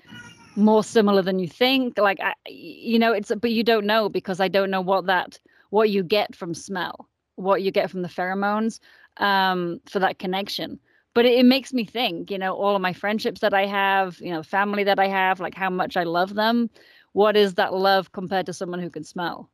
more 0.56 0.82
similar 0.84 1.22
than 1.22 1.38
you 1.38 1.48
think 1.48 1.98
like 1.98 2.20
I, 2.20 2.34
you 2.48 2.98
know 2.98 3.12
it's 3.12 3.32
but 3.40 3.50
you 3.52 3.62
don't 3.64 3.86
know 3.86 4.08
because 4.08 4.40
i 4.40 4.48
don't 4.48 4.70
know 4.70 4.80
what 4.80 5.06
that 5.06 5.38
what 5.70 5.90
you 5.90 6.02
get 6.02 6.34
from 6.34 6.54
smell 6.54 7.08
what 7.36 7.62
you 7.62 7.70
get 7.70 7.90
from 7.90 8.02
the 8.02 8.08
pheromones 8.08 8.80
um 9.18 9.80
for 9.88 9.98
that 10.00 10.18
connection 10.18 10.78
but 11.14 11.24
it, 11.26 11.38
it 11.38 11.44
makes 11.44 11.72
me 11.72 11.84
think 11.84 12.30
you 12.30 12.38
know 12.38 12.54
all 12.54 12.74
of 12.76 12.82
my 12.82 12.92
friendships 12.92 13.40
that 13.40 13.54
i 13.54 13.66
have 13.66 14.18
you 14.20 14.30
know 14.30 14.42
family 14.42 14.84
that 14.84 14.98
i 14.98 15.06
have 15.08 15.40
like 15.40 15.54
how 15.54 15.70
much 15.70 15.96
i 15.96 16.02
love 16.02 16.34
them 16.34 16.70
what 17.12 17.36
is 17.36 17.54
that 17.54 17.74
love 17.74 18.12
compared 18.12 18.46
to 18.46 18.52
someone 18.52 18.80
who 18.80 18.90
can 18.90 19.04
smell 19.04 19.50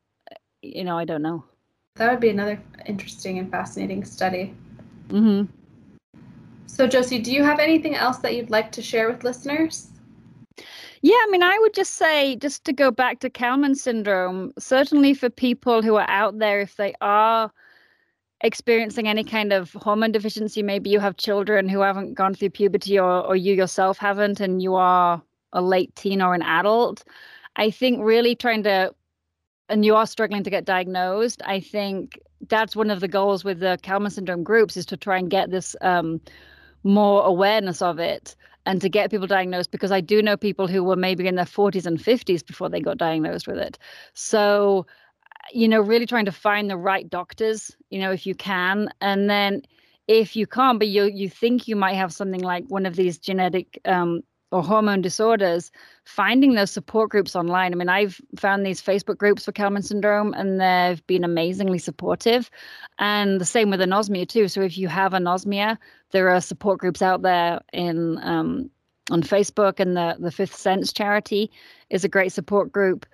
you 0.61 0.83
know 0.83 0.97
i 0.97 1.05
don't 1.05 1.21
know 1.21 1.43
That 1.95 2.11
would 2.11 2.19
be 2.19 2.29
another 2.29 2.61
interesting 2.85 3.39
and 3.39 3.49
fascinating 3.49 4.03
study. 4.05 4.53
hmm 5.09 5.43
So, 6.67 6.85
Josie, 6.85 7.19
do 7.19 7.31
you 7.31 7.43
have 7.43 7.59
anything 7.59 7.95
else 7.95 8.17
that 8.19 8.35
you'd 8.35 8.51
like 8.51 8.71
to 8.73 8.81
share 8.81 9.09
with 9.09 9.23
listeners? 9.23 9.87
Yeah, 11.01 11.15
I 11.15 11.27
mean, 11.31 11.43
I 11.43 11.57
would 11.59 11.73
just 11.73 11.93
say, 11.95 12.35
just 12.35 12.63
to 12.65 12.73
go 12.73 12.91
back 12.91 13.19
to 13.19 13.29
Kallmann 13.29 13.75
syndrome, 13.75 14.51
certainly 14.59 15.13
for 15.13 15.29
people 15.29 15.81
who 15.81 15.95
are 15.95 16.09
out 16.09 16.39
there, 16.39 16.59
if 16.59 16.75
they 16.75 16.93
are 17.01 17.51
experiencing 18.41 19.07
any 19.07 19.23
kind 19.23 19.51
of 19.51 19.73
hormone 19.73 20.11
deficiency, 20.11 20.61
maybe 20.61 20.89
you 20.89 20.99
have 20.99 21.17
children 21.17 21.67
who 21.67 21.79
haven't 21.81 22.13
gone 22.13 22.33
through 22.33 22.51
puberty 22.51 22.99
or, 22.99 23.25
or 23.25 23.35
you 23.35 23.53
yourself 23.53 23.97
haven't, 23.97 24.39
and 24.39 24.61
you 24.61 24.75
are 24.75 25.21
a 25.53 25.61
late 25.61 25.95
teen 25.95 26.21
or 26.21 26.33
an 26.33 26.41
adult, 26.41 27.03
I 27.55 27.71
think 27.71 28.03
really 28.03 28.35
trying 28.35 28.63
to, 28.63 28.93
and 29.69 29.83
you 29.83 29.95
are 29.95 30.05
struggling 30.05 30.43
to 30.43 30.49
get 30.49 30.65
diagnosed, 30.65 31.41
I 31.45 31.59
think 31.59 32.19
that's 32.47 32.75
one 32.75 32.91
of 32.91 32.99
the 32.99 33.07
goals 33.07 33.43
with 33.43 33.59
the 33.59 33.79
Kallmann 33.81 34.11
syndrome 34.11 34.43
groups 34.43 34.77
is 34.77 34.85
to 34.87 34.97
try 34.97 35.17
and 35.17 35.29
get 35.29 35.49
this 35.49 35.75
um, 35.81 36.21
more 36.83 37.23
awareness 37.25 37.81
of 37.81 37.99
it 37.99 38.35
and 38.65 38.81
to 38.81 38.89
get 38.89 39.09
people 39.09 39.27
diagnosed 39.27 39.71
because 39.71 39.91
I 39.91 40.01
do 40.01 40.21
know 40.21 40.37
people 40.37 40.67
who 40.67 40.83
were 40.83 40.95
maybe 40.95 41.27
in 41.27 41.35
their 41.35 41.45
40s 41.45 41.85
and 41.85 41.97
50s 41.97 42.45
before 42.45 42.69
they 42.69 42.81
got 42.81 42.97
diagnosed 42.97 43.47
with 43.47 43.57
it. 43.57 43.79
So, 44.13 44.85
you 45.51 45.67
know, 45.67 45.81
really 45.81 46.05
trying 46.05 46.25
to 46.25 46.31
find 46.31 46.69
the 46.69 46.77
right 46.77 47.09
doctors, 47.09 47.75
you 47.89 47.99
know, 47.99 48.11
if 48.11 48.25
you 48.25 48.35
can. 48.35 48.89
And 49.01 49.29
then 49.29 49.61
if 50.07 50.35
you 50.35 50.47
can't, 50.47 50.79
but 50.79 50.87
you 50.87 51.05
you 51.05 51.29
think 51.29 51.67
you 51.67 51.75
might 51.75 51.95
have 51.95 52.13
something 52.13 52.41
like 52.41 52.65
one 52.67 52.85
of 52.85 52.95
these 52.95 53.17
genetic 53.17 53.79
um, 53.85 54.21
or 54.51 54.63
hormone 54.63 55.01
disorders, 55.01 55.71
finding 56.05 56.53
those 56.55 56.71
support 56.71 57.09
groups 57.09 57.35
online. 57.35 57.73
I 57.73 57.75
mean, 57.75 57.89
I've 57.89 58.21
found 58.37 58.65
these 58.65 58.81
Facebook 58.81 59.17
groups 59.17 59.43
for 59.43 59.51
Kallmann 59.51 59.83
syndrome, 59.83 60.33
and 60.33 60.61
they've 60.61 61.05
been 61.07 61.25
amazingly 61.25 61.79
supportive. 61.79 62.49
And 62.99 63.41
the 63.41 63.45
same 63.45 63.69
with 63.69 63.81
anosmia 63.81 64.27
too. 64.27 64.47
So 64.47 64.61
if 64.61 64.77
you 64.77 64.87
have 64.87 65.11
anosmia, 65.11 65.77
there 66.11 66.29
are 66.29 66.39
support 66.39 66.79
groups 66.79 67.01
out 67.01 67.21
there 67.21 67.59
in 67.73 68.19
um, 68.23 68.69
on 69.11 69.21
Facebook, 69.23 69.79
and 69.79 69.97
the 69.97 70.15
the 70.19 70.31
Fifth 70.31 70.55
Sense 70.55 70.93
charity 70.93 71.51
is 71.89 72.05
a 72.05 72.09
great 72.09 72.31
support 72.31 72.71
group. 72.71 73.05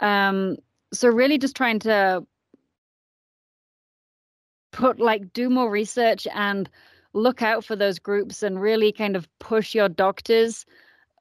Um, 0.00 0.56
so 0.92 1.08
really, 1.08 1.38
just 1.38 1.56
trying 1.56 1.78
to 1.80 2.24
put 4.72 4.98
like 4.98 5.32
do 5.32 5.48
more 5.50 5.70
research 5.70 6.26
and 6.34 6.68
look 7.12 7.42
out 7.42 7.64
for 7.64 7.76
those 7.76 7.98
groups 7.98 8.42
and 8.42 8.60
really 8.60 8.90
kind 8.90 9.16
of 9.16 9.28
push 9.38 9.74
your 9.74 9.88
doctors. 9.88 10.64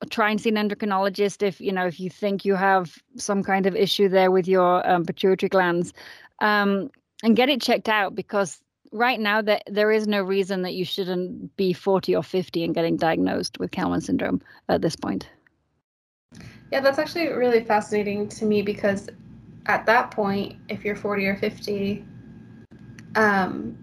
Try 0.09 0.31
and 0.31 0.41
see 0.41 0.49
an 0.49 0.55
endocrinologist 0.55 1.43
if 1.43 1.61
you 1.61 1.71
know 1.71 1.85
if 1.85 1.99
you 1.99 2.09
think 2.09 2.43
you 2.43 2.55
have 2.55 2.97
some 3.17 3.43
kind 3.43 3.65
of 3.67 3.75
issue 3.75 4.09
there 4.09 4.31
with 4.31 4.47
your 4.47 4.87
um, 4.89 5.05
pituitary 5.05 5.49
glands 5.49 5.93
um, 6.39 6.89
and 7.23 7.35
get 7.35 7.49
it 7.49 7.61
checked 7.61 7.87
out 7.87 8.15
because 8.15 8.61
right 8.91 9.19
now 9.19 9.43
that 9.43 9.61
there 9.67 9.91
is 9.91 10.07
no 10.07 10.23
reason 10.23 10.63
that 10.63 10.73
you 10.73 10.83
shouldn't 10.83 11.55
be 11.55 11.71
40 11.71 12.15
or 12.15 12.23
50 12.23 12.63
and 12.63 12.73
getting 12.73 12.97
diagnosed 12.97 13.59
with 13.59 13.69
Kallmann 13.69 14.01
syndrome 14.01 14.41
at 14.69 14.81
this 14.81 14.95
point. 14.95 15.29
Yeah 16.71 16.79
that's 16.79 16.97
actually 16.97 17.27
really 17.27 17.63
fascinating 17.63 18.27
to 18.29 18.45
me 18.45 18.63
because 18.63 19.07
at 19.67 19.85
that 19.85 20.11
point 20.11 20.55
if 20.69 20.83
you're 20.83 20.95
40 20.95 21.27
or 21.27 21.35
50 21.35 22.05
um, 23.15 23.77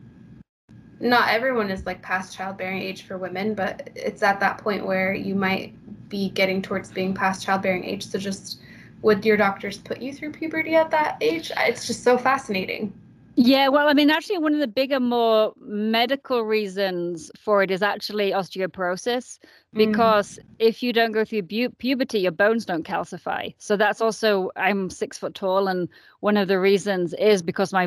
not 1.01 1.29
everyone 1.29 1.70
is 1.70 1.87
like 1.87 2.03
past 2.03 2.35
childbearing 2.35 2.83
age 2.83 3.03
for 3.03 3.18
women, 3.18 3.55
but 3.55 3.91
it's 3.95 4.22
at 4.22 4.41
that 4.41 4.59
point 4.59 4.85
where 4.85 5.14
you 5.14 5.35
might 5.35 5.74
be 6.09 6.31
getting 6.31 6.61
towards 6.61 6.91
being 6.91 7.14
past 7.14 7.45
childbearing 7.45 7.85
age. 7.85 8.07
So 8.07 8.18
just 8.18 8.61
would 9.03 9.24
your 9.24 9.37
doctors 9.37 9.79
put 9.79 10.01
you 10.01 10.12
through 10.12 10.33
puberty 10.33 10.74
at 10.74 10.91
that 10.91 11.18
age? 11.20 11.53
It's 11.57 11.87
just 11.87 12.03
so 12.03 12.18
fascinating. 12.18 12.93
Yeah, 13.41 13.68
well, 13.68 13.86
I 13.86 13.93
mean, 13.93 14.11
actually, 14.11 14.39
one 14.39 14.53
of 14.53 14.59
the 14.59 14.66
bigger, 14.66 14.99
more 14.99 15.53
medical 15.61 16.43
reasons 16.43 17.30
for 17.39 17.62
it 17.62 17.70
is 17.70 17.82
actually 17.82 18.32
osteoporosis, 18.32 19.39
because 19.72 20.41
mm. 20.41 20.45
if 20.59 20.82
you 20.82 20.93
don't 20.93 21.12
go 21.12 21.24
through 21.24 21.43
pu- 21.43 21.70
puberty, 21.70 22.18
your 22.18 22.32
bones 22.32 22.64
don't 22.64 22.84
calcify. 22.84 23.55
So 23.59 23.76
that's 23.76 24.01
also, 24.01 24.51
I'm 24.57 24.91
six 24.91 25.18
foot 25.18 25.36
tall, 25.36 25.68
and 25.68 25.89
one 26.18 26.36
of 26.36 26.49
the 26.49 26.59
reasons 26.59 27.14
is 27.14 27.41
because 27.41 27.72
my 27.72 27.86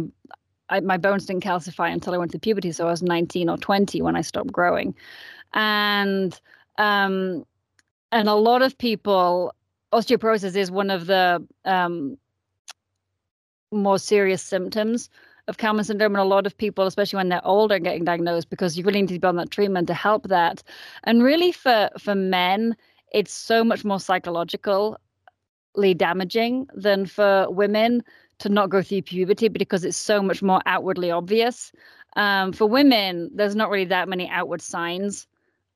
I, 0.69 0.79
my 0.79 0.95
bones 0.95 1.25
didn't 1.25 1.43
calcify 1.43 1.91
until 1.91 2.13
I 2.13 2.17
went 2.17 2.31
to 2.31 2.39
puberty. 2.39 2.71
So 2.71 2.87
I 2.87 2.91
was 2.91 3.03
19 3.03 3.49
or 3.49 3.57
20 3.57 4.01
when 4.01 4.15
I 4.15 4.21
stopped 4.21 4.53
growing. 4.53 4.95
And 5.53 6.39
um, 6.77 7.45
and 8.13 8.29
a 8.29 8.35
lot 8.35 8.61
of 8.61 8.77
people, 8.77 9.53
osteoporosis 9.91 10.55
is 10.55 10.71
one 10.71 10.89
of 10.89 11.07
the 11.07 11.45
um, 11.65 12.17
more 13.73 13.99
serious 13.99 14.41
symptoms 14.41 15.09
of 15.51 15.57
Kallmann 15.57 15.85
syndrome, 15.85 16.15
and 16.15 16.21
a 16.21 16.25
lot 16.25 16.47
of 16.47 16.57
people, 16.57 16.87
especially 16.87 17.17
when 17.17 17.29
they're 17.29 17.45
older, 17.45 17.77
getting 17.77 18.05
diagnosed 18.05 18.49
because 18.49 18.77
you 18.77 18.83
really 18.83 19.01
need 19.01 19.09
to 19.09 19.19
be 19.19 19.27
on 19.27 19.35
that 19.35 19.51
treatment 19.51 19.87
to 19.87 19.93
help 19.93 20.27
that. 20.29 20.63
And 21.03 21.21
really, 21.21 21.51
for 21.51 21.89
for 21.99 22.15
men, 22.15 22.75
it's 23.13 23.33
so 23.33 23.63
much 23.63 23.85
more 23.85 23.99
psychologically 23.99 24.95
damaging 25.95 26.67
than 26.73 27.05
for 27.05 27.47
women 27.51 28.01
to 28.39 28.49
not 28.49 28.69
go 28.69 28.81
through 28.81 29.03
puberty 29.03 29.49
because 29.49 29.85
it's 29.85 29.97
so 29.97 30.21
much 30.21 30.41
more 30.41 30.61
outwardly 30.65 31.11
obvious. 31.11 31.71
Um, 32.15 32.53
for 32.53 32.65
women, 32.65 33.29
there's 33.35 33.55
not 33.55 33.69
really 33.69 33.85
that 33.85 34.09
many 34.09 34.27
outward 34.29 34.61
signs 34.61 35.27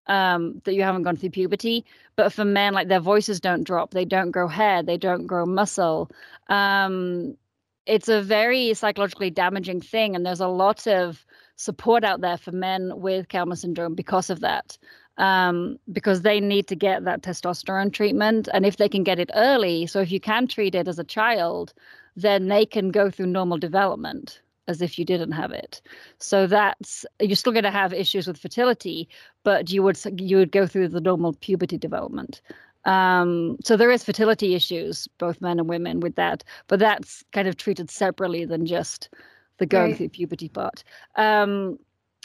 um, 0.08 0.62
that 0.64 0.74
you 0.74 0.84
haven't 0.84 1.04
gone 1.04 1.16
through 1.16 1.30
puberty. 1.32 1.86
But 2.16 2.34
for 2.34 2.46
men, 2.46 2.74
like 2.74 2.88
their 2.88 3.00
voices 3.00 3.40
don't 3.40 3.64
drop, 3.64 3.92
they 3.92 4.06
don't 4.06 4.32
grow 4.32 4.48
hair, 4.48 4.84
they 4.84 4.98
don't 4.98 5.28
grow 5.28 5.46
muscle. 5.46 6.10
Um, 6.48 7.38
it's 7.86 8.10
a 8.10 8.22
very 8.22 8.74
psychologically 8.74 9.30
damaging 9.30 9.82
thing, 9.82 10.16
and 10.16 10.26
there's 10.26 10.42
a 10.42 10.48
lot 10.48 10.88
of 10.88 11.26
support 11.56 12.04
out 12.04 12.22
there 12.22 12.38
for 12.38 12.52
men 12.52 12.92
with 12.96 13.28
Kallmann 13.28 13.58
syndrome 13.58 13.96
because 13.96 14.30
of 14.30 14.42
that. 14.42 14.78
Um, 15.18 15.78
because 15.94 16.24
they 16.24 16.42
need 16.42 16.68
to 16.68 16.76
get 16.76 17.06
that 17.06 17.22
testosterone 17.22 17.94
treatment, 17.94 18.50
and 18.54 18.66
if 18.66 18.76
they 18.76 18.90
can 18.90 19.04
get 19.04 19.18
it 19.18 19.32
early, 19.34 19.88
so 19.88 20.02
if 20.02 20.12
you 20.12 20.20
can 20.20 20.46
treat 20.46 20.76
it 20.76 20.90
as 20.90 21.00
a 21.00 21.06
child, 21.06 21.74
then 22.18 22.50
they 22.50 22.66
can 22.66 22.92
go 22.92 23.10
through 23.10 23.28
normal 23.28 23.58
development 23.58 24.42
as 24.68 24.82
if 24.82 24.98
you 24.98 25.06
didn't 25.06 25.32
have 25.32 25.52
it. 25.52 25.82
So 26.18 26.48
that's 26.48 27.06
you're 27.20 27.36
still 27.36 27.54
going 27.54 27.64
to 27.64 27.72
have 27.72 27.94
issues 27.94 28.28
with 28.28 28.38
fertility, 28.38 29.08
but 29.44 29.70
you 29.70 29.84
would 29.84 30.00
you 30.20 30.38
would 30.38 30.52
go 30.52 30.68
through 30.68 30.90
the 30.90 31.02
normal 31.02 31.34
puberty 31.34 31.78
development. 31.78 32.42
Um, 32.86 33.58
so 33.64 33.76
there 33.76 33.92
is 33.92 34.04
fertility 34.04 34.54
issues, 34.54 35.08
both 35.18 35.42
men 35.42 35.60
and 35.60 35.68
women, 35.68 36.00
with 36.00 36.16
that, 36.16 36.44
but 36.68 36.80
that's 36.80 37.24
kind 37.32 37.48
of 37.48 37.58
treated 37.58 37.90
separately 37.90 38.46
than 38.46 38.66
just 38.66 39.10
the 39.58 39.66
going 39.66 39.92
right. 39.92 39.98
through 39.98 40.10
puberty 40.10 40.50
part. 40.50 40.84
Um, 41.16 41.80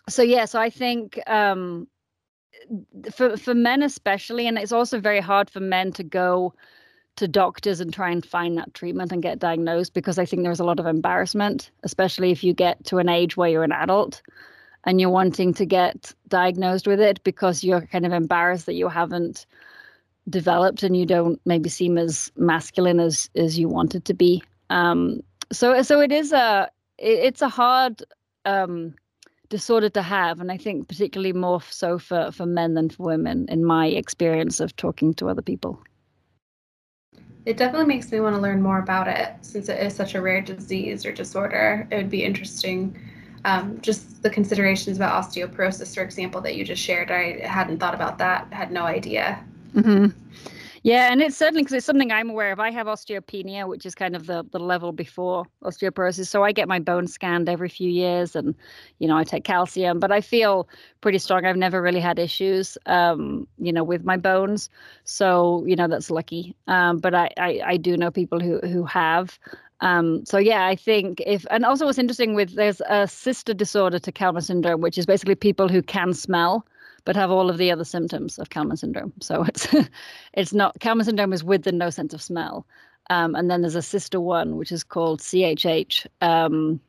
so 0.09 0.23
yeah, 0.23 0.45
so 0.45 0.61
I 0.61 0.71
think 0.71 1.19
um, 1.27 1.87
for 3.13 3.37
for 3.37 3.55
men 3.55 3.83
especially, 3.83 4.47
and 4.47 4.59
it's 4.59 4.73
also 4.73 5.01
very 5.01 5.21
hard 5.21 5.49
for 5.49 5.61
men 5.61 5.93
to 5.93 6.05
go 6.05 6.55
to 7.17 7.29
doctors 7.29 7.81
and 7.81 7.93
try 7.93 8.11
and 8.11 8.25
find 8.25 8.57
that 8.57 8.73
treatment 8.75 9.13
and 9.13 9.23
get 9.23 9.39
diagnosed 9.39 9.95
because 9.95 10.19
I 10.19 10.25
think 10.25 10.43
there's 10.43 10.61
a 10.61 10.65
lot 10.65 10.81
of 10.81 10.87
embarrassment, 10.87 11.71
especially 11.83 12.31
if 12.31 12.43
you 12.43 12.55
get 12.55 12.83
to 12.87 12.99
an 12.99 13.09
age 13.09 13.37
where 13.37 13.51
you're 13.51 13.65
an 13.65 13.73
adult 13.73 14.23
and 14.85 15.01
you're 15.01 15.11
wanting 15.11 15.53
to 15.55 15.67
get 15.67 16.15
diagnosed 16.29 16.87
with 16.87 17.01
it 17.01 17.23
because 17.25 17.63
you're 17.63 17.83
kind 17.83 18.07
of 18.07 18.13
embarrassed 18.13 18.67
that 18.67 18.75
you 18.75 18.89
haven't 18.89 19.45
developed 20.29 20.83
and 20.83 20.97
you 20.97 21.07
don't 21.07 21.41
maybe 21.45 21.69
seem 21.69 21.99
as 21.99 22.31
masculine 22.37 23.01
as 23.01 23.31
as 23.35 23.59
you 23.59 23.69
wanted 23.69 24.05
to 24.05 24.15
be. 24.15 24.43
Um, 24.69 25.21
so 25.53 25.83
so 25.83 26.01
it 26.01 26.13
is 26.13 26.33
a 26.33 26.71
it, 26.99 27.19
it's 27.19 27.43
a 27.43 27.49
hard 27.49 28.03
um, 28.45 28.95
disorder 29.49 29.89
to 29.91 30.03
have, 30.03 30.41
and 30.41 30.51
I 30.51 30.57
think 30.57 30.89
particularly 30.89 31.33
more 31.33 31.61
so 31.63 31.99
for 31.99 32.31
for 32.33 32.47
men 32.47 32.75
than 32.75 32.91
for 32.91 33.05
women 33.05 33.47
in 33.49 33.65
my 33.65 33.87
experience 33.87 34.61
of 34.61 34.75
talking 34.77 35.15
to 35.15 35.29
other 35.29 35.43
people. 35.43 35.83
It 37.47 37.57
definitely 37.57 37.87
makes 37.87 38.13
me 38.13 38.21
want 38.21 38.37
to 38.37 38.43
learn 38.43 38.61
more 38.61 38.79
about 38.79 39.09
it 39.09 39.35
since 39.41 39.69
it 39.69 39.81
is 39.81 39.95
such 39.95 40.15
a 40.15 40.21
rare 40.21 40.43
disease 40.43 41.07
or 41.07 41.13
disorder. 41.13 41.89
It 41.91 41.97
would 41.97 42.11
be 42.11 42.23
interesting. 42.23 42.99
Um, 43.47 43.81
just 43.81 44.23
the 44.23 44.29
considerations 44.29 44.99
about 44.99 45.25
osteoporosis, 45.25 45.95
for 45.95 46.03
example, 46.03 46.43
that 46.43 46.57
you 46.57 46.65
just 46.65 46.83
shared. 46.83 47.11
I 47.11 47.41
hadn't 47.47 47.79
thought 47.79 47.95
about 47.95 48.19
that, 48.19 48.53
had 48.53 48.71
no 48.71 48.83
idea. 48.83 49.43
Mm-hmm. 49.75 50.07
Yeah, 50.83 51.13
and 51.13 51.21
it's 51.21 51.37
certainly 51.37 51.63
because 51.63 51.75
it's 51.75 51.87
something 51.87 52.11
I'm 52.11 52.31
aware 52.31 52.53
of. 52.53 52.61
I 52.61 52.71
have 52.71 52.87
osteopenia, 52.87 53.69
which 53.69 53.85
is 53.85 53.95
kind 53.95 54.17
of 54.17 54.27
the 54.27 54.45
the 54.51 54.59
level 54.59 54.93
before 54.93 55.45
osteoporosis. 55.63 56.29
So 56.29 56.43
I 56.43 56.53
get 56.53 56.69
my 56.69 56.79
bones 56.79 57.13
scanned 57.13 57.51
every 57.51 57.69
few 57.69 57.91
years, 57.91 58.35
and 58.35 58.55
you 58.99 59.07
know 59.07 59.17
I 59.17 59.25
take 59.25 59.45
calcium. 59.45 60.01
But 60.01 60.11
I 60.11 60.23
feel 60.23 60.69
pretty 61.03 61.19
strong. 61.19 61.45
I've 61.45 61.57
never 61.57 61.83
really 61.83 62.01
had 62.01 62.19
issues, 62.19 62.79
um, 62.87 63.47
you 63.59 63.73
know, 63.73 63.85
with 63.85 64.05
my 64.05 64.17
bones. 64.17 64.71
So 65.05 65.65
you 65.67 65.77
know 65.77 65.87
that's 65.87 66.11
lucky. 66.11 66.57
Um, 66.67 66.97
but 66.99 67.15
I, 67.15 67.31
I 67.37 67.61
I 67.67 67.77
do 67.77 67.99
know 67.99 68.11
people 68.11 68.41
who 68.41 68.59
who 68.61 68.85
have. 68.85 69.39
Um, 69.83 70.25
so 70.25 70.39
yeah, 70.39 70.67
I 70.67 70.77
think 70.77 71.23
if 71.27 71.47
and 71.51 71.67
also 71.67 71.85
what's 71.85 71.99
interesting 71.99 72.35
with 72.35 72.55
there's 72.55 72.81
a 72.89 73.07
sister 73.07 73.53
disorder 73.53 73.99
to 73.99 74.13
Kallmann 74.13 74.45
syndrome, 74.45 74.81
which 74.81 74.97
is 74.97 75.05
basically 75.05 75.35
people 75.35 75.69
who 75.69 75.83
can 75.83 76.15
smell 76.15 76.67
but 77.11 77.17
have 77.17 77.33
all 77.33 77.51
of 77.51 77.59
the 77.59 77.73
other 77.73 77.83
symptoms 77.83 78.39
of 78.39 78.51
Kallmann 78.51 78.79
syndrome. 78.79 79.13
So 79.21 79.43
it's 79.49 79.67
it's 80.33 80.53
not 80.53 80.79
Kallmann 80.79 81.07
syndrome 81.07 81.33
is 81.33 81.43
with 81.43 81.65
the 81.65 81.73
no 81.73 81.91
sense 81.91 82.15
of 82.15 82.23
smell. 82.23 82.65
Um, 83.11 83.35
and 83.35 83.51
then 83.51 83.63
there's 83.63 83.75
a 83.75 83.83
sister 83.83 84.21
one 84.21 84.55
which 84.55 84.71
is 84.71 84.85
called 84.85 85.19
CHH, 85.19 86.07
um, 86.21 86.81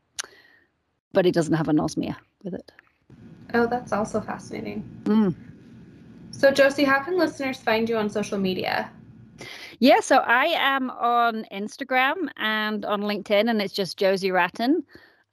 but 1.11 1.25
it 1.25 1.33
doesn't 1.33 1.55
have 1.55 1.65
anosmia 1.65 2.15
with 2.43 2.53
it. 2.53 2.71
Oh, 3.55 3.65
that's 3.65 3.91
also 3.93 4.21
fascinating. 4.21 4.83
Mm. 5.05 5.33
So 6.29 6.51
Josie, 6.51 6.83
how 6.83 7.01
can 7.01 7.17
listeners 7.17 7.57
find 7.57 7.89
you 7.89 7.97
on 7.97 8.07
social 8.07 8.37
media? 8.37 8.91
Yeah, 9.79 10.01
so 10.01 10.17
I 10.17 10.53
am 10.55 10.91
on 10.91 11.47
Instagram 11.51 12.29
and 12.37 12.85
on 12.85 13.01
LinkedIn, 13.01 13.49
and 13.49 13.59
it's 13.59 13.73
just 13.73 13.97
Josie 13.97 14.29
Wratten, 14.29 14.83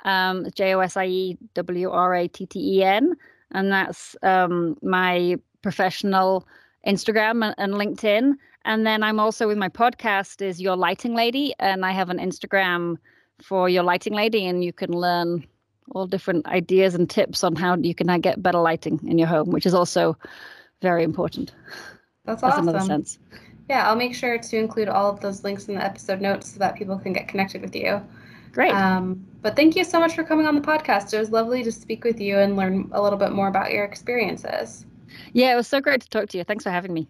um, 0.07 0.47
J 0.55 0.74
O 0.74 0.80
S 0.80 0.97
I 0.97 1.05
E 1.05 1.39
W 1.53 1.91
R 1.91 2.14
A 2.14 2.26
T 2.26 2.47
T 2.47 2.78
E 2.78 2.84
N 2.84 3.14
and 3.53 3.72
that's 3.72 4.16
um, 4.22 4.76
my 4.82 5.36
professional 5.62 6.46
Instagram 6.86 7.44
and, 7.44 7.55
and 7.59 7.74
LinkedIn. 7.74 8.34
And 8.64 8.86
then 8.86 9.03
I'm 9.03 9.18
also 9.18 9.46
with 9.46 9.59
my 9.59 9.68
podcast 9.68 10.42
is 10.42 10.61
Your 10.61 10.76
Lighting 10.76 11.14
Lady, 11.14 11.55
and 11.59 11.84
I 11.84 11.92
have 11.92 12.11
an 12.11 12.18
Instagram 12.18 12.96
for 13.40 13.68
Your 13.68 13.82
Lighting 13.82 14.12
Lady, 14.12 14.46
and 14.46 14.64
you 14.64 14.72
can 14.72 14.92
learn 14.92 15.46
all 15.92 16.07
different 16.07 16.46
ideas 16.46 16.94
and 16.94 17.09
tips 17.09 17.42
on 17.42 17.57
how 17.57 17.76
you 17.76 17.94
can 17.94 18.20
get 18.20 18.42
better 18.42 18.59
lighting 18.59 19.01
in 19.07 19.18
your 19.18 19.28
home, 19.28 19.51
which 19.51 19.64
is 19.64 19.74
also 19.74 20.16
very 20.82 21.03
important. 21.03 21.55
That's 22.24 22.42
awesome. 22.42 22.68
another 22.68 22.84
sense. 22.84 23.18
Yeah, 23.70 23.88
I'll 23.88 23.96
make 23.96 24.14
sure 24.14 24.38
to 24.38 24.57
include 24.57 24.88
all 24.88 25.11
of 25.11 25.20
those 25.20 25.44
links 25.44 25.68
in 25.68 25.74
the 25.74 25.84
episode 25.84 26.20
notes 26.20 26.53
so 26.53 26.59
that 26.59 26.76
people 26.76 26.99
can 26.99 27.12
get 27.12 27.28
connected 27.28 27.62
with 27.62 27.74
you. 27.74 28.03
Great. 28.53 28.72
Um, 28.72 29.26
but 29.42 29.57
thank 29.57 29.76
you 29.76 29.84
so 29.84 30.01
much 30.01 30.14
for 30.14 30.24
coming 30.24 30.46
on 30.46 30.55
the 30.55 30.61
podcast. 30.61 31.12
It 31.12 31.18
was 31.18 31.30
lovely 31.30 31.62
to 31.62 31.72
speak 31.72 32.05
with 32.05 32.20
you 32.20 32.38
and 32.38 32.57
learn 32.57 32.88
a 32.92 33.03
little 33.03 33.18
bit 33.18 33.32
more 33.32 33.49
about 33.49 33.70
your 33.70 33.84
experiences. 33.84 34.84
Yeah, 35.32 35.53
it 35.53 35.57
was 35.57 35.68
so 35.68 35.80
great 35.80 36.01
to 36.03 36.09
talk 36.09 36.28
to 36.30 36.38
you. 36.38 36.44
Thanks 36.44 36.64
for 36.64 36.70
having 36.70 36.92
me. 36.92 37.09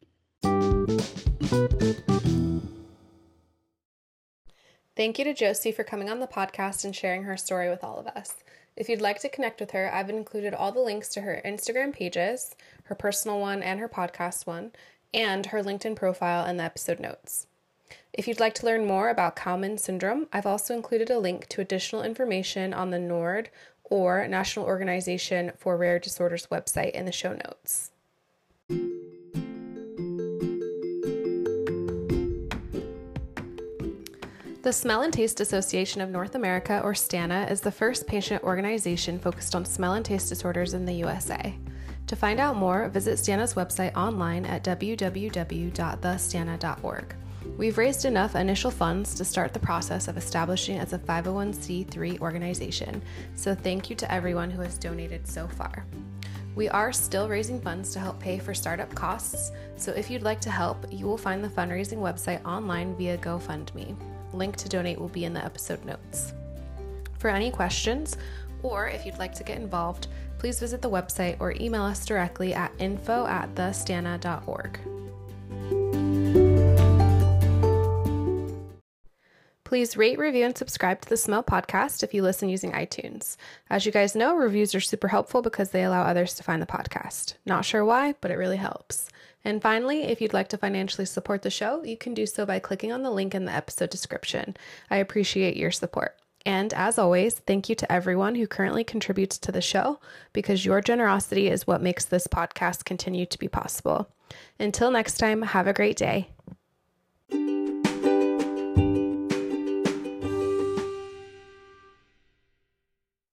Thank 4.97 5.19
you 5.19 5.25
to 5.25 5.33
Josie 5.33 5.71
for 5.71 5.85
coming 5.85 6.11
on 6.11 6.19
the 6.19 6.27
podcast 6.27 6.85
and 6.85 6.95
sharing 6.95 7.23
her 7.23 7.37
story 7.37 7.71
with 7.71 7.85
all 7.85 7.99
of 7.99 8.09
us. 8.09 8.35
If 8.77 8.89
you'd 8.89 9.01
like 9.01 9.21
to 9.21 9.29
connect 9.29 9.61
with 9.61 9.71
her, 9.71 9.93
I've 9.93 10.11
included 10.11 10.55
all 10.55 10.73
the 10.73 10.81
links 10.81 11.09
to 11.11 11.21
her 11.21 11.41
Instagram 11.45 11.93
pages, 11.93 12.55
her 12.85 12.95
personal 12.95 13.41
one 13.41 13.63
and 13.63 13.81
her 13.81 13.89
podcast 13.89 14.47
one, 14.47 14.73
and 15.15 15.47
her 15.47 15.63
LinkedIn 15.63 15.97
profile 15.97 16.47
in 16.47 16.57
the 16.57 16.65
episode 16.65 17.01
notes. 17.01 17.47
If 18.13 18.27
you'd 18.27 18.41
like 18.41 18.55
to 18.55 18.67
learn 18.67 18.87
more 18.87 19.11
about 19.11 19.37
Kallmann 19.37 19.79
syndrome, 19.79 20.27
I've 20.33 20.47
also 20.47 20.75
included 20.75 21.11
a 21.11 21.19
link 21.19 21.47
to 21.49 21.61
additional 21.61 22.03
information 22.03 22.75
on 22.75 22.91
the 22.91 22.99
NORD 22.99 23.49
or 23.85 24.27
National 24.29 24.67
Organization 24.67 25.53
for 25.57 25.77
Rare 25.77 25.99
Disorders 25.99 26.47
website 26.49 26.93
in 26.93 27.07
the 27.07 27.13
show 27.13 27.33
notes. 27.33 27.93
The 34.63 34.73
Smell 34.73 35.03
and 35.03 35.13
Taste 35.13 35.41
Association 35.41 36.03
of 36.03 36.11
North 36.11 36.35
America, 36.35 36.83
or 36.85 36.95
STANA, 36.95 37.47
is 37.49 37.63
the 37.63 37.73
first 37.73 38.07
patient 38.07 38.43
organization 38.43 39.19
focused 39.19 39.55
on 39.55 39.65
smell 39.65 39.95
and 39.95 40.05
taste 40.05 40.29
disorders 40.29 40.75
in 40.75 40.85
the 40.85 40.93
USA. 40.95 41.55
To 42.09 42.17
find 42.17 42.41
out 42.41 42.57
more, 42.57 42.89
visit 42.89 43.19
STANA's 43.19 43.55
website 43.55 43.97
online 43.97 44.45
at 44.45 44.65
www.thestana.org. 44.65 47.15
We've 47.59 47.77
raised 47.77 48.05
enough 48.05 48.37
initial 48.37 48.71
funds 48.71 49.15
to 49.17 49.25
start 49.25 49.53
the 49.53 49.59
process 49.59 50.07
of 50.07 50.17
establishing 50.17 50.79
as 50.79 50.93
a 50.93 50.99
501c3 50.99 52.21
organization, 52.21 53.03
so 53.35 53.53
thank 53.53 53.91
you 53.91 53.97
to 53.97 54.13
everyone 54.13 54.49
who 54.49 54.63
has 54.63 54.79
donated 54.79 55.27
so 55.27 55.49
far. 55.49 55.85
We 56.55 56.69
are 56.69 56.93
still 56.93 57.29
raising 57.29 57.61
funds 57.61 57.93
to 57.95 57.99
help 57.99 58.21
pay 58.21 58.39
for 58.39 58.55
startup 58.55 58.95
costs, 58.95 59.51
so 59.75 59.91
if 59.91 60.09
you'd 60.09 60.23
like 60.23 60.41
to 60.43 60.51
help, 60.51 60.87
you 60.93 61.05
will 61.07 61.19
find 61.19 61.43
the 61.43 61.49
fundraising 61.49 61.99
website 61.99 62.45
online 62.45 62.95
via 62.95 63.19
GoFundMe. 63.19 63.97
Link 64.33 64.55
to 64.55 64.69
donate 64.69 65.01
will 65.01 65.09
be 65.09 65.25
in 65.25 65.33
the 65.33 65.45
episode 65.45 65.85
notes. 65.85 66.35
For 67.19 67.29
any 67.29 67.51
questions, 67.51 68.17
or 68.63 68.87
if 68.87 69.05
you'd 69.05 69.19
like 69.19 69.35
to 69.35 69.43
get 69.43 69.59
involved, 69.59 70.07
please 70.39 70.61
visit 70.61 70.81
the 70.81 70.91
website 70.91 71.37
or 71.41 71.55
email 71.59 71.83
us 71.83 72.07
directly 72.07 72.55
at 72.55 72.71
info 72.79 73.27
at 73.27 73.53
thestana.org. 73.57 74.79
Please 79.69 79.99
rate, 79.99 80.19
review, 80.19 80.47
and 80.47 80.57
subscribe 80.57 81.03
to 81.03 81.09
the 81.11 81.17
Smell 81.19 81.43
podcast 81.43 82.03
if 82.03 82.15
you 82.15 82.23
listen 82.23 82.49
using 82.49 82.73
iTunes. 82.73 83.37
As 83.69 83.85
you 83.85 83.93
guys 83.93 84.15
know, 84.15 84.35
reviews 84.35 84.75
are 84.75 84.81
super 84.81 85.09
helpful 85.09 85.43
because 85.43 85.73
they 85.73 85.85
allow 85.85 86.05
others 86.05 86.33
to 86.37 86.43
find 86.43 86.63
the 86.63 86.67
podcast. 86.67 87.35
Not 87.45 87.67
sure 87.67 87.85
why, 87.85 88.15
but 88.23 88.31
it 88.31 88.39
really 88.39 88.57
helps. 88.57 89.11
And 89.45 89.61
finally, 89.61 90.05
if 90.05 90.23
you'd 90.23 90.33
like 90.33 90.49
to 90.49 90.57
financially 90.57 91.05
support 91.05 91.43
the 91.43 91.51
show, 91.51 91.85
you 91.85 91.99
can 91.99 92.15
do 92.15 92.25
so 92.25 92.47
by 92.47 92.61
clicking 92.61 92.93
on 92.93 93.03
the 93.03 93.11
link 93.11 93.35
in 93.35 93.45
the 93.45 93.53
episode 93.53 93.91
description. 93.91 94.57
I 94.91 94.97
appreciate 94.97 95.59
your 95.59 95.71
support. 95.71 96.17
And 96.47 96.73
as 96.73 96.99
always, 96.99 97.35
thank 97.35 97.69
you 97.69 97.75
to 97.75 97.93
everyone 97.93 98.37
who 98.37 98.47
currently 98.47 98.85
contributes 98.85 99.37
to 99.37 99.53
the 99.53 99.61
show 99.61 100.01
because 100.33 100.65
your 100.65 100.81
generosity 100.81 101.49
is 101.49 101.67
what 101.67 101.83
makes 101.83 102.07
this 102.07 102.27
podcast 102.27 102.87
continue 102.87 103.27
to 103.27 103.39
be 103.39 103.49
possible. 103.49 104.09
Until 104.59 104.91
next 104.91 105.19
time, 105.19 105.43
have 105.43 105.67
a 105.67 105.75
great 105.75 105.99
day. 105.99 106.31